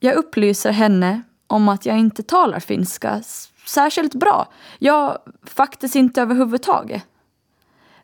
jag 0.05 0.15
upplyser 0.15 0.71
henne 0.71 1.21
om 1.47 1.69
att 1.69 1.85
jag 1.85 1.97
inte 1.97 2.23
talar 2.23 2.59
finska 2.59 3.23
särskilt 3.67 4.13
bra. 4.13 4.47
Ja, 4.79 5.23
faktiskt 5.43 5.95
inte 5.95 6.21
överhuvudtaget. 6.21 7.03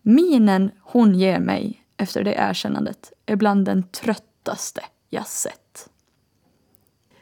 Minen 0.01 0.71
hon 0.81 1.15
ger 1.15 1.39
mig 1.39 1.83
efter 1.97 2.23
det 2.23 2.33
erkännandet 2.33 3.13
är 3.25 3.35
bland 3.35 3.65
den 3.65 3.83
tröttaste 3.83 4.81
jag 5.09 5.27
sett. 5.27 5.89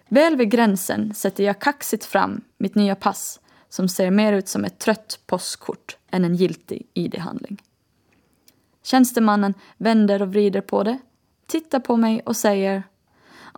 Väl 0.07 0.35
vid 0.35 0.51
gränsen 0.51 1.13
sätter 1.13 1.43
jag 1.43 1.59
kaxigt 1.59 2.05
fram 2.05 2.41
mitt 2.57 2.75
nya 2.75 2.95
pass 2.95 3.39
som 3.69 3.89
ser 3.89 4.11
mer 4.11 4.33
ut 4.33 4.47
som 4.47 4.65
ett 4.65 4.79
trött 4.79 5.19
postkort 5.25 5.97
än 6.11 6.25
en 6.25 6.35
giltig 6.35 6.87
ID-handling. 6.93 7.61
Tjänstemannen 8.83 9.53
vänder 9.77 10.21
och 10.21 10.31
vrider 10.31 10.61
på 10.61 10.83
det, 10.83 10.99
tittar 11.47 11.79
på 11.79 11.97
mig 11.97 12.21
och 12.25 12.35
säger 12.35 12.83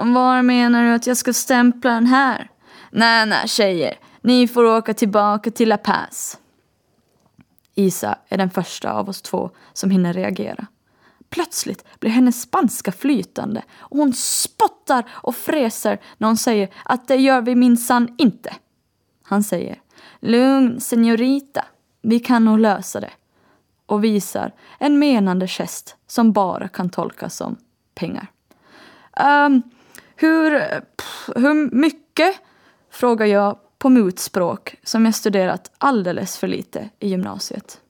var 0.05 0.41
menar 0.41 0.83
du 0.83 0.93
att 0.93 1.07
jag 1.07 1.17
ska 1.17 1.33
stämpla 1.33 1.91
den 1.91 2.05
här? 2.05 2.49
Nej, 2.91 3.25
nej 3.25 3.47
tjejer, 3.47 3.99
ni 4.21 4.47
får 4.47 4.63
åka 4.63 4.93
tillbaka 4.93 5.51
till 5.51 5.69
La 5.69 5.77
Paz. 5.77 6.37
Isa 7.75 8.17
är 8.29 8.37
den 8.37 8.49
första 8.49 8.91
av 8.91 9.09
oss 9.09 9.21
två 9.21 9.49
som 9.73 9.91
hinner 9.91 10.13
reagera. 10.13 10.67
Plötsligt 11.29 11.99
blir 11.99 12.11
hennes 12.11 12.41
spanska 12.41 12.91
flytande 12.91 13.63
och 13.77 13.97
hon 13.97 14.13
spottar 14.13 15.03
och 15.11 15.35
fräser 15.35 15.99
när 16.17 16.27
hon 16.27 16.37
säger 16.37 16.69
att 16.85 17.07
det 17.07 17.15
gör 17.15 17.41
vi 17.41 17.55
minsann 17.55 18.15
inte. 18.17 18.53
Han 19.23 19.43
säger 19.43 19.81
Lugn, 20.19 20.79
senorita. 20.79 21.65
Vi 22.01 22.19
kan 22.19 22.45
nog 22.45 22.59
lösa 22.59 22.99
det. 22.99 23.11
Och 23.85 24.03
visar 24.03 24.53
en 24.79 24.99
menande 24.99 25.47
gest 25.47 25.95
som 26.07 26.31
bara 26.31 26.67
kan 26.67 26.89
tolkas 26.89 27.35
som 27.35 27.55
pengar. 27.95 28.27
Um, 29.45 29.61
hur, 30.21 30.79
pff, 30.79 31.29
hur 31.35 31.75
mycket? 31.75 32.35
Frågar 32.89 33.25
jag 33.25 33.59
på 33.77 33.89
mutspråk 33.89 34.75
som 34.83 35.05
jag 35.05 35.15
studerat 35.15 35.71
alldeles 35.77 36.37
för 36.37 36.47
lite 36.47 36.89
i 36.99 37.07
gymnasiet. 37.09 37.81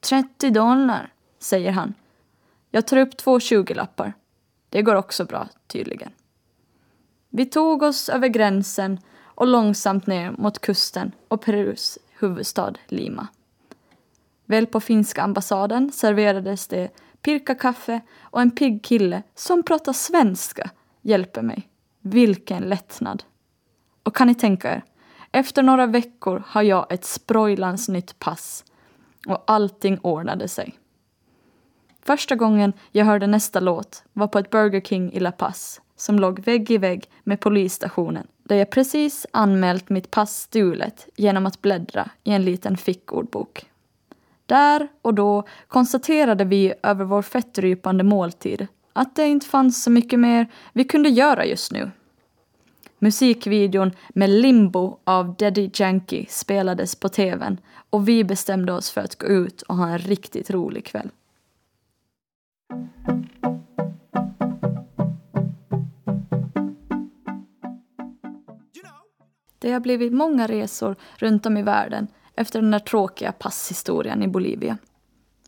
30 0.00 0.50
dollar, 0.50 1.12
säger 1.38 1.70
han. 1.70 1.94
Jag 2.70 2.86
tar 2.86 2.96
upp 2.96 3.16
två 3.16 3.38
20-lappar. 3.38 4.12
Det 4.68 4.82
går 4.82 4.94
också 4.94 5.24
bra, 5.24 5.48
tydligen. 5.66 6.10
Vi 7.30 7.46
tog 7.46 7.82
oss 7.82 8.08
över 8.08 8.28
gränsen 8.28 8.98
och 9.24 9.46
långsamt 9.46 10.06
ner 10.06 10.30
mot 10.30 10.58
kusten 10.58 11.12
och 11.28 11.42
Perus 11.42 11.98
huvudstad 12.18 12.74
Lima. 12.86 13.28
Väl 14.44 14.66
på 14.66 14.80
finska 14.80 15.22
ambassaden 15.22 15.92
serverades 15.92 16.66
det 16.66 16.88
pirkakaffe 17.22 18.00
och 18.20 18.40
en 18.40 18.50
pigg 18.50 18.84
kille 18.84 19.22
som 19.34 19.62
pratar 19.62 19.92
svenska 19.92 20.70
hjälper 21.02 21.42
mig. 21.42 21.68
Vilken 22.00 22.62
lättnad! 22.62 23.22
Och 24.02 24.16
kan 24.16 24.26
ni 24.26 24.34
tänka 24.34 24.74
er, 24.74 24.84
efter 25.32 25.62
några 25.62 25.86
veckor 25.86 26.42
har 26.46 26.62
jag 26.62 26.92
ett 26.92 27.04
sprojlans 27.04 27.88
nytt 27.88 28.18
pass 28.18 28.64
och 29.26 29.44
allting 29.46 29.98
ordnade 29.98 30.48
sig. 30.48 30.78
Första 32.02 32.34
gången 32.34 32.72
jag 32.90 33.04
hörde 33.04 33.26
nästa 33.26 33.60
låt 33.60 34.04
var 34.12 34.26
på 34.26 34.38
ett 34.38 34.50
Burger 34.50 34.80
King 34.80 35.12
i 35.12 35.20
La 35.20 35.32
Paz 35.32 35.80
som 35.96 36.18
låg 36.18 36.40
vägg 36.40 36.70
i 36.70 36.78
vägg 36.78 37.10
med 37.24 37.40
polisstationen 37.40 38.26
där 38.42 38.56
jag 38.56 38.70
precis 38.70 39.26
anmält 39.30 39.88
mitt 39.88 40.10
pass 40.10 40.40
stulet 40.40 41.08
genom 41.16 41.46
att 41.46 41.62
bläddra 41.62 42.10
i 42.24 42.32
en 42.32 42.44
liten 42.44 42.76
fickordbok. 42.76 43.66
Där 44.46 44.88
och 45.02 45.14
då 45.14 45.46
konstaterade 45.68 46.44
vi 46.44 46.74
över 46.82 47.04
vår 47.04 47.22
fettrypande 47.22 48.04
måltid 48.04 48.66
att 48.92 49.16
det 49.16 49.28
inte 49.28 49.46
fanns 49.46 49.82
så 49.82 49.90
mycket 49.90 50.20
mer 50.20 50.46
vi 50.72 50.84
kunde 50.84 51.08
göra 51.08 51.46
just 51.46 51.72
nu. 51.72 51.90
Musikvideon 52.98 53.90
med 54.08 54.30
Limbo 54.30 54.98
av 55.04 55.36
Daddy 55.36 55.70
Yankee 55.74 56.26
spelades 56.28 56.94
på 56.94 57.08
tvn 57.08 57.60
och 57.90 58.08
vi 58.08 58.24
bestämde 58.24 58.72
oss 58.72 58.90
för 58.90 59.00
att 59.00 59.18
gå 59.18 59.26
ut 59.26 59.62
och 59.62 59.76
ha 59.76 59.88
en 59.88 59.98
riktigt 59.98 60.50
rolig 60.50 60.84
kväll. 60.84 61.10
Det 69.58 69.72
har 69.72 69.80
blivit 69.80 70.12
många 70.12 70.46
resor 70.46 70.96
runt 71.16 71.46
om 71.46 71.56
i 71.56 71.62
världen 71.62 72.08
efter 72.34 72.60
den 72.60 72.70
där 72.70 72.78
tråkiga 72.78 73.32
passhistorien 73.32 74.22
i 74.22 74.28
Bolivia. 74.28 74.78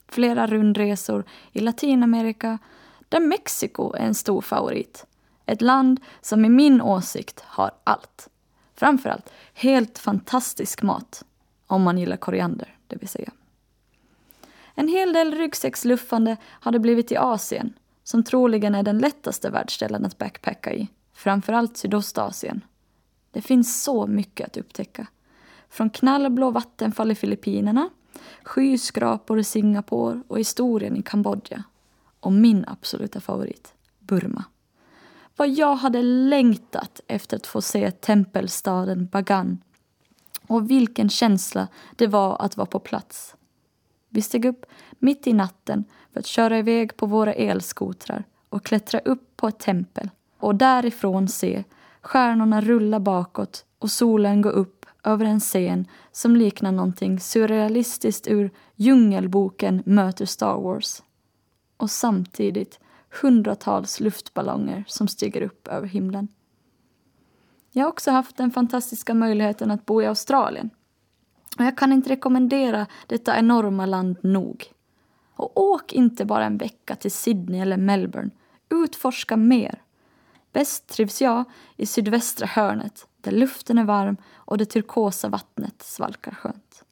Flera 0.09 0.47
rundresor 0.47 1.25
i 1.53 1.61
Latinamerika, 1.61 2.59
där 3.09 3.21
Mexiko 3.21 3.93
är 3.93 4.07
en 4.07 4.15
stor 4.15 4.41
favorit. 4.41 5.07
Ett 5.47 5.63
land 5.63 6.01
som 6.21 6.45
i 6.45 6.49
min 6.49 6.81
åsikt 6.81 7.41
har 7.47 7.71
allt. 7.85 8.29
Framförallt 8.75 9.33
helt 9.55 9.99
fantastisk 9.99 10.83
mat, 10.83 11.25
om 11.67 11.83
man 11.83 11.99
gillar 11.99 12.17
koriander, 12.17 12.77
det 12.87 12.97
vill 12.97 13.09
säga. 13.09 13.33
En 14.75 14.89
hel 14.89 15.13
del 15.13 15.35
ryggsäcksluffande 15.35 16.37
har 16.45 16.73
det 16.73 16.79
blivit 16.79 17.13
i 17.13 17.17
Asien, 17.17 17.73
som 18.05 18.23
troligen 18.23 18.75
är 18.75 18.83
den 18.83 18.99
lättaste 18.99 19.51
världsdelen 19.51 20.05
att 20.05 20.19
backpacka 20.19 20.73
i, 20.73 20.89
framförallt 21.13 21.77
Sydostasien. 21.77 22.65
Det 23.31 23.43
finns 23.43 23.83
så 23.83 24.07
mycket 24.07 24.47
att 24.47 24.57
upptäcka. 24.57 25.07
Från 25.69 25.91
knallblå 25.91 26.51
vattenfall 26.51 27.11
i 27.11 27.15
Filippinerna, 27.15 27.91
skyskrapor 28.43 29.39
i 29.39 29.45
Singapore 29.45 30.23
och 30.29 30.39
historien 30.39 30.97
i 30.97 31.03
Kambodja. 31.03 31.65
Och 32.25 32.33
min 32.33 32.65
absoluta 32.67 33.21
favorit, 33.21 33.75
Burma. 33.99 34.45
Vad 35.37 35.49
jag 35.49 35.77
hade 35.77 36.03
längtat 36.03 37.01
efter 37.07 37.37
att 37.37 37.47
få 37.47 37.63
se 37.63 37.91
tempelstaden 37.91 39.07
Bagan. 39.07 39.59
Och 40.47 40.71
vilken 40.71 41.09
känsla 41.09 41.69
det 41.97 42.07
var 42.07 42.43
att 42.43 42.57
vara 42.57 42.67
på 42.67 42.79
plats. 42.79 43.35
Vi 44.09 44.23
steg 44.23 44.45
upp 44.45 44.67
mitt 44.99 45.27
i 45.27 45.33
natten 45.33 45.85
för 46.13 46.21
att 46.21 46.27
köra 46.27 46.59
iväg 46.59 46.97
på 46.97 47.07
våra 47.07 47.35
elskotrar 47.35 48.25
och 48.49 48.65
klättra 48.65 49.01
upp 49.01 49.37
på 49.37 49.49
ett 49.49 49.59
tempel 49.59 50.11
och 50.39 50.55
därifrån 50.55 51.29
se 51.29 51.65
stjärnorna 52.01 52.61
rulla 52.61 53.01
bakåt 53.01 53.65
och 53.79 53.91
solen 53.91 54.43
gå 54.43 54.49
upp 54.49 54.87
över 55.03 55.25
en 55.25 55.41
scen 55.41 55.87
som 56.13 56.37
liknar 56.37 56.73
någonting 56.73 57.21
surrealistiskt 57.21 58.29
ur 58.29 58.51
Djungelboken 58.77 59.83
möter 59.87 60.27
Star 60.27 60.61
Wars. 60.61 61.03
Och 61.77 61.91
samtidigt 61.91 62.81
hundratals 63.23 64.01
luftballonger 64.01 64.85
som 64.87 65.09
stiger 65.09 65.43
upp 65.43 65.69
över 65.69 65.87
himlen. 65.87 66.29
Jag 67.73 67.85
har 67.85 67.89
också 67.89 68.11
haft 68.11 68.37
den 68.37 68.51
fantastiska 68.51 69.15
möjligheten 69.15 69.71
att 69.71 69.87
bo 69.87 70.03
i 70.03 70.07
Australien. 70.07 70.71
Och 71.59 71.65
jag 71.65 71.79
kan 71.79 71.93
inte 71.93 72.11
rekommendera 72.11 72.87
detta 73.07 73.39
enorma 73.39 73.87
land 73.87 74.17
nog. 74.23 74.73
Och 75.37 75.61
åk 75.61 75.93
inte 75.93 76.25
bara 76.25 76.45
en 76.45 76.57
vecka 76.57 76.97
till 76.97 77.13
Sydney 77.13 77.61
eller 77.61 77.77
Melbourne. 77.77 78.31
Utforska 78.69 79.37
mer. 79.37 79.83
Bäst 80.53 80.87
trivs 80.87 81.23
jag 81.23 81.45
i 81.77 81.87
sydvästra 81.87 82.47
hörnet 82.47 83.07
där 83.21 83.33
luften 83.33 83.79
är 83.79 83.85
varm 83.85 84.17
och 84.35 84.59
det 84.59 84.65
turkosa 84.65 85.29
vattnet 85.29 85.83
svalkar 85.83 86.33
skönt. 86.33 86.85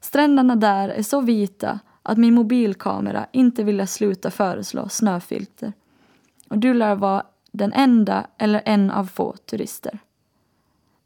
Stränderna 0.00 0.56
där 0.56 0.88
är 0.88 1.02
så 1.02 1.20
vita 1.20 1.80
att 2.08 2.18
min 2.18 2.34
mobilkamera 2.34 3.26
inte 3.32 3.64
ville 3.64 3.86
sluta 3.86 4.30
föreslå 4.30 4.88
snöfilter. 4.88 5.72
Och 6.48 6.58
du 6.58 6.74
lär 6.74 6.94
vara 6.94 7.26
den 7.52 7.72
enda 7.72 8.26
eller 8.38 8.62
en 8.64 8.90
av 8.90 9.04
få 9.04 9.32
turister. 9.32 9.98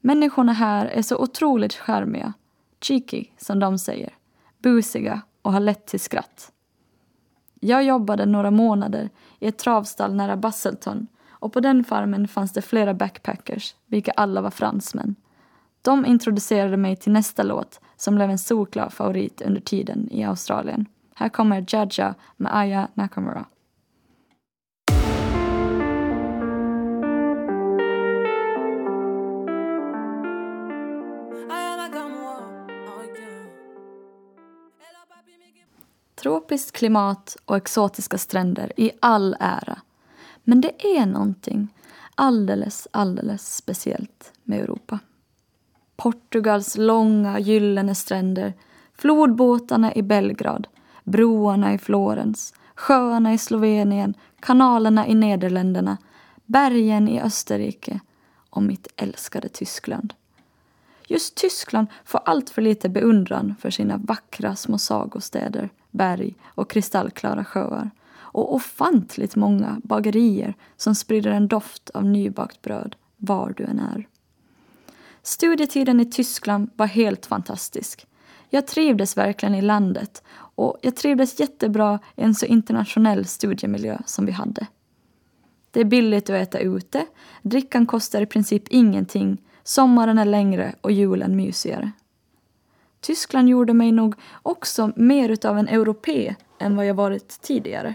Människorna 0.01 0.53
här 0.53 0.87
är 0.87 1.03
så 1.03 1.17
otroligt 1.17 1.75
charmiga, 1.75 2.33
cheeky 2.81 3.25
som 3.39 3.59
de 3.59 3.79
säger, 3.79 4.15
busiga 4.59 5.21
och 5.43 5.53
har 5.53 5.61
lätt 5.61 5.87
till 5.87 6.01
skratt. 6.01 6.53
Jag 7.61 7.85
jobbade 7.85 8.27
några 8.27 8.51
månader 8.51 9.11
i 9.39 9.47
ett 9.47 9.59
travstall 9.59 10.15
nära 10.15 10.37
Busselton 10.37 11.07
och 11.29 11.53
på 11.53 11.61
den 11.61 11.85
farmen 11.85 12.29
fanns 12.29 12.53
det 12.53 12.63
flera 12.63 12.95
backpackers, 12.95 13.75
vilka 13.87 14.13
alla 14.13 14.41
var 14.41 14.51
fransmän. 14.51 15.17
De 15.83 16.07
introducerade 16.07 16.77
mig 16.77 16.97
till 16.97 17.13
nästa 17.13 17.43
låt 17.43 17.81
som 18.01 18.15
blev 18.15 18.31
en 18.31 18.39
solklar 18.39 18.89
favorit 18.89 19.43
under 19.43 19.61
tiden 19.61 20.09
i 20.11 20.25
Australien. 20.25 20.87
Här 21.15 21.29
kommer 21.29 21.65
Jaja 21.69 22.15
med 22.37 22.57
Aya 22.57 22.89
Nakamura. 22.95 23.45
Tropiskt 36.15 36.73
klimat 36.73 37.37
och 37.45 37.57
exotiska 37.57 38.19
stränder 38.19 38.73
i 38.77 38.91
all 39.01 39.37
ära. 39.41 39.79
Men 40.45 40.61
det 40.61 40.99
är 40.99 41.07
någonting 41.07 41.69
alldeles, 42.15 42.89
alldeles 42.91 43.57
speciellt 43.57 44.33
med 44.45 44.61
Europa. 44.61 44.99
Portugals 46.01 46.77
långa 46.77 47.39
gyllene 47.39 47.95
stränder, 47.95 48.55
flodbåtarna 48.95 49.95
i 49.95 50.03
Belgrad, 50.03 50.67
broarna 51.05 51.75
i 51.75 51.79
Florens, 51.79 52.55
sjöarna 52.75 53.33
i 53.33 53.39
Slovenien, 53.39 54.15
kanalerna 54.41 55.07
i 55.07 55.15
Nederländerna, 55.15 55.97
bergen 56.47 57.09
i 57.09 57.21
Österrike 57.21 58.01
och 58.51 58.63
mitt 58.63 58.89
älskade 58.97 59.49
Tyskland. 59.49 60.15
Just 61.07 61.35
Tyskland 61.35 61.87
får 62.05 62.21
allt 62.25 62.51
för 62.51 62.63
lite 62.63 62.89
beundran 62.89 63.55
för 63.61 63.71
sina 63.71 63.97
vackra 63.97 64.57
små 64.57 64.79
sagostäder, 64.79 65.71
berg 65.91 66.35
och 66.45 66.71
kristallklara 66.71 67.45
sjöar 67.45 67.91
och 68.13 68.55
ofantligt 68.55 69.37
många 69.37 69.81
bagerier 69.85 70.55
som 70.77 70.95
sprider 70.95 71.31
en 71.31 71.49
doft 71.49 71.91
av 71.91 72.05
nybakt 72.05 72.63
bröd 72.63 72.97
var 73.17 73.55
du 73.57 73.65
än 73.65 73.79
är. 73.79 74.10
Studietiden 75.23 76.01
i 76.01 76.05
Tyskland 76.05 76.71
var 76.77 76.87
helt 76.87 77.27
fantastisk. 77.27 78.07
Jag 78.51 78.67
trivdes 78.67 79.17
verkligen 79.17 79.55
i 79.55 79.63
landet 79.63 80.23
och 80.33 80.79
jag 80.83 80.97
trivdes 80.97 81.41
jättebra 81.41 81.99
i 82.17 82.23
en 82.23 82.35
så 82.35 82.47
internationell 82.47 83.27
studiemiljö 83.27 83.99
som 84.07 84.27
vi 84.27 84.33
hade. 84.33 84.67
Det 85.71 85.81
är 85.81 85.85
billigt 85.85 86.31
att 86.31 86.37
äta 86.37 86.59
ute, 86.59 87.07
drickan 87.43 87.87
kostar 87.87 88.23
i 88.23 88.27
princip 88.27 88.69
ingenting, 88.69 89.43
sommaren 89.63 90.19
är 90.19 90.25
längre 90.25 90.75
och 90.81 90.93
julen 90.93 91.37
mysigare. 91.37 91.93
Tyskland 93.01 93.49
gjorde 93.49 93.75
mig 93.75 93.93
nog 93.93 94.15
också 94.43 94.93
mer 94.97 95.29
utav 95.29 95.59
en 95.59 95.69
europé 95.69 96.35
än 96.59 96.77
vad 96.77 96.87
jag 96.87 96.95
varit 96.95 97.41
tidigare. 97.41 97.95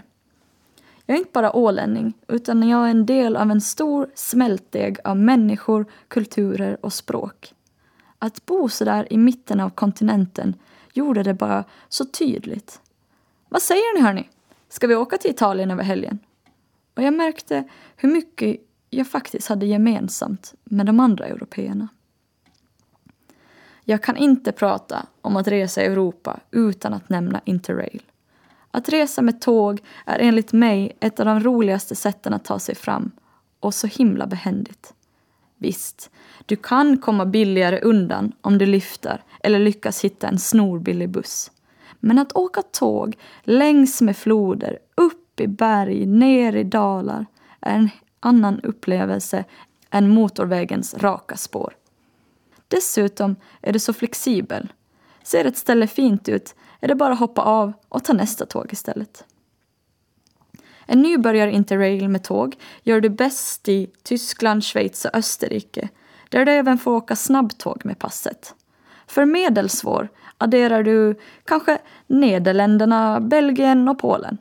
Jag 1.06 1.14
är 1.14 1.18
inte 1.18 1.30
bara 1.32 1.56
ålänning, 1.56 2.14
utan 2.28 2.68
jag 2.68 2.86
är 2.86 2.90
en 2.90 3.06
del 3.06 3.36
av 3.36 3.50
en 3.50 3.60
stor 3.60 4.10
smältdeg 4.14 4.98
av 5.04 5.16
människor, 5.16 5.86
kulturer 6.08 6.78
och 6.80 6.92
språk. 6.92 7.54
Att 8.18 8.46
bo 8.46 8.68
så 8.68 8.84
där 8.84 9.12
i 9.12 9.18
mitten 9.18 9.60
av 9.60 9.70
kontinenten 9.70 10.54
gjorde 10.92 11.22
det 11.22 11.34
bara 11.34 11.64
så 11.88 12.04
tydligt. 12.04 12.80
Vad 13.48 13.62
säger 13.62 13.94
ni 13.94 14.00
hörni? 14.00 14.30
Ska 14.68 14.86
vi 14.86 14.96
åka 14.96 15.18
till 15.18 15.30
Italien 15.30 15.70
över 15.70 15.82
helgen? 15.82 16.18
Och 16.94 17.02
jag 17.02 17.14
märkte 17.14 17.68
hur 17.96 18.08
mycket 18.08 18.60
jag 18.90 19.08
faktiskt 19.08 19.48
hade 19.48 19.66
gemensamt 19.66 20.54
med 20.64 20.86
de 20.86 21.00
andra 21.00 21.26
européerna. 21.26 21.88
Jag 23.84 24.02
kan 24.02 24.16
inte 24.16 24.52
prata 24.52 25.06
om 25.20 25.36
att 25.36 25.48
resa 25.48 25.82
i 25.82 25.86
Europa 25.86 26.40
utan 26.50 26.94
att 26.94 27.08
nämna 27.08 27.40
Interrail. 27.44 28.02
Att 28.76 28.88
resa 28.88 29.22
med 29.22 29.40
tåg 29.40 29.80
är 30.06 30.18
enligt 30.18 30.52
mig 30.52 30.96
ett 31.00 31.20
av 31.20 31.26
de 31.26 31.40
roligaste 31.40 31.96
sätten 31.96 32.34
att 32.34 32.44
ta 32.44 32.58
sig 32.58 32.74
fram 32.74 33.10
och 33.60 33.74
så 33.74 33.86
himla 33.86 34.26
behändigt. 34.26 34.94
Visst, 35.58 36.10
du 36.46 36.56
kan 36.56 36.98
komma 36.98 37.26
billigare 37.26 37.80
undan 37.80 38.32
om 38.40 38.58
du 38.58 38.66
lyfter 38.66 39.22
eller 39.40 39.58
lyckas 39.58 40.04
hitta 40.04 40.28
en 40.28 40.38
snorbillig 40.38 41.08
buss. 41.08 41.50
Men 42.00 42.18
att 42.18 42.36
åka 42.36 42.62
tåg 42.62 43.16
längs 43.42 44.00
med 44.00 44.16
floder, 44.16 44.78
upp 44.94 45.40
i 45.40 45.46
berg, 45.46 46.06
ner 46.06 46.56
i 46.56 46.64
dalar 46.64 47.26
är 47.60 47.74
en 47.74 47.90
annan 48.20 48.60
upplevelse 48.60 49.44
än 49.90 50.08
motorvägens 50.08 50.94
raka 50.94 51.36
spår. 51.36 51.74
Dessutom 52.68 53.36
är 53.62 53.72
du 53.72 53.78
så 53.78 53.92
flexibel. 53.92 54.72
Ser 55.22 55.44
ett 55.44 55.56
ställe 55.56 55.86
fint 55.86 56.28
ut 56.28 56.54
är 56.86 56.88
det 56.88 56.94
bara 56.94 57.12
att 57.12 57.18
hoppa 57.18 57.42
av 57.42 57.72
och 57.88 58.04
ta 58.04 58.12
nästa 58.12 58.46
tåg 58.46 58.72
istället. 58.72 59.24
En 60.86 61.02
nybörjar-interrail 61.02 62.08
med 62.08 62.24
tåg 62.24 62.56
gör 62.82 63.00
du 63.00 63.08
bäst 63.08 63.68
i 63.68 63.90
Tyskland, 64.02 64.64
Schweiz 64.64 65.04
och 65.04 65.14
Österrike 65.14 65.88
där 66.28 66.44
du 66.44 66.52
även 66.52 66.78
får 66.78 66.92
åka 66.92 67.16
snabbtåg 67.16 67.84
med 67.84 67.98
passet. 67.98 68.54
För 69.06 69.24
medelsvår 69.24 70.08
adderar 70.38 70.82
du 70.82 71.18
kanske 71.44 71.78
Nederländerna, 72.06 73.20
Belgien 73.20 73.88
och 73.88 73.98
Polen. 73.98 74.38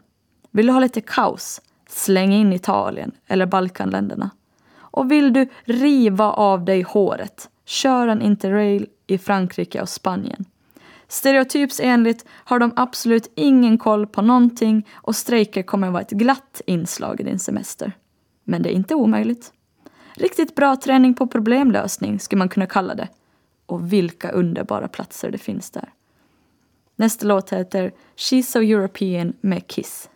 Vill 0.51 0.65
du 0.65 0.73
ha 0.73 0.79
lite 0.79 1.01
kaos? 1.01 1.61
Släng 1.89 2.33
in 2.33 2.53
Italien 2.53 3.11
eller 3.27 3.45
Balkanländerna. 3.45 4.29
Och 4.75 5.11
vill 5.11 5.33
du 5.33 5.49
riva 5.63 6.31
av 6.31 6.65
dig 6.65 6.81
håret? 6.81 7.49
Kör 7.65 8.07
en 8.07 8.21
interrail 8.21 8.87
i 9.07 9.17
Frankrike 9.17 9.81
och 9.81 9.89
Spanien. 9.89 10.45
Stereotypsenligt 11.07 12.25
har 12.29 12.59
de 12.59 12.73
absolut 12.75 13.31
ingen 13.35 13.77
koll 13.77 14.07
på 14.07 14.21
någonting 14.21 14.87
och 14.93 15.15
strejker 15.15 15.63
kommer 15.63 15.87
att 15.87 15.93
vara 15.93 16.01
ett 16.01 16.11
glatt 16.11 16.61
inslag 16.65 17.19
i 17.19 17.23
din 17.23 17.39
semester. 17.39 17.91
Men 18.43 18.61
det 18.61 18.69
är 18.69 18.73
inte 18.73 18.95
omöjligt. 18.95 19.53
Riktigt 20.13 20.55
bra 20.55 20.75
träning 20.75 21.13
på 21.13 21.27
problemlösning 21.27 22.19
skulle 22.19 22.39
man 22.39 22.49
kunna 22.49 22.67
kalla 22.67 22.95
det. 22.95 23.07
Och 23.65 23.93
vilka 23.93 24.31
underbara 24.31 24.87
platser 24.87 25.31
det 25.31 25.37
finns 25.37 25.71
där. 25.71 25.89
Nästa 26.95 27.25
låt 27.25 27.53
heter 27.53 27.91
She's 28.15 28.41
So 28.41 28.59
European 28.59 29.33
med 29.41 29.67
Kiss. 29.67 30.09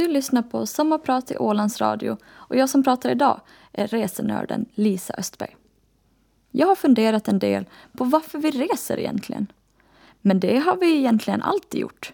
Du 0.00 0.08
lyssnar 0.08 0.42
på 0.42 0.66
Sommarprat 0.66 1.30
i 1.30 1.36
Ålands 1.36 1.80
Radio 1.80 2.16
och 2.24 2.56
jag 2.56 2.68
som 2.68 2.82
pratar 2.82 3.10
idag 3.10 3.40
är 3.72 3.86
resenörden 3.86 4.66
Lisa 4.74 5.14
Östberg. 5.18 5.56
Jag 6.50 6.66
har 6.66 6.74
funderat 6.74 7.28
en 7.28 7.38
del 7.38 7.64
på 7.92 8.04
varför 8.04 8.38
vi 8.38 8.50
reser 8.50 8.98
egentligen. 8.98 9.46
Men 10.20 10.40
det 10.40 10.58
har 10.58 10.76
vi 10.76 10.96
egentligen 10.96 11.42
alltid 11.42 11.80
gjort. 11.80 12.12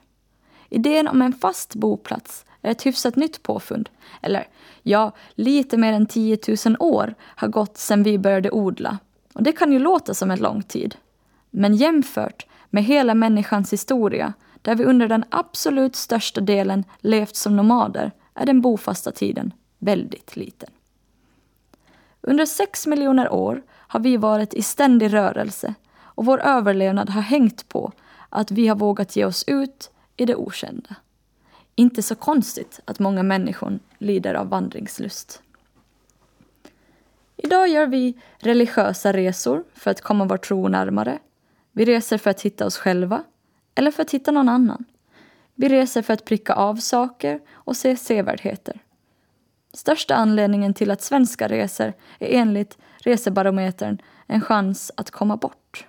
Idén 0.68 1.08
om 1.08 1.22
en 1.22 1.32
fast 1.32 1.74
boplats 1.74 2.44
är 2.62 2.70
ett 2.70 2.86
hyfsat 2.86 3.16
nytt 3.16 3.42
påfund. 3.42 3.88
Eller 4.22 4.48
ja, 4.82 5.12
lite 5.34 5.76
mer 5.76 5.92
än 5.92 6.06
10 6.06 6.38
000 6.66 6.76
år 6.80 7.14
har 7.20 7.48
gått 7.48 7.78
sedan 7.78 8.02
vi 8.02 8.18
började 8.18 8.50
odla. 8.50 8.98
Och 9.32 9.42
det 9.42 9.52
kan 9.52 9.72
ju 9.72 9.78
låta 9.78 10.14
som 10.14 10.30
en 10.30 10.40
lång 10.40 10.62
tid. 10.62 10.96
Men 11.50 11.76
jämfört 11.76 12.46
med 12.70 12.84
hela 12.84 13.14
människans 13.14 13.72
historia 13.72 14.32
där 14.66 14.74
vi 14.74 14.84
under 14.84 15.08
den 15.08 15.24
absolut 15.30 15.96
största 15.96 16.40
delen 16.40 16.84
levt 17.00 17.36
som 17.36 17.56
nomader 17.56 18.12
är 18.34 18.46
den 18.46 18.60
bofasta 18.60 19.12
tiden 19.12 19.52
väldigt 19.78 20.36
liten. 20.36 20.70
Under 22.20 22.46
sex 22.46 22.86
miljoner 22.86 23.32
år 23.32 23.62
har 23.70 24.00
vi 24.00 24.16
varit 24.16 24.54
i 24.54 24.62
ständig 24.62 25.12
rörelse 25.12 25.74
och 25.98 26.24
vår 26.24 26.40
överlevnad 26.40 27.10
har 27.10 27.20
hängt 27.22 27.68
på 27.68 27.92
att 28.28 28.50
vi 28.50 28.68
har 28.68 28.76
vågat 28.76 29.16
ge 29.16 29.24
oss 29.24 29.44
ut 29.46 29.90
i 30.16 30.24
det 30.24 30.34
okända. 30.34 30.96
Inte 31.74 32.02
så 32.02 32.14
konstigt 32.14 32.80
att 32.84 32.98
många 32.98 33.22
människor 33.22 33.78
lider 33.98 34.34
av 34.34 34.48
vandringslust. 34.48 35.42
Idag 37.36 37.68
gör 37.68 37.86
vi 37.86 38.14
religiösa 38.38 39.12
resor 39.12 39.64
för 39.74 39.90
att 39.90 40.00
komma 40.00 40.24
vår 40.24 40.36
tro 40.36 40.68
närmare. 40.68 41.18
Vi 41.72 41.84
reser 41.84 42.18
för 42.18 42.30
att 42.30 42.40
hitta 42.40 42.66
oss 42.66 42.76
själva 42.76 43.24
eller 43.76 43.90
för 43.90 44.02
att 44.02 44.10
hitta 44.10 44.30
någon 44.30 44.48
annan. 44.48 44.84
Vi 45.54 45.68
reser 45.68 46.02
för 46.02 46.12
att 46.12 46.24
pricka 46.24 46.54
av 46.54 46.76
saker 46.76 47.40
och 47.52 47.76
se 47.76 47.96
sevärdheter. 47.96 48.80
Största 49.72 50.14
anledningen 50.14 50.74
till 50.74 50.90
att 50.90 51.02
svenskar 51.02 51.48
reser 51.48 51.94
är 52.18 52.38
enligt 52.38 52.78
resebarometern, 52.98 53.98
en 54.26 54.40
chans 54.40 54.92
att 54.96 55.10
komma 55.10 55.36
bort. 55.36 55.86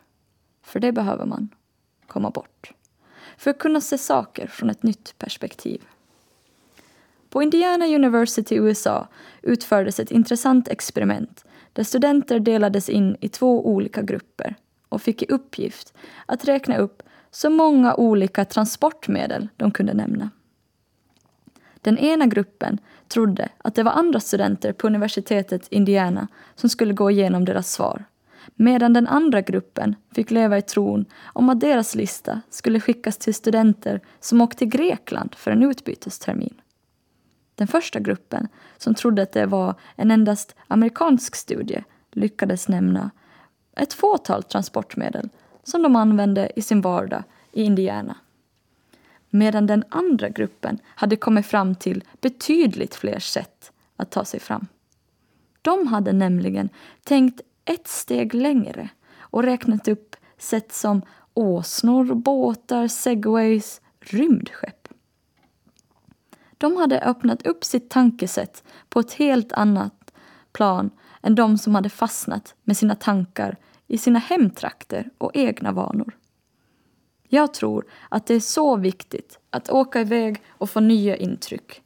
För 0.63 0.79
det 0.79 0.91
behöver 0.91 1.25
man. 1.25 1.49
Komma 2.07 2.29
bort. 2.29 2.71
För 3.37 3.51
att 3.51 3.59
kunna 3.59 3.81
se 3.81 3.97
saker 3.97 4.47
från 4.47 4.69
ett 4.69 4.83
nytt 4.83 5.15
perspektiv. 5.17 5.81
På 7.29 7.43
Indiana 7.43 7.85
University 7.85 8.55
i 8.55 8.57
USA 8.57 9.07
utfördes 9.41 9.99
ett 9.99 10.11
intressant 10.11 10.67
experiment 10.67 11.45
där 11.73 11.83
studenter 11.83 12.39
delades 12.39 12.89
in 12.89 13.17
i 13.21 13.29
två 13.29 13.67
olika 13.67 14.01
grupper 14.01 14.55
och 14.89 15.01
fick 15.01 15.21
i 15.21 15.25
uppgift 15.25 15.93
att 16.25 16.45
räkna 16.45 16.77
upp 16.77 17.03
så 17.37 17.49
många 17.49 17.95
olika 17.95 18.45
transportmedel 18.45 19.47
de 19.57 19.71
kunde 19.71 19.93
nämna. 19.93 20.29
Den 21.81 21.97
ena 21.97 22.25
gruppen 22.25 22.77
trodde 23.07 23.49
att 23.57 23.75
det 23.75 23.83
var 23.83 23.91
andra 23.91 24.19
studenter 24.19 24.73
på 24.73 24.87
universitetet 24.87 25.67
Indiana 25.67 26.27
som 26.55 26.69
skulle 26.69 26.93
gå 26.93 27.11
igenom 27.11 27.45
deras 27.45 27.71
svar 27.71 28.05
medan 28.55 28.93
den 28.93 29.07
andra 29.07 29.41
gruppen 29.41 29.95
fick 30.11 30.31
leva 30.31 30.57
i 30.57 30.61
tron 30.61 31.05
om 31.33 31.49
att 31.49 31.59
deras 31.59 31.95
lista 31.95 32.41
skulle 32.49 32.79
skickas 32.79 33.17
till 33.17 33.33
studenter 33.33 34.01
som 34.19 34.41
åkt 34.41 34.57
till 34.57 34.67
Grekland 34.67 35.35
för 35.35 35.51
en 35.51 35.63
utbytestermin. 35.63 36.61
Den 37.55 37.67
första 37.67 37.99
gruppen, 37.99 38.47
som 38.77 38.95
trodde 38.95 39.21
att 39.21 39.31
det 39.31 39.45
var 39.45 39.75
en 39.95 40.11
endast 40.11 40.55
amerikansk 40.67 41.35
studie, 41.35 41.83
lyckades 42.11 42.67
nämna 42.67 43.11
ett 43.75 43.93
fåtal 43.93 44.43
transportmedel 44.43 45.29
som 45.67 45.81
de 45.81 45.95
använde 45.95 46.51
i 46.55 46.61
sin 46.61 46.81
vardag 46.81 47.23
i 47.51 47.63
Indiana. 47.63 48.17
Medan 49.29 49.67
den 49.67 49.83
andra 49.89 50.29
gruppen 50.29 50.79
hade 50.85 51.15
kommit 51.15 51.45
fram 51.45 51.75
till 51.75 52.03
betydligt 52.21 52.95
fler 52.95 53.19
sätt 53.19 53.71
att 53.95 54.11
ta 54.11 54.25
sig 54.25 54.39
fram. 54.39 54.67
De 55.61 55.87
hade 55.87 56.13
nämligen 56.13 56.69
tänkt 57.03 57.41
ett 57.65 57.87
steg 57.87 58.33
längre 58.33 58.89
och 59.19 59.43
räknat 59.43 59.87
upp 59.87 60.15
sätt 60.37 60.73
som 60.73 61.01
åsnor, 61.33 62.13
båtar, 62.15 62.87
segways, 62.87 63.81
rymdskepp. 63.99 64.87
De 66.57 66.77
hade 66.77 67.01
öppnat 67.01 67.47
upp 67.47 67.63
sitt 67.63 67.89
tankesätt 67.89 68.63
på 68.89 68.99
ett 68.99 69.13
helt 69.13 69.53
annat 69.53 70.13
plan 70.51 70.89
än 71.21 71.35
de 71.35 71.57
som 71.57 71.75
hade 71.75 71.89
fastnat 71.89 72.55
med 72.63 72.77
sina 72.77 72.95
tankar 72.95 73.57
i 73.87 73.97
sina 73.97 74.19
hemtrakter 74.19 75.09
och 75.17 75.31
egna 75.33 75.71
vanor. 75.71 76.17
Jag 77.29 77.53
tror 77.53 77.85
att 78.09 78.25
det 78.25 78.33
är 78.33 78.39
så 78.39 78.75
viktigt 78.75 79.39
att 79.49 79.69
åka 79.69 80.01
iväg 80.01 80.41
och 80.49 80.69
få 80.69 80.79
nya 80.79 81.17
intryck. 81.17 81.81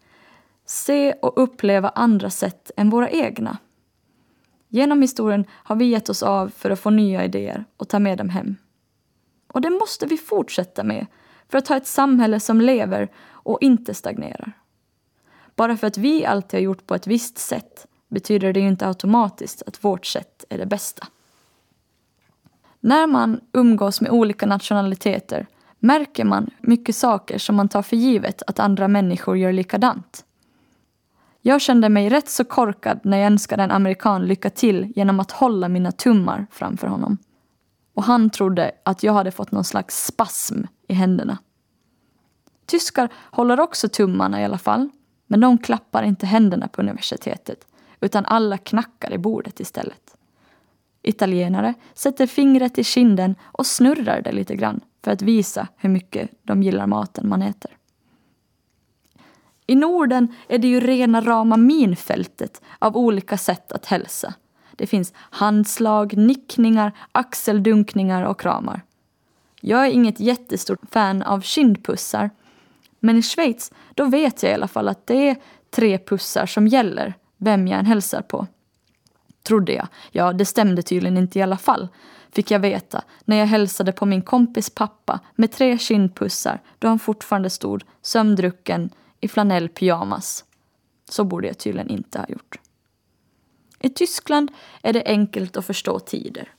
Se 0.65 1.13
och 1.13 1.43
uppleva 1.43 1.89
andra 1.89 2.29
sätt 2.29 2.71
än 2.77 2.89
våra 2.89 3.09
egna. 3.09 3.57
Genom 4.67 5.01
historien 5.01 5.45
har 5.51 5.75
vi 5.75 5.85
gett 5.85 6.09
oss 6.09 6.23
av 6.23 6.49
för 6.49 6.69
att 6.69 6.79
få 6.79 6.89
nya 6.89 7.25
idéer 7.25 7.65
och 7.77 7.89
ta 7.89 7.99
med 7.99 8.17
dem 8.17 8.29
hem. 8.29 8.55
Och 9.47 9.61
det 9.61 9.69
måste 9.69 10.05
vi 10.05 10.17
fortsätta 10.17 10.83
med 10.83 11.05
för 11.49 11.57
att 11.57 11.67
ha 11.67 11.77
ett 11.77 11.87
samhälle 11.87 12.39
som 12.39 12.61
lever 12.61 13.09
och 13.23 13.57
inte 13.61 13.93
stagnerar. 13.93 14.51
Bara 15.55 15.77
för 15.77 15.87
att 15.87 15.97
vi 15.97 16.25
alltid 16.25 16.59
har 16.59 16.63
gjort 16.63 16.87
på 16.87 16.95
ett 16.95 17.07
visst 17.07 17.37
sätt 17.37 17.87
betyder 18.07 18.53
det 18.53 18.59
ju 18.59 18.67
inte 18.67 18.87
automatiskt 18.87 19.61
att 19.61 19.83
vårt 19.83 20.05
sätt 20.05 20.45
är 20.49 20.57
det 20.57 20.65
bästa. 20.65 21.07
När 22.83 23.07
man 23.07 23.39
umgås 23.53 24.01
med 24.01 24.11
olika 24.11 24.45
nationaliteter 24.45 25.47
märker 25.79 26.25
man 26.25 26.49
mycket 26.59 26.95
saker 26.95 27.37
som 27.37 27.55
man 27.55 27.69
tar 27.69 27.81
för 27.81 27.95
givet 27.95 28.41
att 28.47 28.59
andra 28.59 28.87
människor 28.87 29.37
gör 29.37 29.53
likadant. 29.53 30.25
Jag 31.41 31.61
kände 31.61 31.89
mig 31.89 32.09
rätt 32.09 32.29
så 32.29 32.43
korkad 32.43 32.99
när 33.03 33.17
jag 33.17 33.27
önskade 33.27 33.63
en 33.63 33.71
amerikan 33.71 34.25
lycka 34.27 34.49
till 34.49 34.93
genom 34.95 35.19
att 35.19 35.31
hålla 35.31 35.69
mina 35.69 35.91
tummar 35.91 36.47
framför 36.51 36.87
honom. 36.87 37.17
Och 37.93 38.03
han 38.03 38.29
trodde 38.29 38.71
att 38.85 39.03
jag 39.03 39.13
hade 39.13 39.31
fått 39.31 39.51
någon 39.51 39.63
slags 39.63 40.05
spasm 40.05 40.63
i 40.87 40.93
händerna. 40.93 41.37
Tyskar 42.65 43.09
håller 43.31 43.59
också 43.59 43.89
tummarna 43.89 44.41
i 44.41 44.45
alla 44.45 44.57
fall, 44.57 44.89
men 45.27 45.39
de 45.39 45.57
klappar 45.57 46.03
inte 46.03 46.25
händerna 46.25 46.67
på 46.67 46.81
universitetet, 46.81 47.67
utan 47.99 48.25
alla 48.25 48.57
knackar 48.57 49.13
i 49.13 49.17
bordet 49.17 49.59
istället. 49.59 50.15
Italienare 51.01 51.73
sätter 51.93 52.27
fingret 52.27 52.77
i 52.77 52.83
kinden 52.83 53.35
och 53.43 53.65
snurrar 53.65 54.21
det 54.21 54.31
lite 54.31 54.55
grann 54.55 54.81
för 55.03 55.11
att 55.11 55.21
visa 55.21 55.67
hur 55.77 55.89
mycket 55.89 56.29
de 56.43 56.63
gillar 56.63 56.87
maten 56.87 57.29
man 57.29 57.41
äter. 57.41 57.71
I 59.67 59.75
Norden 59.75 60.35
är 60.47 60.57
det 60.57 60.67
ju 60.67 60.79
rena 60.79 61.21
rama 61.21 61.57
minfältet 61.57 62.61
av 62.79 62.97
olika 62.97 63.37
sätt 63.37 63.71
att 63.71 63.85
hälsa. 63.85 64.33
Det 64.75 64.87
finns 64.87 65.13
handslag, 65.15 66.17
nickningar, 66.17 66.91
axeldunkningar 67.11 68.23
och 68.23 68.39
kramar. 68.39 68.81
Jag 69.61 69.85
är 69.85 69.91
inget 69.91 70.19
jättestort 70.19 70.79
fan 70.91 71.21
av 71.23 71.41
kindpussar. 71.41 72.29
Men 72.99 73.17
i 73.17 73.21
Schweiz, 73.21 73.71
då 73.93 74.05
vet 74.05 74.43
jag 74.43 74.51
i 74.51 74.55
alla 74.55 74.67
fall 74.67 74.87
att 74.87 75.07
det 75.07 75.29
är 75.29 75.35
tre 75.69 75.97
pussar 75.97 76.45
som 76.45 76.67
gäller, 76.67 77.13
vem 77.37 77.67
jag 77.67 77.79
än 77.79 77.85
hälsar 77.85 78.21
på. 78.21 78.47
Trodde 79.43 79.73
jag. 79.73 79.87
Ja, 80.11 80.33
det 80.33 80.45
stämde 80.45 80.81
tydligen 80.81 81.17
inte 81.17 81.39
i 81.39 81.41
alla 81.41 81.57
fall. 81.57 81.87
Fick 82.31 82.51
jag 82.51 82.59
veta 82.59 83.03
när 83.25 83.37
jag 83.37 83.45
hälsade 83.45 83.91
på 83.91 84.05
min 84.05 84.21
kompis 84.21 84.69
pappa 84.69 85.19
med 85.35 85.51
tre 85.51 85.77
kindpussar 85.77 86.61
då 86.79 86.87
han 86.87 86.99
fortfarande 86.99 87.49
stod 87.49 87.83
sömndrucken 88.01 88.89
i 89.19 89.27
flanellpyjamas. 89.27 90.45
Så 91.09 91.23
borde 91.23 91.47
jag 91.47 91.57
tydligen 91.57 91.89
inte 91.89 92.19
ha 92.19 92.25
gjort. 92.29 92.59
I 93.79 93.89
Tyskland 93.89 94.51
är 94.81 94.93
det 94.93 95.03
enkelt 95.05 95.57
att 95.57 95.65
förstå 95.65 95.99
tider. 95.99 96.49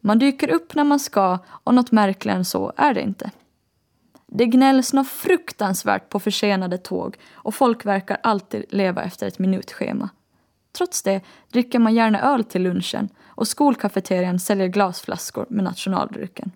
Man 0.00 0.18
dyker 0.18 0.50
upp 0.50 0.74
när 0.74 0.84
man 0.84 1.00
ska 1.00 1.38
och 1.46 1.74
något 1.74 1.92
märkligare 1.92 2.38
än 2.38 2.44
så 2.44 2.72
är 2.76 2.94
det 2.94 3.02
inte. 3.02 3.30
Det 4.26 4.46
gnälls 4.46 4.92
något 4.92 5.08
fruktansvärt 5.08 6.08
på 6.08 6.20
försenade 6.20 6.78
tåg 6.78 7.16
och 7.32 7.54
folk 7.54 7.86
verkar 7.86 8.18
alltid 8.22 8.64
leva 8.68 9.02
efter 9.02 9.26
ett 9.26 9.38
minutschema. 9.38 10.08
Trots 10.72 11.02
det 11.02 11.20
dricker 11.52 11.78
man 11.78 11.94
gärna 11.94 12.20
öl 12.20 12.44
till 12.44 12.62
lunchen 12.62 13.08
och 13.26 13.48
skolkafeterian 13.48 14.38
säljer 14.38 14.68
glasflaskor 14.68 15.46
med 15.50 15.64
nationaldrycken. 15.64 16.52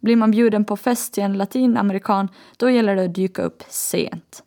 Blir 0.00 0.16
man 0.16 0.30
bjuden 0.30 0.64
på 0.64 0.76
fest 0.76 1.14
till 1.14 1.22
en 1.22 1.38
latinamerikan, 1.38 2.28
då 2.56 2.70
gäller 2.70 2.96
det 2.96 3.04
att 3.04 3.14
dyka 3.14 3.42
upp 3.42 3.62
sent. 3.68 4.42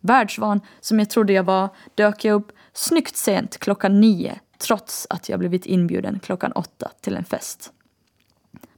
Världsvan, 0.00 0.60
som 0.80 0.98
jag 0.98 1.10
trodde 1.10 1.32
jag 1.32 1.44
var, 1.44 1.68
dök 1.94 2.24
jag 2.24 2.34
upp 2.34 2.52
snyggt 2.72 3.16
sent 3.16 3.58
klockan 3.58 4.00
nio 4.00 4.40
trots 4.58 5.06
att 5.10 5.28
jag 5.28 5.38
blivit 5.38 5.66
inbjuden 5.66 6.20
klockan 6.20 6.52
åtta 6.52 6.90
till 7.00 7.16
en 7.16 7.24
fest. 7.24 7.72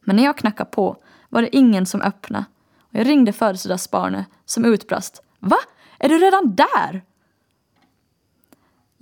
Men 0.00 0.16
när 0.16 0.24
jag 0.24 0.38
knackade 0.38 0.70
på 0.70 0.96
var 1.28 1.42
det 1.42 1.56
ingen 1.56 1.86
som 1.86 2.00
öppnade 2.02 2.44
och 2.78 2.94
jag 2.94 3.06
ringde 3.06 3.32
födelsedagsbarnet 3.32 4.26
som 4.44 4.64
utbrast 4.64 5.22
Va? 5.38 5.56
Är 5.98 6.08
du 6.08 6.18
redan 6.18 6.56
där? 6.56 7.02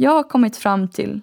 Jag 0.01 0.11
har 0.11 0.23
kommit 0.23 0.57
fram 0.57 0.89
till 0.89 1.21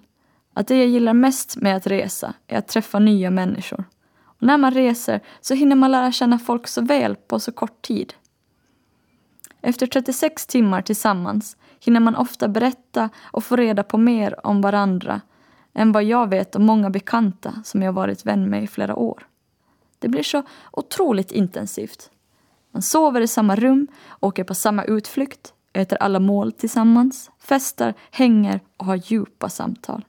att 0.54 0.68
det 0.68 0.78
jag 0.78 0.86
gillar 0.86 1.12
mest 1.14 1.56
med 1.56 1.76
att 1.76 1.86
resa 1.86 2.34
är 2.46 2.58
att 2.58 2.68
träffa 2.68 2.98
nya 2.98 3.30
människor. 3.30 3.84
Och 4.24 4.42
när 4.42 4.58
man 4.58 4.74
reser 4.74 5.20
så 5.40 5.54
hinner 5.54 5.76
man 5.76 5.90
lära 5.90 6.12
känna 6.12 6.38
folk 6.38 6.68
så 6.68 6.80
väl 6.80 7.16
på 7.16 7.40
så 7.40 7.52
kort 7.52 7.82
tid. 7.82 8.14
Efter 9.60 9.86
36 9.86 10.46
timmar 10.46 10.82
tillsammans 10.82 11.56
hinner 11.80 12.00
man 12.00 12.16
ofta 12.16 12.48
berätta 12.48 13.10
och 13.22 13.44
få 13.44 13.56
reda 13.56 13.82
på 13.82 13.98
mer 13.98 14.46
om 14.46 14.60
varandra 14.60 15.20
än 15.74 15.92
vad 15.92 16.04
jag 16.04 16.30
vet 16.30 16.56
om 16.56 16.64
många 16.64 16.90
bekanta 16.90 17.62
som 17.64 17.82
jag 17.82 17.92
varit 17.92 18.26
vän 18.26 18.50
med 18.50 18.62
i 18.62 18.66
flera 18.66 18.96
år. 18.96 19.26
Det 19.98 20.08
blir 20.08 20.22
så 20.22 20.42
otroligt 20.72 21.32
intensivt. 21.32 22.10
Man 22.70 22.82
sover 22.82 23.20
i 23.20 23.28
samma 23.28 23.56
rum, 23.56 23.88
åker 24.20 24.44
på 24.44 24.54
samma 24.54 24.84
utflykt, 24.84 25.52
äter 25.76 25.98
alla 26.00 26.20
mål 26.20 26.52
tillsammans, 26.52 27.30
festar, 27.38 27.94
hänger 28.10 28.60
och 28.76 28.86
har 28.86 28.96
djupa 28.96 29.48
samtal. 29.48 30.04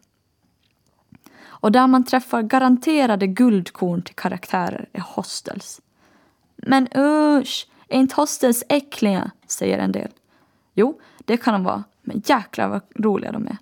Och 1.60 1.72
där 1.72 1.88
man 1.88 2.04
träffar 2.04 2.42
garanterade 2.42 3.28
guldkorn 3.28 4.02
till 4.02 4.16
karaktärer 4.16 4.90
är 4.94 5.02
hostels. 5.02 5.82
Men 6.56 6.88
usch, 6.98 7.68
är 7.88 8.00
inte 8.00 8.16
hostels 8.16 8.64
äckliga? 8.70 9.32
säger 9.48 9.78
en 9.78 9.92
del. 9.92 10.12
Jo, 10.74 11.00
det 11.26 11.38
kan 11.38 11.54
de 11.54 11.64
vara, 11.64 11.84
men 12.02 12.22
jäklar 12.26 12.70
vad 12.70 12.82
roliga 12.96 13.32
de 13.32 13.48
är. 13.48 13.58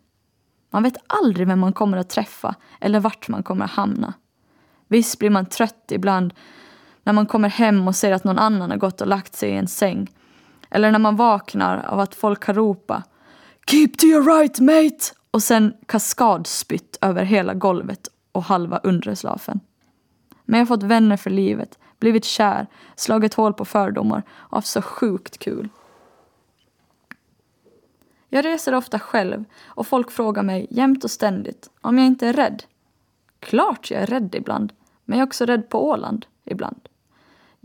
Man 0.70 0.84
vet 0.84 0.98
aldrig 1.08 1.48
vem 1.48 1.60
man 1.60 1.74
kommer 1.74 1.98
att 1.98 2.10
träffa 2.10 2.56
eller 2.80 3.00
vart 3.00 3.28
man 3.28 3.44
kommer 3.44 3.66
att 3.66 3.72
hamna. 3.72 4.14
Visst 4.88 5.20
blir 5.20 5.30
man 5.30 5.46
trött 5.46 5.92
ibland 5.92 6.34
när 7.04 7.14
man 7.14 7.26
kommer 7.26 7.50
hem 7.50 7.88
och 7.88 7.96
ser 7.96 8.12
att 8.12 8.24
någon 8.24 8.40
annan 8.40 8.70
har 8.70 8.78
gått 8.78 9.02
och 9.02 9.08
lagt 9.08 9.36
sig 9.36 9.50
i 9.50 9.58
en 9.58 9.68
säng. 9.68 10.12
Eller 10.70 10.92
när 10.92 11.00
man 11.00 11.16
vaknar 11.16 11.86
av 11.86 12.00
att 12.00 12.16
folk 12.16 12.46
har 12.46 12.54
ropat 12.54 13.10
Keep 13.68 13.88
to 13.98 14.06
your 14.06 14.38
right 14.38 14.60
mate! 14.60 15.16
och 15.32 15.44
sen 15.44 15.74
kaskadspytt 15.86 16.98
över 17.02 17.24
hela 17.24 17.54
golvet 17.54 18.08
och 18.32 18.44
halva 18.44 18.78
underslafen. 18.78 19.60
Men 20.46 20.60
jag 20.60 20.66
har 20.66 20.78
fått 20.78 20.84
vänner 20.84 21.18
för 21.18 21.30
livet, 21.30 21.80
blivit 22.00 22.26
kär, 22.26 22.68
slagit 22.96 23.34
hål 23.34 23.54
på 23.54 23.66
fördomar 23.66 24.24
och 24.30 24.58
haft 24.58 24.68
så 24.68 24.82
sjukt 24.82 25.38
kul. 25.38 25.70
Jag 28.30 28.46
reser 28.46 28.76
ofta 28.76 29.00
själv 29.00 29.44
och 29.66 29.88
folk 29.88 30.12
frågar 30.12 30.44
mig 30.44 30.68
jämt 30.70 31.04
och 31.04 31.12
ständigt 31.12 31.70
om 31.82 31.98
jag 31.98 32.08
inte 32.08 32.28
är 32.28 32.34
rädd. 32.34 32.64
Klart 33.40 33.92
jag 33.92 34.02
är 34.02 34.08
rädd 34.08 34.36
ibland, 34.36 34.74
men 35.06 35.20
jag 35.20 35.26
är 35.26 35.28
också 35.30 35.46
rädd 35.46 35.70
på 35.70 35.88
Åland 35.90 36.26
ibland. 36.44 36.90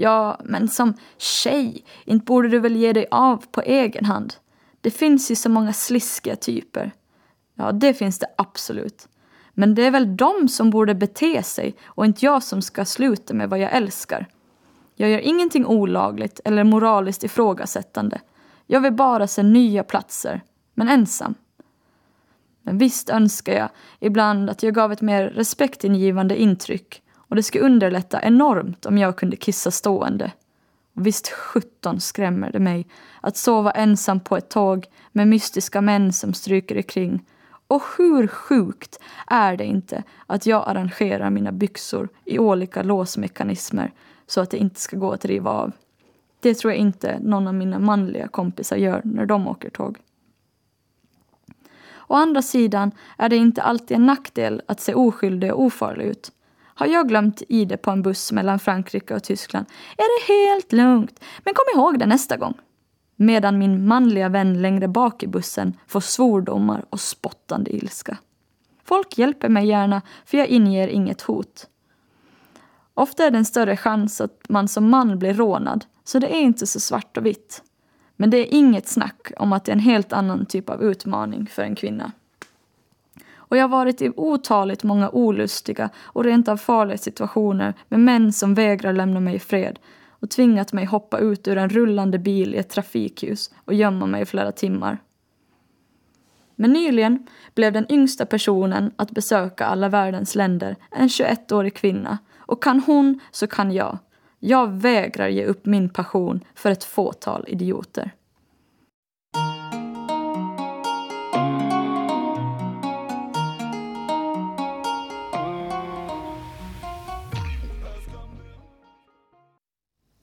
Ja, 0.03 0.41
men 0.45 0.69
som 0.69 0.95
tjej, 1.19 1.85
inte 2.05 2.25
borde 2.25 2.49
du 2.49 2.59
väl 2.59 2.77
ge 2.77 2.93
dig 2.93 3.07
av 3.11 3.45
på 3.51 3.61
egen 3.61 4.05
hand? 4.05 4.35
Det 4.81 4.91
finns 4.91 5.31
ju 5.31 5.35
så 5.35 5.49
många 5.49 5.73
sliskiga 5.73 6.37
typer. 6.37 6.93
Ja, 7.55 7.73
det 7.73 7.95
finns 7.95 8.19
det 8.19 8.27
absolut. 8.37 9.09
Men 9.55 9.75
det 9.75 9.83
är 9.83 9.91
väl 9.91 10.17
de 10.17 10.49
som 10.49 10.71
borde 10.71 10.95
bete 10.95 11.43
sig 11.43 11.77
och 11.85 12.05
inte 12.05 12.25
jag 12.25 12.43
som 12.43 12.63
ska 12.63 12.85
sluta 12.85 13.35
med 13.35 13.51
vad 13.51 13.59
jag 13.59 13.73
älskar. 13.73 14.27
Jag 14.95 15.11
gör 15.11 15.19
ingenting 15.19 15.67
olagligt 15.67 16.41
eller 16.45 16.65
moraliskt 16.65 17.25
ifrågasättande. 17.25 18.21
Jag 18.67 18.81
vill 18.81 18.93
bara 18.93 19.27
se 19.27 19.43
nya 19.43 19.85
platser, 19.85 20.43
men 20.75 20.89
ensam. 20.89 21.35
Men 22.63 22.79
visst 22.79 23.11
önskar 23.11 23.53
jag 23.53 23.69
ibland 24.01 24.51
att 24.51 24.63
jag 24.63 24.75
gav 24.75 24.93
ett 24.93 25.01
mer 25.01 25.25
respektingivande 25.25 26.41
intryck 26.41 27.03
och 27.31 27.37
det 27.37 27.43
skulle 27.43 27.65
underlätta 27.65 28.23
enormt 28.23 28.87
om 28.87 28.99
jag 28.99 29.17
kunde 29.17 29.37
kissa 29.37 29.71
stående. 29.71 30.33
Och 30.95 31.07
visst 31.07 31.29
sjutton 31.29 32.01
skrämmer 32.01 32.53
det 32.53 32.59
mig 32.59 32.87
att 33.21 33.37
sova 33.37 33.71
ensam 33.71 34.21
på 34.21 34.37
ett 34.37 34.51
tåg 34.51 34.87
med 35.13 35.29
mystiska 35.29 35.81
män 35.81 36.13
som 36.13 36.35
stryker 36.35 36.83
kring. 36.83 37.27
Och 37.67 37.83
hur 37.99 38.27
sjukt 38.27 39.01
är 39.27 39.57
det 39.57 39.65
inte 39.65 40.03
att 40.27 40.47
jag 40.47 40.69
arrangerar 40.69 41.31
mina 41.31 41.53
byxor 41.53 42.09
i 42.25 42.39
olika 42.39 42.83
låsmekanismer 42.83 43.93
så 44.27 44.41
att 44.41 44.51
det 44.51 44.59
inte 44.59 44.81
ska 44.81 44.97
gå 44.97 45.13
att 45.13 45.25
riva 45.25 45.51
av. 45.51 45.73
Det 46.41 46.55
tror 46.55 46.73
jag 46.73 46.79
inte 46.79 47.19
någon 47.21 47.49
av 47.49 47.55
mina 47.55 47.79
manliga 47.79 48.29
kompisar 48.29 48.77
gör 48.77 49.01
när 49.05 49.27
de 49.27 49.49
åker 49.49 49.71
tåg. 49.71 49.99
Å 52.09 52.15
andra 52.15 52.43
sidan 52.43 52.91
är 53.19 53.29
det 53.29 53.37
inte 53.37 53.63
alltid 53.63 53.97
en 53.97 54.07
nackdel 54.07 54.63
att 54.67 54.81
se 54.81 54.95
oskyldig 54.95 55.53
och 55.53 55.63
ofarlig 55.63 56.05
ut. 56.05 56.33
Har 56.81 56.87
jag 56.87 57.09
glömt 57.09 57.43
ID 57.49 57.83
på 57.83 57.91
en 57.91 58.03
buss 58.03 58.33
mellan 58.33 58.59
Frankrike 58.59 59.15
och 59.15 59.23
Tyskland 59.23 59.67
är 59.97 60.03
det 60.03 60.33
helt 60.33 60.73
lugnt, 60.73 61.21
men 61.45 61.55
kom 61.55 61.81
ihåg 61.81 61.99
det 61.99 62.07
nästa 62.07 62.37
gång. 62.37 62.55
Medan 63.17 63.59
min 63.59 63.87
manliga 63.87 64.29
vän 64.29 64.63
längre 64.63 64.89
bak 64.89 65.23
i 65.23 65.27
bussen 65.27 65.77
får 65.87 66.01
svordomar 66.01 66.85
och 66.91 67.01
spottande 67.01 67.77
ilska. 67.77 68.19
Folk 68.85 69.19
hjälper 69.19 69.49
mig 69.49 69.67
gärna 69.67 70.03
för 70.25 70.39
jag 70.39 70.47
inger 70.47 70.89
inget 70.89 71.23
hot. 71.23 71.67
Ofta 72.95 73.25
är 73.25 73.31
det 73.31 73.39
en 73.39 73.45
större 73.45 73.77
chans 73.77 74.21
att 74.21 74.41
man 74.49 74.69
som 74.69 74.91
man 74.91 75.19
blir 75.19 75.35
rånad, 75.35 75.85
så 76.05 76.19
det 76.19 76.35
är 76.37 76.41
inte 76.41 76.67
så 76.67 76.81
svart 76.81 77.17
och 77.17 77.27
vitt. 77.27 77.63
Men 78.17 78.31
det 78.31 78.37
är 78.37 78.55
inget 78.55 78.89
snack 78.89 79.33
om 79.37 79.53
att 79.53 79.65
det 79.65 79.73
är 79.73 79.77
en 79.77 79.81
helt 79.81 80.13
annan 80.13 80.47
typ 80.47 80.71
av 80.71 80.83
utmaning 80.83 81.47
för 81.47 81.63
en 81.63 81.75
kvinna. 81.75 82.13
Och 83.51 83.57
jag 83.57 83.65
har 83.65 83.69
varit 83.69 84.03
i 84.03 84.13
otaligt 84.17 84.83
många 84.83 85.11
olustiga 85.11 85.91
och 86.03 86.25
rent 86.25 86.49
av 86.49 86.57
farliga 86.57 86.99
situationer 86.99 87.75
med 87.89 88.01
män 88.01 88.33
som 88.33 88.55
vägrar 88.55 88.93
lämna 88.93 89.21
mig 89.21 89.35
i 89.35 89.39
fred 89.39 89.79
och 90.09 90.31
tvingat 90.31 90.73
mig 90.73 90.85
hoppa 90.85 91.19
ut 91.19 91.49
ur 91.49 91.59
en 91.59 91.69
rullande 91.69 92.19
bil 92.19 92.55
i 92.55 92.59
ett 92.59 92.71
trafikljus 92.71 93.51
och 93.65 93.75
gömma 93.75 94.07
mig 94.07 94.23
i 94.23 94.27
flera 94.27 94.53
timmar. 94.53 94.99
Men 96.57 96.73
nyligen 96.73 97.27
blev 97.55 97.73
den 97.73 97.93
yngsta 97.93 98.27
personen 98.27 98.93
att 98.97 99.11
besöka 99.11 99.67
alla 99.67 99.89
världens 99.89 100.35
länder 100.35 100.77
en 100.91 101.09
21-årig 101.09 101.75
kvinna 101.75 102.19
och 102.39 102.63
kan 102.63 102.81
hon 102.81 103.21
så 103.31 103.47
kan 103.47 103.73
jag. 103.73 103.99
Jag 104.39 104.69
vägrar 104.73 105.29
ge 105.29 105.45
upp 105.45 105.67
min 105.67 105.89
passion 105.89 106.45
för 106.55 106.71
ett 106.71 106.85
fåtal 106.85 107.45
idioter. 107.49 108.11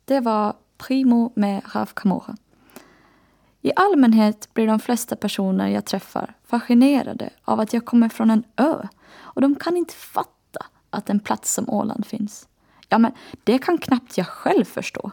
Det 0.07 0.19
var 0.19 0.55
Primo 0.77 1.31
med 1.35 1.61
Rav 1.73 1.85
Camora. 1.85 2.35
I 3.61 3.71
allmänhet 3.75 4.53
blir 4.53 4.67
de 4.67 4.79
flesta 4.79 5.15
personer 5.15 5.67
jag 5.67 5.85
träffar 5.85 6.35
fascinerade 6.45 7.29
av 7.43 7.59
att 7.59 7.73
jag 7.73 7.85
kommer 7.85 8.09
från 8.09 8.29
en 8.29 8.43
ö 8.57 8.87
och 9.17 9.41
de 9.41 9.55
kan 9.55 9.77
inte 9.77 9.93
fatta 9.93 10.65
att 10.89 11.09
en 11.09 11.19
plats 11.19 11.53
som 11.53 11.69
Åland 11.69 12.05
finns. 12.05 12.47
Ja, 12.89 12.97
men 12.97 13.11
det 13.43 13.57
kan 13.57 13.77
knappt 13.77 14.17
jag 14.17 14.27
själv 14.27 14.65
förstå. 14.65 15.11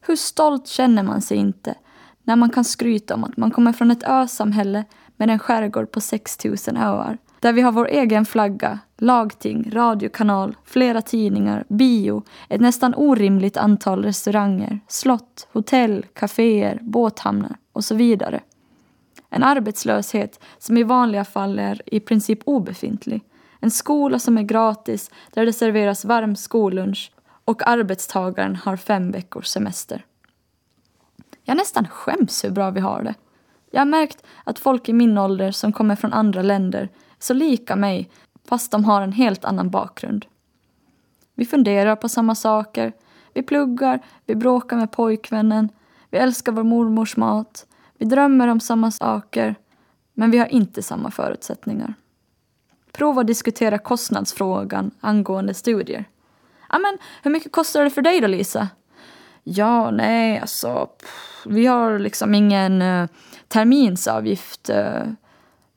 Hur 0.00 0.16
stolt 0.16 0.66
känner 0.66 1.02
man 1.02 1.22
sig 1.22 1.36
inte 1.36 1.74
när 2.22 2.36
man 2.36 2.50
kan 2.50 2.64
skryta 2.64 3.14
om 3.14 3.24
att 3.24 3.36
man 3.36 3.50
kommer 3.50 3.72
från 3.72 3.90
ett 3.90 4.04
ösamhälle 4.04 4.84
med 5.16 5.30
en 5.30 5.38
skärgård 5.38 5.90
på 5.90 6.00
6000 6.00 6.76
öar 6.76 7.18
där 7.42 7.52
vi 7.52 7.60
har 7.60 7.72
vår 7.72 7.88
egen 7.88 8.24
flagga, 8.24 8.78
lagting, 8.98 9.70
radiokanal, 9.72 10.56
flera 10.64 11.02
tidningar, 11.02 11.64
bio, 11.68 12.22
ett 12.48 12.60
nästan 12.60 12.94
orimligt 12.94 13.56
antal 13.56 14.04
restauranger, 14.04 14.80
slott, 14.88 15.48
hotell, 15.52 16.06
kaféer, 16.14 16.78
båthamnar 16.80 17.56
och 17.72 17.84
så 17.84 17.94
vidare. 17.94 18.40
En 19.30 19.42
arbetslöshet 19.42 20.40
som 20.58 20.78
i 20.78 20.82
vanliga 20.82 21.24
fall 21.24 21.58
är 21.58 21.82
i 21.86 22.00
princip 22.00 22.38
obefintlig. 22.44 23.22
En 23.60 23.70
skola 23.70 24.18
som 24.18 24.38
är 24.38 24.42
gratis, 24.42 25.10
där 25.30 25.46
det 25.46 25.52
serveras 25.52 26.04
varm 26.04 26.36
skollunch 26.36 27.12
och 27.44 27.68
arbetstagaren 27.68 28.56
har 28.56 28.76
fem 28.76 29.10
veckors 29.10 29.46
semester. 29.46 30.04
Jag 31.44 31.56
nästan 31.56 31.88
skäms 31.88 32.44
hur 32.44 32.50
bra 32.50 32.70
vi 32.70 32.80
har 32.80 33.02
det. 33.02 33.14
Jag 33.70 33.80
har 33.80 33.86
märkt 33.86 34.24
att 34.44 34.58
folk 34.58 34.88
i 34.88 34.92
min 34.92 35.18
ålder 35.18 35.50
som 35.50 35.72
kommer 35.72 35.96
från 35.96 36.12
andra 36.12 36.42
länder 36.42 36.88
så 37.22 37.34
lika 37.34 37.76
mig 37.76 38.10
fast 38.48 38.70
de 38.70 38.84
har 38.84 39.02
en 39.02 39.12
helt 39.12 39.44
annan 39.44 39.70
bakgrund. 39.70 40.26
Vi 41.34 41.44
funderar 41.44 41.96
på 41.96 42.08
samma 42.08 42.34
saker, 42.34 42.92
vi 43.34 43.42
pluggar, 43.42 44.00
vi 44.26 44.34
bråkar 44.34 44.76
med 44.76 44.92
pojkvännen, 44.92 45.68
vi 46.10 46.18
älskar 46.18 46.52
vår 46.52 46.62
mormors 46.62 47.16
mat, 47.16 47.66
vi 47.98 48.04
drömmer 48.04 48.48
om 48.48 48.60
samma 48.60 48.90
saker, 48.90 49.54
men 50.14 50.30
vi 50.30 50.38
har 50.38 50.46
inte 50.46 50.82
samma 50.82 51.10
förutsättningar. 51.10 51.94
Prova 52.92 53.20
att 53.20 53.26
diskutera 53.26 53.78
kostnadsfrågan 53.78 54.90
angående 55.00 55.54
studier. 55.54 56.04
Ja, 56.68 56.78
men 56.78 56.98
hur 57.22 57.30
mycket 57.30 57.52
kostar 57.52 57.84
det 57.84 57.90
för 57.90 58.02
dig 58.02 58.20
då, 58.20 58.26
Lisa? 58.26 58.68
Ja, 59.44 59.90
nej, 59.90 60.38
alltså, 60.38 60.86
pff, 60.86 61.46
vi 61.46 61.66
har 61.66 61.98
liksom 61.98 62.34
ingen 62.34 62.82
uh, 62.82 63.08
terminsavgift. 63.48 64.70
Uh, 64.70 65.12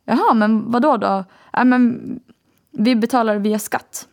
Jaha, 0.05 0.33
men 0.33 0.71
vad 0.71 0.81
då? 0.81 0.97
då? 0.97 1.23
Ja, 1.53 1.63
men 1.63 2.19
vi 2.71 2.95
betalar 2.95 3.35
via 3.35 3.59
skatt. 3.59 4.07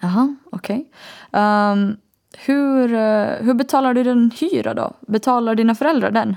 Jaha, 0.00 0.36
okej. 0.50 0.90
Okay. 1.30 1.42
Um, 1.42 1.96
hur, 2.38 2.92
uh, 2.92 3.42
hur 3.42 3.54
betalar 3.54 3.94
du 3.94 4.04
din 4.04 4.30
hyra 4.40 4.74
då? 4.74 4.92
Betalar 5.00 5.54
dina 5.54 5.74
föräldrar 5.74 6.10
den? 6.10 6.36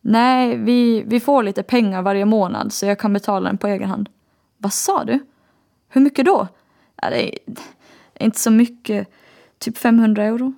Nej, 0.00 0.56
vi, 0.56 1.02
vi 1.06 1.20
får 1.20 1.42
lite 1.42 1.62
pengar 1.62 2.02
varje 2.02 2.24
månad 2.24 2.72
så 2.72 2.86
jag 2.86 2.98
kan 2.98 3.12
betala 3.12 3.48
den 3.48 3.58
på 3.58 3.66
egen 3.66 3.88
hand. 3.88 4.08
Vad 4.58 4.72
sa 4.72 5.04
du? 5.04 5.18
Hur 5.88 6.00
mycket 6.00 6.26
då? 6.26 6.48
Ja, 7.02 7.10
det 7.10 7.38
är 8.14 8.24
inte 8.24 8.38
så 8.38 8.50
mycket. 8.50 9.08
Typ 9.58 9.78
500 9.78 10.24
euro. 10.24 10.52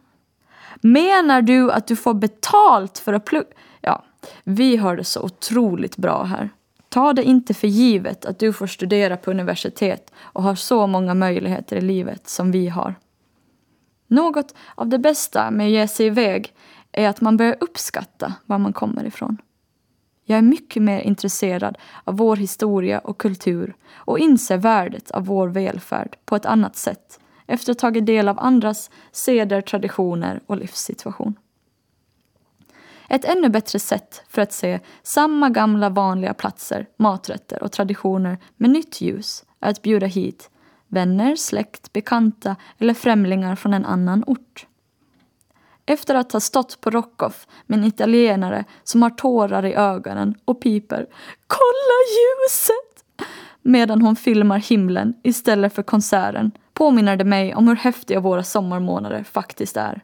Menar 0.81 1.43
du 1.43 1.73
att 1.73 1.87
du 1.87 1.97
får 1.97 2.15
betalt 2.15 2.99
för 2.99 3.13
att 3.13 3.25
plugga? 3.25 3.47
Ja, 3.81 4.05
vi 4.45 4.77
har 4.77 4.97
det 4.97 5.05
så 5.05 5.23
otroligt 5.23 5.97
bra 5.97 6.23
här. 6.23 6.51
Ta 6.95 7.13
det 7.13 7.25
inte 7.25 7.55
för 7.55 7.69
givet 7.69 8.25
att 8.25 8.39
du 8.39 8.53
får 8.53 8.67
studera 8.67 9.17
på 9.17 9.31
universitet 9.31 10.13
och 10.21 10.43
har 10.43 10.55
så 10.55 10.87
många 10.87 11.15
möjligheter 11.15 11.77
i 11.77 11.81
livet 11.81 12.29
som 12.29 12.51
vi 12.51 12.69
har. 12.69 12.95
Något 14.07 14.55
av 14.75 14.89
det 14.89 14.99
bästa 14.99 15.51
med 15.51 15.67
att 15.67 15.73
ge 15.73 15.89
sig 15.89 16.07
iväg 16.07 16.55
är 16.93 17.09
att 17.09 17.21
man 17.21 17.37
börjar 17.37 17.57
uppskatta 17.61 18.35
var 18.47 18.59
man 18.59 18.73
kommer 18.73 19.05
ifrån. 19.05 19.39
Jag 20.25 20.39
är 20.39 20.43
mycket 20.43 20.83
mer 20.83 21.01
intresserad 21.01 21.79
av 22.05 22.17
vår 22.17 22.37
historia 22.37 22.99
och 22.99 23.19
kultur 23.19 23.75
och 23.95 24.19
inser 24.19 24.57
värdet 24.57 25.11
av 25.11 25.27
vår 25.27 25.49
välfärd 25.49 26.17
på 26.25 26.37
ett 26.37 26.47
annat 26.47 26.77
sätt 26.77 27.21
efter 27.47 27.73
att 27.73 27.81
ha 27.81 27.89
tagit 27.89 28.07
del 28.07 28.29
av 28.29 28.39
andras 28.41 28.91
seder, 29.13 29.61
traditioner 29.61 30.41
och 30.47 30.57
livssituation. 30.57 31.35
Ett 33.09 33.25
ännu 33.25 33.49
bättre 33.49 33.79
sätt 33.79 34.23
för 34.29 34.43
att 34.43 34.53
se 34.53 34.81
samma 35.03 35.51
gamla 35.51 35.89
vanliga 35.89 36.35
platser, 36.35 36.87
maträtter 36.97 37.63
och 37.63 37.73
traditioner 37.73 38.39
med 38.57 38.71
nytt 38.71 39.01
ljus 39.01 39.45
är 39.61 39.71
att 39.71 39.83
bjuda 39.83 40.07
hit 40.07 40.51
vänner, 40.89 41.37
släkt, 41.37 41.93
bekanta 41.93 42.57
eller 42.79 42.95
främlingar 42.95 43.57
från 43.57 43.75
en 43.75 43.85
annan 43.85 44.25
ort. 44.27 44.67
Efter 45.87 46.15
att 46.15 46.33
ha 46.33 46.41
stått 46.41 46.81
på 46.81 46.91
Rockoff 46.91 47.47
med 47.67 47.79
en 47.79 47.85
italienare 47.85 48.65
som 48.85 49.03
har 49.03 49.11
tårar 49.11 49.65
i 49.65 49.75
ögonen 49.75 50.35
och 50.45 50.63
piper 50.63 51.07
”Kolla 51.47 51.99
ljuset!” 52.15 53.29
medan 53.63 54.03
hon 54.03 54.17
filmar 54.17 54.59
himlen 54.59 55.15
istället 55.23 55.75
för 55.75 55.83
konserten 55.83 56.53
påminner 56.73 57.17
det 57.17 57.25
mig 57.25 57.55
om 57.55 57.69
hur 57.69 57.77
häftiga 57.77 58.21
våra 58.21 58.43
sommarmånader 58.43 59.25
faktiskt 59.25 59.77
är. 59.77 60.03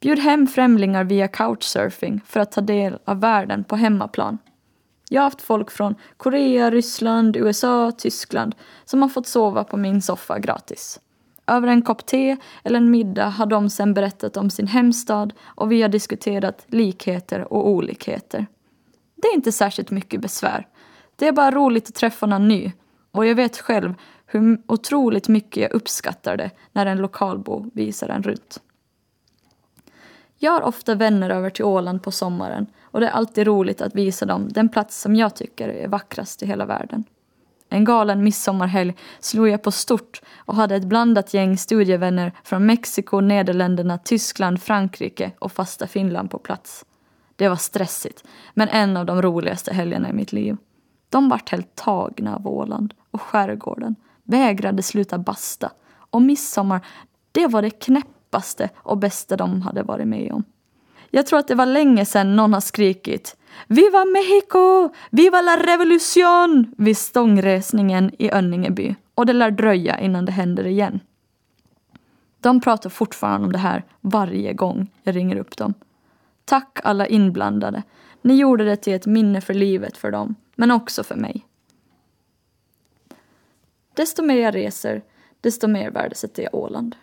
Bjud 0.00 0.18
hem 0.18 0.46
främlingar 0.46 1.04
via 1.04 1.28
couchsurfing 1.28 2.20
för 2.26 2.40
att 2.40 2.52
ta 2.52 2.60
del 2.60 2.98
av 3.04 3.20
världen 3.20 3.64
på 3.64 3.76
hemmaplan. 3.76 4.38
Jag 5.10 5.20
har 5.20 5.24
haft 5.24 5.42
folk 5.42 5.70
från 5.70 5.94
Korea, 6.16 6.70
Ryssland, 6.70 7.36
USA, 7.36 7.92
Tyskland 7.98 8.54
som 8.84 9.02
har 9.02 9.08
fått 9.08 9.26
sova 9.26 9.64
på 9.64 9.76
min 9.76 10.02
soffa 10.02 10.38
gratis. 10.38 11.00
Över 11.46 11.68
en 11.68 11.82
kopp 11.82 12.06
te 12.06 12.36
eller 12.64 12.76
en 12.76 12.90
middag 12.90 13.28
har 13.28 13.46
de 13.46 13.70
sen 13.70 13.94
berättat 13.94 14.36
om 14.36 14.50
sin 14.50 14.66
hemstad 14.66 15.32
och 15.44 15.72
vi 15.72 15.82
har 15.82 15.88
diskuterat 15.88 16.64
likheter 16.66 17.52
och 17.52 17.68
olikheter. 17.68 18.46
Det 19.16 19.28
är 19.28 19.34
inte 19.34 19.52
särskilt 19.52 19.90
mycket 19.90 20.20
besvär. 20.20 20.66
Det 21.16 21.28
är 21.28 21.32
bara 21.32 21.50
roligt 21.50 21.88
att 21.88 21.94
träffa 21.94 22.26
någon 22.26 22.48
ny 22.48 22.72
och 23.12 23.26
jag 23.26 23.34
vet 23.34 23.58
själv 23.58 23.94
hur 24.26 24.62
otroligt 24.66 25.28
mycket 25.28 25.62
jag 25.62 25.72
uppskattar 25.72 26.36
det 26.36 26.50
när 26.72 26.86
en 26.86 26.98
lokalbo 26.98 27.70
visar 27.74 28.08
en 28.08 28.22
runt. 28.22 28.60
Jag 30.38 30.52
har 30.52 30.62
ofta 30.62 30.94
vänner 30.94 31.30
över 31.30 31.50
till 31.50 31.64
Åland 31.64 32.02
på 32.02 32.10
sommaren 32.10 32.66
och 32.82 33.00
det 33.00 33.06
är 33.06 33.10
alltid 33.10 33.46
roligt 33.46 33.80
att 33.80 33.94
visa 33.94 34.26
dem 34.26 34.48
den 34.50 34.68
plats 34.68 35.00
som 35.00 35.16
jag 35.16 35.36
tycker 35.36 35.68
är 35.68 35.88
vackrast 35.88 36.42
i 36.42 36.46
hela 36.46 36.66
världen. 36.66 37.04
En 37.68 37.84
galen 37.84 38.24
midsommarhelg 38.24 38.94
slog 39.20 39.48
jag 39.48 39.62
på 39.62 39.70
stort 39.70 40.22
och 40.36 40.54
hade 40.54 40.76
ett 40.76 40.84
blandat 40.84 41.34
gäng 41.34 41.56
studievänner 41.56 42.32
från 42.44 42.66
Mexiko, 42.66 43.20
Nederländerna, 43.20 43.98
Tyskland, 43.98 44.62
Frankrike 44.62 45.32
och 45.38 45.52
fasta 45.52 45.86
Finland 45.86 46.30
på 46.30 46.38
plats. 46.38 46.84
Det 47.36 47.48
var 47.48 47.56
stressigt, 47.56 48.24
men 48.54 48.68
en 48.68 48.96
av 48.96 49.06
de 49.06 49.22
roligaste 49.22 49.74
helgerna 49.74 50.08
i 50.08 50.12
mitt 50.12 50.32
liv. 50.32 50.56
De 51.08 51.28
vart 51.28 51.50
helt 51.50 51.74
tagna 51.74 52.36
av 52.36 52.48
Åland 52.48 52.94
och 53.10 53.22
skärgården, 53.22 53.96
vägrade 54.24 54.82
sluta 54.82 55.18
basta 55.18 55.72
och 56.10 56.22
midsommar, 56.22 56.86
det 57.32 57.46
var 57.46 57.62
det 57.62 57.70
djupaste 58.28 58.70
och 58.76 58.98
bästa 58.98 59.36
de 59.36 59.62
hade 59.62 59.82
varit 59.82 60.08
med 60.08 60.32
om. 60.32 60.44
Jag 61.10 61.26
tror 61.26 61.38
att 61.38 61.48
det 61.48 61.54
var 61.54 61.66
länge 61.66 62.04
sedan 62.04 62.36
någon 62.36 62.52
har 62.52 62.60
skrikit 62.60 63.36
Viva 63.68 64.04
Mexico! 64.04 64.94
Viva 65.10 65.40
la 65.40 65.56
revolution! 65.56 66.74
vid 66.78 66.96
stångresningen 66.96 68.10
i 68.18 68.30
Önningeby 68.30 68.94
och 69.14 69.26
det 69.26 69.32
lär 69.32 69.50
dröja 69.50 70.00
innan 70.00 70.24
det 70.24 70.32
händer 70.32 70.66
igen. 70.66 71.00
De 72.40 72.60
pratar 72.60 72.90
fortfarande 72.90 73.46
om 73.46 73.52
det 73.52 73.58
här 73.58 73.84
varje 74.00 74.52
gång 74.52 74.90
jag 75.02 75.16
ringer 75.16 75.36
upp 75.36 75.56
dem. 75.56 75.74
Tack 76.44 76.80
alla 76.84 77.06
inblandade. 77.06 77.82
Ni 78.22 78.34
gjorde 78.34 78.64
det 78.64 78.76
till 78.76 78.94
ett 78.94 79.06
minne 79.06 79.40
för 79.40 79.54
livet 79.54 79.96
för 79.96 80.10
dem, 80.10 80.34
men 80.56 80.70
också 80.70 81.04
för 81.04 81.16
mig. 81.16 81.46
Desto 83.94 84.22
mer 84.22 84.36
jag 84.36 84.54
reser, 84.54 85.02
desto 85.40 85.68
mer 85.68 85.90
värdesätter 85.90 86.42
jag 86.42 86.54
Åland. 86.54 86.96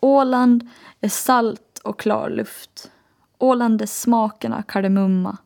Åland 0.00 0.68
är 1.00 1.08
salt 1.08 1.80
och 1.84 2.00
klar 2.00 2.30
luft. 2.30 2.90
Åland 3.38 3.82
är 3.82 3.86
smaken 3.86 4.52
av 4.52 4.62
kardemumma. 4.62 5.36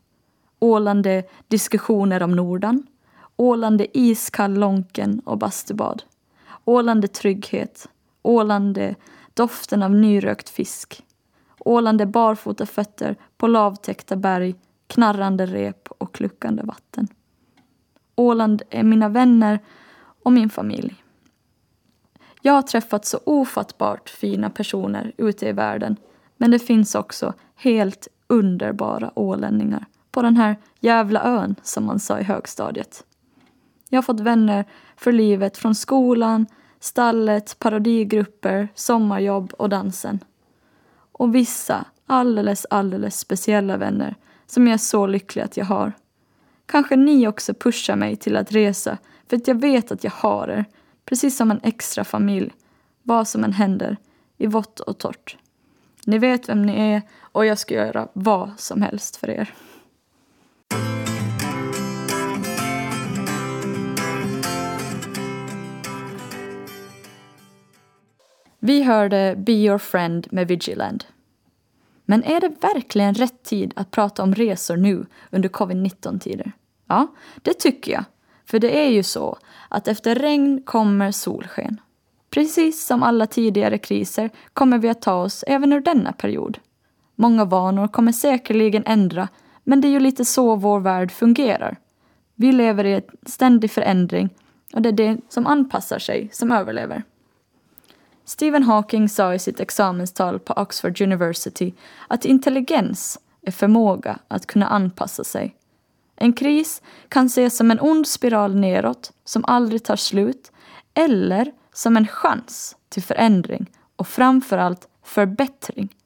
Åland 0.59 1.07
är 1.07 1.24
diskussioner 1.48 2.22
om 2.22 2.36
Nordan. 2.36 2.86
Åland 3.36 3.80
är 3.80 3.86
iskall 3.92 4.55
Lonken 4.55 5.20
och 5.24 5.38
bastubad. 5.38 6.02
Åland 6.64 7.05
är 7.05 7.09
trygghet. 7.09 7.88
Åland 8.22 8.78
är 8.78 8.96
doften 9.34 9.82
av 9.82 9.94
nyrökt 9.94 10.48
fisk. 10.48 11.05
Åland 11.59 12.00
är 12.00 12.07
barfota 12.07 12.66
fötter 12.66 13.16
på 13.36 13.46
lavtäckta 13.46 14.16
berg, 14.16 14.55
knarrande 14.86 15.46
rep 15.46 15.88
och 15.88 16.14
kluckande 16.14 16.62
vatten. 16.62 17.09
Åland 18.16 18.62
är 18.70 18.82
mina 18.82 19.09
vänner 19.09 19.59
och 20.22 20.32
min 20.32 20.50
familj. 20.50 21.03
Jag 22.47 22.53
har 22.53 22.62
träffat 22.62 23.05
så 23.05 23.20
ofattbart 23.24 24.11
fina 24.11 24.51
personer 24.51 25.12
ute 25.16 25.49
i 25.49 25.53
världen 25.53 25.97
men 26.36 26.51
det 26.51 26.59
finns 26.59 26.95
också 26.95 27.34
helt 27.55 28.09
underbara 28.26 29.11
ålänningar 29.14 29.86
på 30.11 30.22
den 30.22 30.36
här 30.36 30.57
jävla 30.80 31.22
ön 31.22 31.55
som 31.62 31.84
man 31.84 32.01
sa 32.01 32.18
i 32.18 32.22
högstadiet. 32.22 33.05
Jag 33.88 33.97
har 33.97 34.03
fått 34.03 34.20
vänner 34.20 34.64
för 34.97 35.12
livet 35.12 35.57
från 35.57 35.74
skolan, 35.74 36.47
stallet, 36.80 37.57
parodigrupper, 37.59 38.68
sommarjobb 38.74 39.53
och 39.59 39.68
dansen. 39.68 40.18
Och 41.12 41.34
vissa 41.34 41.84
alldeles, 42.07 42.66
alldeles 42.70 43.18
speciella 43.18 43.76
vänner 43.76 44.14
som 44.47 44.66
jag 44.66 44.74
är 44.74 44.78
så 44.78 45.07
lycklig 45.07 45.42
att 45.42 45.57
jag 45.57 45.64
har. 45.64 45.92
Kanske 46.66 46.97
ni 46.97 47.28
också 47.28 47.55
pushar 47.55 47.97
mig 47.97 48.16
till 48.16 48.36
att 48.36 48.53
resa 48.53 48.99
för 49.28 49.36
att 49.36 49.49
jag 49.49 49.61
vet 49.61 49.92
att 49.92 50.05
jag 50.05 50.11
har 50.11 50.49
er, 50.49 50.64
precis 51.05 51.36
som 51.36 51.50
en 51.50 51.61
extra 51.62 52.05
familj, 52.05 52.52
vad 53.02 53.28
som 53.28 53.44
än 53.44 53.52
händer, 53.52 53.96
i 54.38 54.46
vått 54.46 54.80
och 54.80 54.98
torrt. 54.98 55.36
Ni 56.07 56.18
vet 56.18 56.48
vem 56.48 56.62
ni 56.62 56.80
är 56.80 57.02
och 57.20 57.46
jag 57.46 57.59
ska 57.59 57.74
göra 57.74 58.09
vad 58.12 58.50
som 58.57 58.82
helst 58.82 59.16
för 59.16 59.30
er. 59.30 59.55
Vi 68.59 68.82
hörde 68.82 69.34
Be 69.38 69.52
Your 69.52 69.78
Friend 69.78 70.26
med 70.30 70.48
Vigiland. 70.48 71.05
Men 72.05 72.24
är 72.24 72.40
det 72.40 72.48
verkligen 72.48 73.14
rätt 73.14 73.42
tid 73.42 73.72
att 73.76 73.90
prata 73.90 74.22
om 74.22 74.34
resor 74.34 74.76
nu 74.76 75.07
under 75.30 75.48
covid-19-tider? 75.48 76.52
Ja, 76.86 77.07
det 77.42 77.55
tycker 77.55 77.92
jag. 77.92 78.05
För 78.47 78.59
det 78.59 78.86
är 78.86 78.90
ju 78.90 79.03
så 79.03 79.38
att 79.68 79.88
efter 79.88 80.14
regn 80.14 80.62
kommer 80.62 81.11
solsken. 81.11 81.80
Precis 82.30 82.86
som 82.86 83.03
alla 83.03 83.26
tidigare 83.26 83.78
kriser 83.78 84.30
kommer 84.53 84.78
vi 84.78 84.88
att 84.88 85.03
ta 85.03 85.14
oss 85.14 85.45
även 85.47 85.72
ur 85.72 85.80
denna 85.80 86.12
period. 86.12 86.59
Många 87.16 87.45
vanor 87.45 87.88
kommer 87.88 88.12
säkerligen 88.12 88.82
ändra, 88.86 89.28
men 89.64 89.80
det 89.80 89.88
är 89.88 89.90
ju 89.90 90.01
lite 90.01 90.24
så 90.24 90.57
vår 90.57 90.80
värld 90.80 91.12
fungerar. 91.12 91.76
Vi 92.34 92.53
lever 92.53 92.84
i 92.84 92.95
en 92.95 93.03
ständig 93.26 93.70
förändring 93.70 94.30
och 94.74 94.82
det 94.82 94.88
är 94.88 94.92
det 94.92 95.18
som 95.28 95.47
anpassar 95.47 95.99
sig 95.99 96.28
som 96.32 96.53
överlever. 96.53 97.03
Stephen 98.24 98.62
Hawking 98.62 99.09
sa 99.09 99.34
i 99.34 99.38
sitt 99.38 99.61
examenstal 99.61 100.38
på 100.38 100.53
Oxford 100.53 101.01
University 101.01 101.74
att 102.09 102.24
intelligens 102.24 103.18
är 103.42 103.53
förmåga 103.53 104.18
att 104.28 104.47
kunna 104.47 104.66
anpassa 104.66 105.24
sig. 105.24 105.55
En 106.16 106.32
kris 106.32 106.82
kan 107.08 107.26
ses 107.26 107.56
som 107.56 107.70
en 107.70 107.80
ond 107.80 108.06
spiral 108.06 108.54
neråt 108.54 109.12
som 109.24 109.44
aldrig 109.44 109.84
tar 109.84 109.96
slut 109.96 110.52
eller 110.94 111.52
som 111.72 111.96
en 111.96 112.06
chans 112.06 112.76
till 112.88 113.02
förändring 113.02 113.70
och 113.96 114.08
framförallt 114.08 114.88
förbättring. 115.02 115.96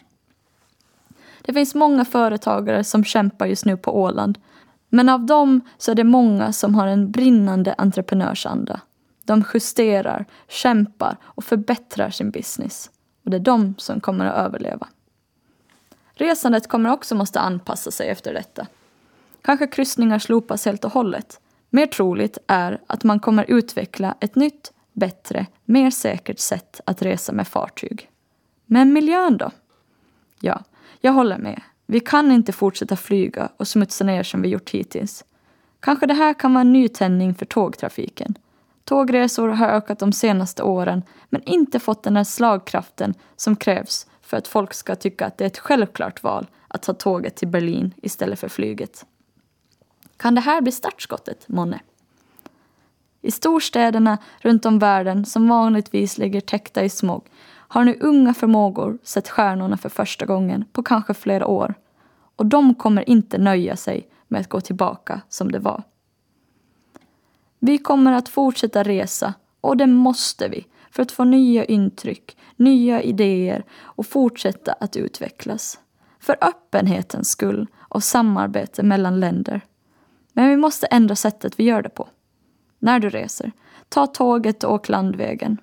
Det 1.42 1.52
finns 1.52 1.74
många 1.74 2.04
företagare 2.04 2.84
som 2.84 3.04
kämpar 3.04 3.46
just 3.46 3.64
nu 3.64 3.76
på 3.76 4.00
Åland 4.00 4.38
men 4.88 5.08
av 5.08 5.26
dem 5.26 5.60
så 5.78 5.90
är 5.90 5.94
det 5.94 6.04
många 6.04 6.52
som 6.52 6.74
har 6.74 6.86
en 6.86 7.10
brinnande 7.10 7.74
entreprenörsanda. 7.78 8.80
De 9.24 9.44
justerar, 9.54 10.26
kämpar 10.48 11.16
och 11.22 11.44
förbättrar 11.44 12.10
sin 12.10 12.30
business. 12.30 12.90
Och 13.24 13.30
det 13.30 13.36
är 13.36 13.40
de 13.40 13.74
som 13.78 14.00
kommer 14.00 14.26
att 14.26 14.46
överleva. 14.46 14.88
Resandet 16.12 16.68
kommer 16.68 16.90
också 16.90 17.14
måste 17.14 17.40
anpassa 17.40 17.90
sig 17.90 18.08
efter 18.08 18.34
detta. 18.34 18.66
Kanske 19.48 19.66
kryssningar 19.66 20.18
slopas 20.18 20.64
helt 20.64 20.84
och 20.84 20.92
hållet. 20.92 21.40
Mer 21.70 21.86
troligt 21.86 22.38
är 22.46 22.80
att 22.86 23.04
man 23.04 23.20
kommer 23.20 23.44
utveckla 23.48 24.14
ett 24.20 24.34
nytt, 24.36 24.72
bättre, 24.92 25.46
mer 25.64 25.90
säkert 25.90 26.38
sätt 26.38 26.80
att 26.84 27.02
resa 27.02 27.32
med 27.32 27.48
fartyg. 27.48 28.10
Men 28.66 28.92
miljön 28.92 29.36
då? 29.36 29.50
Ja, 30.40 30.62
jag 31.00 31.12
håller 31.12 31.38
med. 31.38 31.62
Vi 31.86 32.00
kan 32.00 32.32
inte 32.32 32.52
fortsätta 32.52 32.96
flyga 32.96 33.48
och 33.56 33.68
smutsa 33.68 34.04
ner 34.04 34.22
som 34.22 34.42
vi 34.42 34.48
gjort 34.48 34.70
hittills. 34.70 35.24
Kanske 35.80 36.06
det 36.06 36.14
här 36.14 36.34
kan 36.34 36.54
vara 36.54 36.62
en 36.62 36.72
nytändning 36.72 37.34
för 37.34 37.46
tågtrafiken. 37.46 38.34
Tågresor 38.84 39.48
har 39.48 39.68
ökat 39.68 39.98
de 39.98 40.12
senaste 40.12 40.62
åren 40.62 41.02
men 41.28 41.42
inte 41.42 41.80
fått 41.80 42.02
den 42.02 42.16
här 42.16 42.24
slagkraften 42.24 43.14
som 43.36 43.56
krävs 43.56 44.06
för 44.22 44.36
att 44.36 44.48
folk 44.48 44.74
ska 44.74 44.94
tycka 44.94 45.26
att 45.26 45.38
det 45.38 45.44
är 45.44 45.46
ett 45.46 45.58
självklart 45.58 46.22
val 46.22 46.46
att 46.68 46.82
ta 46.82 46.92
tåget 46.92 47.36
till 47.36 47.48
Berlin 47.48 47.94
istället 48.02 48.40
för 48.40 48.48
flyget. 48.48 49.06
Kan 50.18 50.34
det 50.34 50.40
här 50.40 50.60
bli 50.60 50.72
startskottet, 50.72 51.48
månne? 51.48 51.80
I 53.20 53.30
storstäderna 53.30 54.18
runt 54.40 54.66
om 54.66 54.78
världen 54.78 55.24
som 55.24 55.48
vanligtvis 55.48 56.18
ligger 56.18 56.40
täckta 56.40 56.84
i 56.84 56.88
smog 56.88 57.26
har 57.48 57.84
nu 57.84 57.98
unga 58.00 58.34
förmågor 58.34 58.98
sett 59.02 59.28
stjärnorna 59.28 59.76
för 59.76 59.88
första 59.88 60.26
gången 60.26 60.64
på 60.72 60.82
kanske 60.82 61.14
flera 61.14 61.46
år. 61.46 61.74
Och 62.36 62.46
de 62.46 62.74
kommer 62.74 63.08
inte 63.08 63.38
nöja 63.38 63.76
sig 63.76 64.08
med 64.28 64.40
att 64.40 64.48
gå 64.48 64.60
tillbaka 64.60 65.20
som 65.28 65.52
det 65.52 65.58
var. 65.58 65.82
Vi 67.58 67.78
kommer 67.78 68.12
att 68.12 68.28
fortsätta 68.28 68.82
resa 68.82 69.34
och 69.60 69.76
det 69.76 69.86
måste 69.86 70.48
vi 70.48 70.66
för 70.90 71.02
att 71.02 71.12
få 71.12 71.24
nya 71.24 71.64
intryck, 71.64 72.36
nya 72.56 73.02
idéer 73.02 73.64
och 73.82 74.06
fortsätta 74.06 74.72
att 74.72 74.96
utvecklas. 74.96 75.80
För 76.20 76.36
öppenhetens 76.40 77.28
skull 77.28 77.66
och 77.78 78.04
samarbete 78.04 78.82
mellan 78.82 79.20
länder. 79.20 79.60
Men 80.38 80.48
vi 80.48 80.56
måste 80.56 80.86
ändra 80.86 81.16
sättet 81.16 81.60
vi 81.60 81.64
gör 81.64 81.82
det 81.82 81.88
på. 81.88 82.08
När 82.78 83.00
du 83.00 83.10
reser, 83.10 83.52
ta 83.88 84.06
tåget 84.06 84.64
och 84.64 84.72
åk 84.72 84.88
landvägen. 84.88 85.58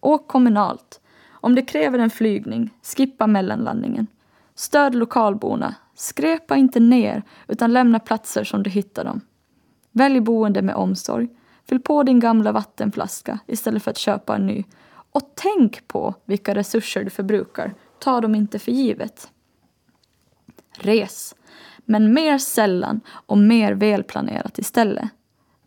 Åk 0.00 0.28
kommunalt. 0.28 1.00
Om 1.30 1.54
det 1.54 1.62
kräver 1.62 1.98
en 1.98 2.10
flygning, 2.10 2.70
skippa 2.82 3.26
mellanlandningen. 3.26 4.06
Stöd 4.54 4.94
lokalborna. 4.94 5.74
Skräpa 5.94 6.56
inte 6.56 6.80
ner, 6.80 7.22
utan 7.48 7.72
lämna 7.72 7.98
platser 7.98 8.44
som 8.44 8.62
du 8.62 8.70
hittar 8.70 9.04
dem. 9.04 9.20
Välj 9.92 10.20
boende 10.20 10.62
med 10.62 10.74
omsorg. 10.74 11.28
Fyll 11.68 11.80
på 11.80 12.02
din 12.02 12.20
gamla 12.20 12.52
vattenflaska 12.52 13.38
istället 13.46 13.82
för 13.82 13.90
att 13.90 13.98
köpa 13.98 14.36
en 14.36 14.46
ny. 14.46 14.64
Och 15.12 15.32
tänk 15.34 15.88
på 15.88 16.14
vilka 16.24 16.54
resurser 16.54 17.04
du 17.04 17.10
förbrukar. 17.10 17.74
Ta 17.98 18.20
dem 18.20 18.34
inte 18.34 18.58
för 18.58 18.72
givet. 18.72 19.30
Res, 20.78 21.34
men 21.90 22.12
mer 22.12 22.38
sällan 22.38 23.00
och 23.10 23.38
mer 23.38 23.72
välplanerat 23.72 24.58
istället. 24.58 25.08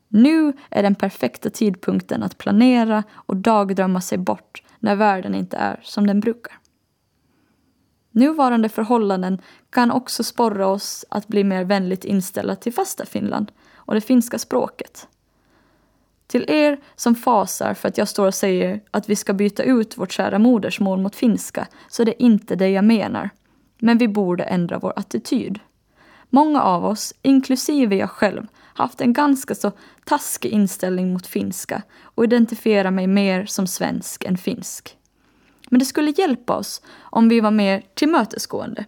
Nu 0.07 0.53
är 0.69 0.83
den 0.83 0.95
perfekta 0.95 1.49
tidpunkten 1.49 2.23
att 2.23 2.37
planera 2.37 3.03
och 3.11 3.37
dagdrömma 3.37 4.01
sig 4.01 4.17
bort 4.17 4.63
när 4.79 4.95
världen 4.95 5.35
inte 5.35 5.57
är 5.57 5.79
som 5.83 6.07
den 6.07 6.19
brukar. 6.19 6.53
Nuvarande 8.11 8.69
förhållanden 8.69 9.41
kan 9.69 9.91
också 9.91 10.23
sporra 10.23 10.67
oss 10.67 11.05
att 11.09 11.27
bli 11.27 11.43
mer 11.43 11.63
vänligt 11.63 12.05
inställda 12.05 12.55
till 12.55 12.73
fasta 12.73 13.05
Finland 13.05 13.51
och 13.75 13.93
det 13.93 14.01
finska 14.01 14.39
språket. 14.39 15.07
Till 16.27 16.45
er 16.47 16.79
som 16.95 17.15
fasar 17.15 17.73
för 17.73 17.87
att 17.87 17.97
jag 17.97 18.07
står 18.07 18.27
och 18.27 18.35
säger 18.35 18.81
att 18.91 19.09
vi 19.09 19.15
ska 19.15 19.33
byta 19.33 19.63
ut 19.63 19.97
vårt 19.97 20.11
kära 20.11 20.39
modersmål 20.39 20.99
mot 20.99 21.15
finska 21.15 21.67
så 21.89 22.01
är 22.01 22.05
det 22.05 22.23
inte 22.23 22.55
det 22.55 22.69
jag 22.69 22.85
menar. 22.85 23.29
Men 23.79 23.97
vi 23.97 24.07
borde 24.07 24.43
ändra 24.43 24.79
vår 24.79 24.93
attityd. 24.95 25.59
Många 26.35 26.61
av 26.61 26.85
oss, 26.85 27.13
inklusive 27.21 27.95
jag 27.95 28.09
själv, 28.09 28.47
haft 28.73 29.01
en 29.01 29.13
ganska 29.13 29.55
så 29.55 29.71
taskig 30.05 30.49
inställning 30.49 31.13
mot 31.13 31.27
finska 31.27 31.81
och 32.03 32.23
identifierar 32.23 32.91
mig 32.91 33.07
mer 33.07 33.45
som 33.45 33.67
svensk 33.67 34.23
än 34.25 34.37
finsk. 34.37 34.97
Men 35.69 35.79
det 35.79 35.85
skulle 35.85 36.11
hjälpa 36.11 36.55
oss 36.57 36.81
om 36.99 37.29
vi 37.29 37.39
var 37.39 37.51
mer 37.51 37.83
tillmötesgående. 37.93 38.85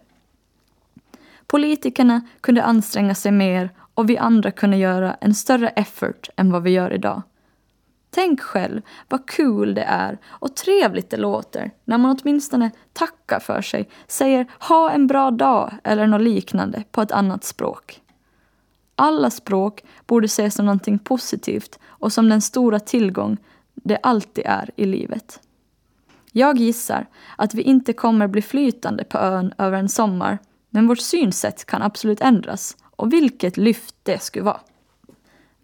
Politikerna 1.46 2.20
kunde 2.40 2.62
anstränga 2.62 3.14
sig 3.14 3.32
mer 3.32 3.70
och 3.94 4.10
vi 4.10 4.18
andra 4.18 4.50
kunde 4.50 4.76
göra 4.76 5.14
en 5.14 5.34
större 5.34 5.68
effort 5.68 6.28
än 6.36 6.52
vad 6.52 6.62
vi 6.62 6.70
gör 6.70 6.92
idag. 6.92 7.22
Tänk 8.16 8.40
själv 8.40 8.82
vad 9.08 9.26
kul 9.26 9.74
det 9.74 9.82
är 9.82 10.18
och 10.26 10.56
trevligt 10.56 11.10
det 11.10 11.16
låter 11.16 11.70
när 11.84 11.98
man 11.98 12.18
åtminstone 12.20 12.70
tackar 12.92 13.40
för 13.40 13.62
sig, 13.62 13.88
säger 14.06 14.46
ha 14.60 14.90
en 14.90 15.06
bra 15.06 15.30
dag 15.30 15.72
eller 15.84 16.06
något 16.06 16.22
liknande 16.22 16.84
på 16.90 17.02
ett 17.02 17.12
annat 17.12 17.44
språk. 17.44 18.02
Alla 18.94 19.30
språk 19.30 19.84
borde 20.06 20.24
ses 20.24 20.54
som 20.54 20.66
någonting 20.66 20.98
positivt 20.98 21.78
och 21.86 22.12
som 22.12 22.28
den 22.28 22.40
stora 22.40 22.80
tillgång 22.80 23.36
det 23.74 23.98
alltid 24.02 24.44
är 24.46 24.70
i 24.76 24.84
livet. 24.84 25.40
Jag 26.32 26.58
gissar 26.58 27.06
att 27.36 27.54
vi 27.54 27.62
inte 27.62 27.92
kommer 27.92 28.26
bli 28.26 28.42
flytande 28.42 29.04
på 29.04 29.18
ön 29.18 29.52
över 29.58 29.78
en 29.78 29.88
sommar, 29.88 30.38
men 30.70 30.86
vårt 30.86 31.00
synsätt 31.00 31.64
kan 31.64 31.82
absolut 31.82 32.20
ändras. 32.20 32.76
Och 32.82 33.12
vilket 33.12 33.56
lyft 33.56 33.94
det 34.02 34.22
skulle 34.22 34.44
vara! 34.44 34.60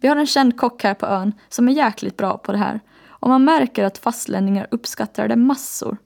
Vi 0.03 0.09
har 0.09 0.15
en 0.15 0.25
känd 0.25 0.57
kock 0.57 0.83
här 0.83 0.93
på 0.93 1.05
ön 1.05 1.33
som 1.49 1.67
är 1.67 1.71
jäkligt 1.71 2.17
bra 2.17 2.37
på 2.37 2.51
det 2.51 2.57
här 2.57 2.79
och 3.07 3.29
man 3.29 3.45
märker 3.45 3.83
att 3.83 3.97
fastlänningar 3.97 4.67
uppskattar 4.71 5.27
det 5.27 5.35
massor. 5.35 5.97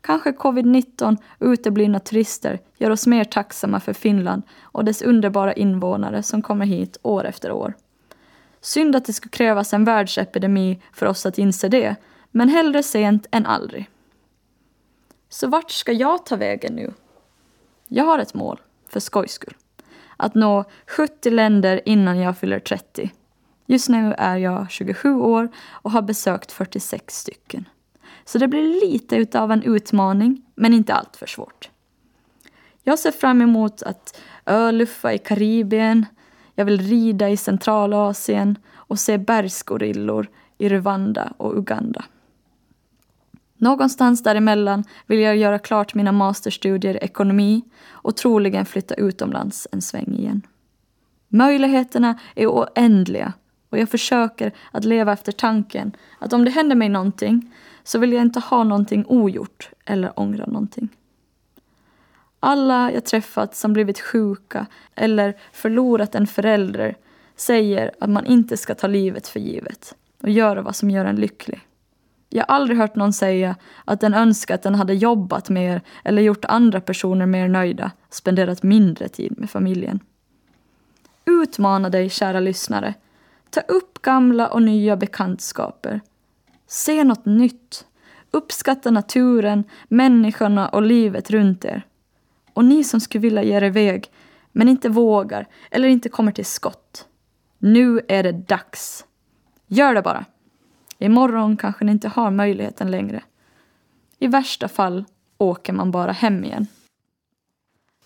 Kanske 0.00 0.30
covid-19 0.30 1.16
och 1.38 1.46
uteblivna 1.46 2.00
turister 2.00 2.60
gör 2.76 2.90
oss 2.90 3.06
mer 3.06 3.24
tacksamma 3.24 3.80
för 3.80 3.92
Finland 3.92 4.42
och 4.62 4.84
dess 4.84 5.02
underbara 5.02 5.52
invånare 5.52 6.22
som 6.22 6.42
kommer 6.42 6.66
hit 6.66 6.96
år 7.02 7.24
efter 7.24 7.52
år. 7.52 7.74
Synd 8.60 8.96
att 8.96 9.04
det 9.04 9.12
skulle 9.12 9.30
krävas 9.30 9.72
en 9.72 9.84
världsepidemi 9.84 10.82
för 10.92 11.06
oss 11.06 11.26
att 11.26 11.38
inse 11.38 11.68
det, 11.68 11.96
men 12.30 12.48
hellre 12.48 12.82
sent 12.82 13.26
än 13.30 13.46
aldrig. 13.46 13.90
Så 15.28 15.48
vart 15.48 15.70
ska 15.70 15.92
jag 15.92 16.26
ta 16.26 16.36
vägen 16.36 16.74
nu? 16.74 16.92
Jag 17.88 18.04
har 18.04 18.18
ett 18.18 18.34
mål, 18.34 18.60
för 18.88 19.00
skojs 19.00 19.32
skull. 19.32 19.54
Att 20.20 20.34
nå 20.34 20.64
70 20.86 21.30
länder 21.30 21.80
innan 21.84 22.18
jag 22.18 22.38
fyller 22.38 22.60
30. 22.60 23.10
Just 23.66 23.88
nu 23.88 24.14
är 24.18 24.36
jag 24.36 24.70
27 24.70 25.14
år 25.14 25.48
och 25.70 25.90
har 25.90 26.02
besökt 26.02 26.52
46 26.52 27.16
stycken. 27.16 27.68
Så 28.24 28.38
det 28.38 28.48
blir 28.48 28.90
lite 28.90 29.16
utav 29.16 29.52
en 29.52 29.62
utmaning, 29.62 30.42
men 30.54 30.74
inte 30.74 30.94
allt 30.94 31.16
för 31.16 31.26
svårt. 31.26 31.70
Jag 32.82 32.98
ser 32.98 33.10
fram 33.10 33.42
emot 33.42 33.82
att 33.82 34.20
öluffa 34.46 35.12
i 35.12 35.18
Karibien, 35.18 36.06
jag 36.54 36.64
vill 36.64 36.80
rida 36.80 37.28
i 37.28 37.36
Centralasien 37.36 38.58
och 38.74 38.98
se 38.98 39.18
bergsgorillor 39.18 40.26
i 40.58 40.68
Rwanda 40.68 41.32
och 41.36 41.58
Uganda. 41.58 42.04
Någonstans 43.60 44.22
däremellan 44.22 44.84
vill 45.06 45.20
jag 45.20 45.36
göra 45.36 45.58
klart 45.58 45.94
mina 45.94 46.12
masterstudier 46.12 46.94
i 46.94 46.98
ekonomi 46.98 47.62
och 47.90 48.16
troligen 48.16 48.66
flytta 48.66 48.94
utomlands 48.94 49.68
en 49.72 49.82
sväng 49.82 50.14
igen. 50.14 50.42
Möjligheterna 51.28 52.18
är 52.34 52.46
oändliga 52.46 53.32
och 53.70 53.78
jag 53.78 53.88
försöker 53.88 54.52
att 54.72 54.84
leva 54.84 55.12
efter 55.12 55.32
tanken 55.32 55.92
att 56.18 56.32
om 56.32 56.44
det 56.44 56.50
händer 56.50 56.76
mig 56.76 56.88
någonting 56.88 57.54
så 57.84 57.98
vill 57.98 58.12
jag 58.12 58.22
inte 58.22 58.40
ha 58.40 58.64
någonting 58.64 59.04
ogjort 59.08 59.70
eller 59.84 60.20
ångra 60.20 60.46
någonting. 60.46 60.88
Alla 62.40 62.92
jag 62.92 63.04
träffat 63.04 63.56
som 63.56 63.72
blivit 63.72 64.00
sjuka 64.00 64.66
eller 64.94 65.36
förlorat 65.52 66.14
en 66.14 66.26
förälder 66.26 66.96
säger 67.36 67.90
att 68.00 68.10
man 68.10 68.26
inte 68.26 68.56
ska 68.56 68.74
ta 68.74 68.86
livet 68.86 69.28
för 69.28 69.40
givet 69.40 69.94
och 70.22 70.30
göra 70.30 70.62
vad 70.62 70.76
som 70.76 70.90
gör 70.90 71.04
en 71.04 71.16
lycklig. 71.16 71.60
Jag 72.32 72.44
har 72.48 72.54
aldrig 72.54 72.78
hört 72.78 72.96
någon 72.96 73.12
säga 73.12 73.56
att 73.84 74.00
den 74.00 74.14
önskar 74.14 74.54
att 74.54 74.62
den 74.62 74.74
hade 74.74 74.94
jobbat 74.94 75.48
mer 75.48 75.82
eller 76.04 76.22
gjort 76.22 76.44
andra 76.44 76.80
personer 76.80 77.26
mer 77.26 77.48
nöjda, 77.48 77.90
spenderat 78.10 78.62
mindre 78.62 79.08
tid 79.08 79.38
med 79.38 79.50
familjen. 79.50 80.00
Utmana 81.24 81.90
dig, 81.90 82.10
kära 82.10 82.40
lyssnare. 82.40 82.94
Ta 83.50 83.60
upp 83.60 84.02
gamla 84.02 84.48
och 84.48 84.62
nya 84.62 84.96
bekantskaper. 84.96 86.00
Se 86.66 87.04
något 87.04 87.26
nytt. 87.26 87.86
Uppskatta 88.30 88.90
naturen, 88.90 89.64
människorna 89.88 90.68
och 90.68 90.82
livet 90.82 91.30
runt 91.30 91.64
er. 91.64 91.86
Och 92.54 92.64
ni 92.64 92.84
som 92.84 93.00
skulle 93.00 93.22
vilja 93.22 93.42
ge 93.42 93.56
er 93.56 93.64
iväg, 93.64 94.10
men 94.52 94.68
inte 94.68 94.88
vågar 94.88 95.46
eller 95.70 95.88
inte 95.88 96.08
kommer 96.08 96.32
till 96.32 96.44
skott. 96.44 97.06
Nu 97.58 98.00
är 98.08 98.22
det 98.22 98.32
dags. 98.32 99.04
Gör 99.66 99.94
det 99.94 100.02
bara. 100.02 100.24
Imorgon 101.02 101.56
kanske 101.56 101.84
ni 101.84 101.92
inte 101.92 102.08
har 102.08 102.30
möjligheten 102.30 102.90
längre. 102.90 103.22
I 104.18 104.26
värsta 104.26 104.68
fall 104.68 105.04
åker 105.38 105.72
man 105.72 105.90
bara 105.90 106.12
hem 106.12 106.44
igen. 106.44 106.66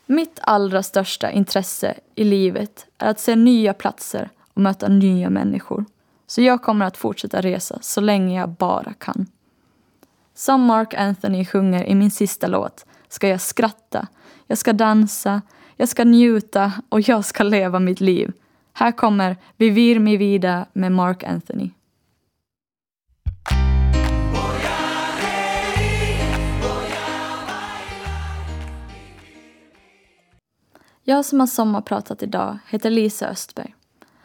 Mitt 0.06 0.38
allra 0.42 0.82
största 0.82 1.30
intresse 1.30 1.94
i 2.14 2.24
livet 2.24 2.86
är 2.98 3.10
att 3.10 3.20
se 3.20 3.36
nya 3.36 3.74
platser 3.74 4.30
och 4.54 4.60
möta 4.60 4.88
nya 4.88 5.30
människor. 5.30 5.84
Så 6.26 6.42
jag 6.42 6.62
kommer 6.62 6.86
att 6.86 6.96
fortsätta 6.96 7.40
resa 7.40 7.78
så 7.80 8.00
länge 8.00 8.40
jag 8.40 8.48
bara 8.48 8.92
kan. 8.92 9.26
Som 10.34 10.62
Mark 10.62 10.94
Anthony 10.94 11.44
sjunger 11.44 11.84
i 11.84 11.94
min 11.94 12.10
sista 12.10 12.46
låt 12.46 12.86
ska 13.08 13.28
jag 13.28 13.40
skratta, 13.40 14.06
jag 14.46 14.58
ska 14.58 14.72
dansa, 14.72 15.42
jag 15.76 15.88
ska 15.88 16.04
njuta 16.04 16.72
och 16.88 17.00
jag 17.00 17.24
ska 17.24 17.44
leva 17.44 17.78
mitt 17.78 18.00
liv. 18.00 18.32
Här 18.72 18.92
kommer 18.92 19.36
Vivir 19.56 19.98
mi 19.98 20.16
vida 20.16 20.66
med 20.72 20.92
Mark 20.92 21.24
Anthony. 21.24 21.70
Jag 31.06 31.24
som 31.24 31.40
har 31.40 31.46
sommarpratat 31.46 32.22
idag 32.22 32.58
heter 32.68 32.90
Lisa 32.90 33.28
Östberg. 33.28 33.74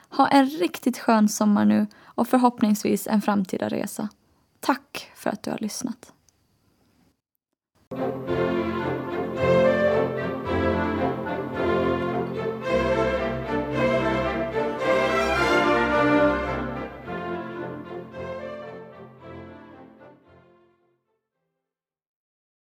Ha 0.10 0.28
en 0.28 0.46
riktigt 0.46 0.98
skön 0.98 1.30
sommar 1.30 1.66
nu 1.66 1.88
och 2.06 2.28
förhoppningsvis 2.28 3.08
en 3.08 3.22
framtida 3.22 3.70
resa. 3.70 4.10
Tack 4.60 5.12
för 5.16 5.30
att 5.30 5.44
du 5.44 5.52
har 5.52 5.58
lyssnat. 5.58 6.14